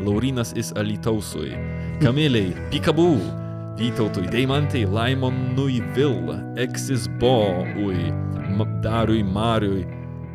[0.06, 1.50] Laurinas iš Alitausui,
[2.00, 3.10] Kamiliai, Pikabų,
[3.76, 8.08] Vytautui, Deimantai, Laimonui Vil, Eksis Boui,
[8.80, 9.84] Dariui Mariui,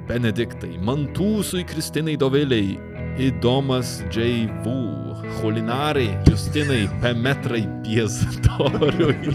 [0.06, 2.78] Benediktai, Mantūsui, Kristinai Doviliai,
[3.18, 4.04] Įdomas.
[4.14, 4.76] V.
[5.40, 9.34] Holinarai, Justinai, Pemetrai, Piestoriui,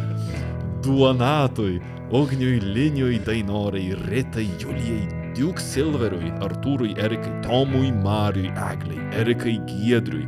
[0.82, 10.24] Duonatui, Ugniui, Liniui, Dainorai, Ritai, Julijai, Duke Silverui, Artūrui, Erikai, Tomui, Mariui, Egliai, Erikai, Giedriui,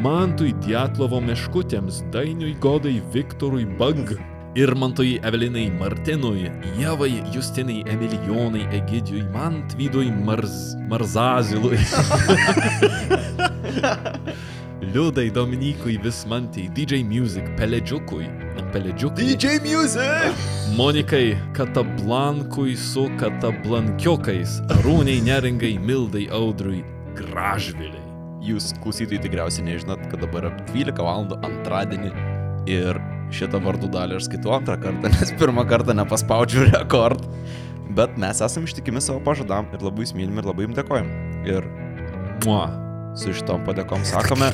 [0.00, 4.14] Mantui, Dietlovo meškutėms, Dainiui, Godai, Viktorui, Bag,
[4.56, 6.48] Irmantui, Evelinai, Martinui,
[6.78, 11.76] Jevai, Justinai, Emilijonai, Egidijui, Mantvydui, Marz, Marzazilui.
[14.94, 18.26] Liudai, Dominikui, Vismantijai, DJ Music, Peledžiukui,
[18.72, 19.36] Peledžiukui.
[19.36, 20.32] DJ Music!
[20.80, 27.99] Monikai, Katablankui su Katablankiokais, Arūniai, Neringai, Mildai, Audrui, Gražviliai.
[28.40, 31.26] Jūs klausytojai tikriausiai nežinot, kad dabar yra 12 val.
[31.44, 32.12] antradienį
[32.70, 33.00] ir
[33.34, 37.26] šitą vardų dalį aš skaitau antrą kartą, nes pirmą kartą nepaspaudžiu rekord.
[37.90, 41.10] Bet mes esame ištikimi savo pažadam ir labai jūs mylim ir labai jums dėkojam.
[41.48, 41.66] Ir
[42.46, 42.68] Mua.
[43.18, 44.52] su šitom padėkom sakome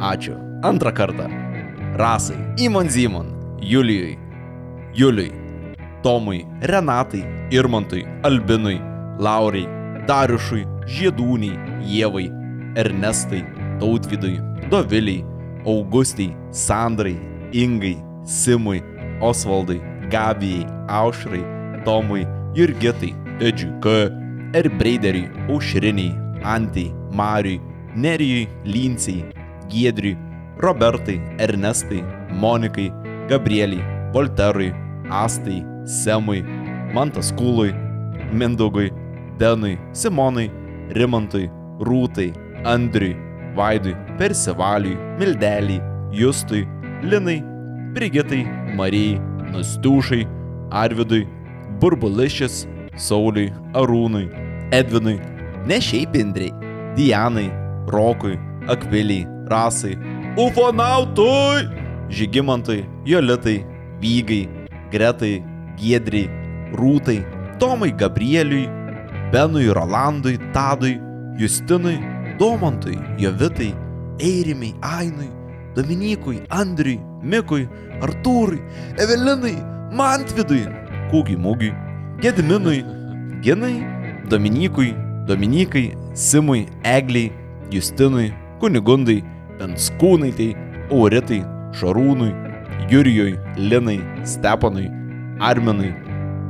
[0.00, 0.38] ačiū.
[0.64, 1.26] Antrą kartą.
[1.98, 4.14] Rasai, Imon Zimon, Julijui,
[4.94, 5.32] Juliui,
[6.02, 8.78] Tomui, Renatai, Irmantui, Albinui,
[9.18, 9.64] Laurai,
[10.06, 12.28] Dariušui, Žiedūniai, Jėvai,
[12.78, 13.44] Ernestai,
[13.80, 14.38] Tautvidui,
[14.70, 15.24] Doviliai,
[15.66, 17.18] Augustai, Sandrai,
[17.52, 18.82] Ingai, Simui,
[19.20, 21.42] Osvaldai, Gabijai, Aušrai,
[21.84, 22.24] Tomui,
[22.54, 23.96] Jurgitai, Edžiui K,
[24.54, 26.14] Erbreideriui, Aušriniai,
[26.44, 27.60] Antai, Mariui,
[27.96, 29.32] Nerijui, Lincijai,
[29.68, 30.16] Giedriui,
[30.58, 32.92] Robertai, Ernestai, Monikai,
[33.28, 33.82] Gabrieliai,
[34.12, 34.72] Volterui,
[35.10, 36.44] Astai, Semui,
[36.94, 37.74] Mantas Kūlui,
[38.32, 38.92] Mindaugui,
[39.36, 40.50] Denui, Simonui,
[40.94, 41.50] Rimantui,
[41.80, 42.32] Rūtai,
[42.64, 43.16] Andriui,
[43.54, 45.80] Vaidui, Persivaliui, Mildeliai,
[46.10, 46.66] Justui,
[47.02, 47.42] Linai,
[47.94, 48.44] Brigitai,
[48.74, 49.20] Marijai,
[49.52, 50.26] Nastiušai,
[50.70, 51.26] Arvidui,
[51.80, 52.66] Burbulišis,
[52.96, 54.28] Sauliui, Arūnui,
[54.72, 55.18] Edvinui,
[55.66, 56.52] ne šiaip Indrei,
[56.96, 57.48] Dianai,
[57.88, 58.36] Rokui,
[58.68, 59.96] Akviliai, Rasai,
[60.36, 61.64] Ufonautui,
[62.10, 63.64] Žygimantui, Jolitai,
[64.00, 64.48] Vygai,
[64.92, 65.42] Gretai,
[65.76, 66.28] Giedriai,
[66.74, 67.22] Rūtai,
[67.58, 68.68] Tomai Gabrieliui,
[69.32, 70.98] Benui Rolandui, Tadui,
[71.38, 71.98] Justinui,
[72.38, 73.74] Domantui, Jovitai,
[74.20, 75.30] Eirimai, Ainui,
[75.74, 77.68] Dominykui, Andriui, Mikui,
[78.00, 78.60] Artūrui,
[78.98, 79.56] Evelinai,
[79.92, 80.62] Mantvidui,
[81.10, 81.72] Kūgiai Mūgiui,
[82.22, 82.84] Gediminui,
[83.42, 83.82] Ginai,
[84.28, 84.94] Dominykui,
[85.26, 87.32] Dominikai, Simui, Egliai,
[87.70, 89.22] Justinui, Kunigundai,
[89.58, 90.52] Penskūnaitai,
[90.90, 91.42] Auritai,
[91.74, 92.30] Šarūnui,
[92.90, 94.88] Jurijui, Linai, Stepanui,
[95.40, 95.92] Arminui,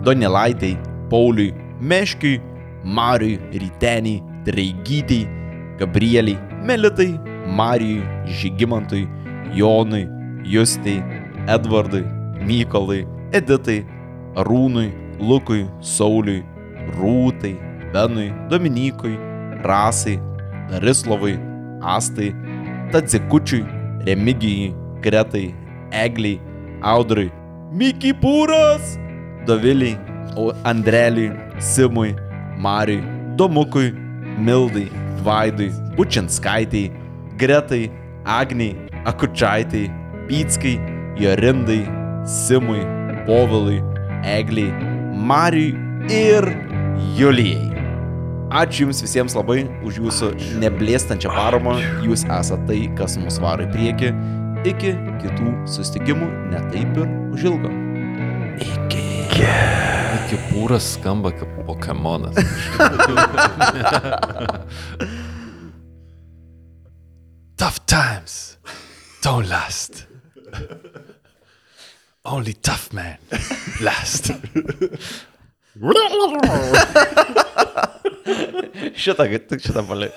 [0.04, 0.76] Donelaitai,
[1.10, 2.40] Pauliui, Meškiui,
[2.84, 5.37] Mariui, Ryteniai, Treigytei,
[5.78, 9.08] Gabrieliai, Melitai, Marijui, Žygimantui,
[9.54, 10.08] Jonui,
[10.44, 11.02] Justai,
[11.46, 12.04] Edvardui,
[12.46, 13.86] Mykolai, Editai,
[14.36, 14.90] Arūnui,
[15.20, 16.44] Lukui, Sauliui,
[16.98, 17.54] Rūtai,
[17.92, 19.16] Benui, Dominykui,
[19.62, 20.18] Rasai,
[20.70, 21.38] Darislovui,
[21.82, 22.34] Astai,
[22.92, 23.64] Tadzikučiui,
[24.06, 25.54] Remigijai, Gretai,
[25.92, 26.40] Egliai,
[26.82, 27.30] Audrui,
[27.72, 28.96] Miki Pūras,
[29.46, 29.98] Doviliai,
[30.64, 32.14] Andreliui, Simui,
[32.58, 33.02] Mariui,
[33.36, 33.92] Domukui,
[34.38, 34.88] Mildai,
[35.24, 36.88] Vaidui, Pučinskaitai,
[37.38, 37.90] Gretai,
[38.24, 39.88] Agniai, Akučaitai,
[40.28, 40.76] Pytskai,
[41.18, 41.82] Jorindai,
[42.26, 42.84] Simui,
[43.26, 43.82] Povilui,
[44.24, 44.72] Egliai,
[45.14, 45.74] Marijui
[46.10, 46.44] ir
[47.18, 47.68] Julijai.
[48.48, 50.30] Ačiū Jums visiems labai už Jūsų
[50.62, 51.76] neblėstančią paramą.
[52.06, 54.14] Jūs esate tai, kas mus varo į priekį.
[54.68, 57.74] Iki kitų susitikimų netaip ir užilgo.
[58.64, 59.04] Iki.
[59.28, 59.77] Iki
[60.50, 62.36] pūras skamba kaip Pokemonas.
[67.56, 68.58] tough times
[69.22, 70.06] don't last.
[72.24, 73.16] Only tough men
[73.80, 74.32] last.
[78.98, 80.12] Šitą, tik šitą paliai.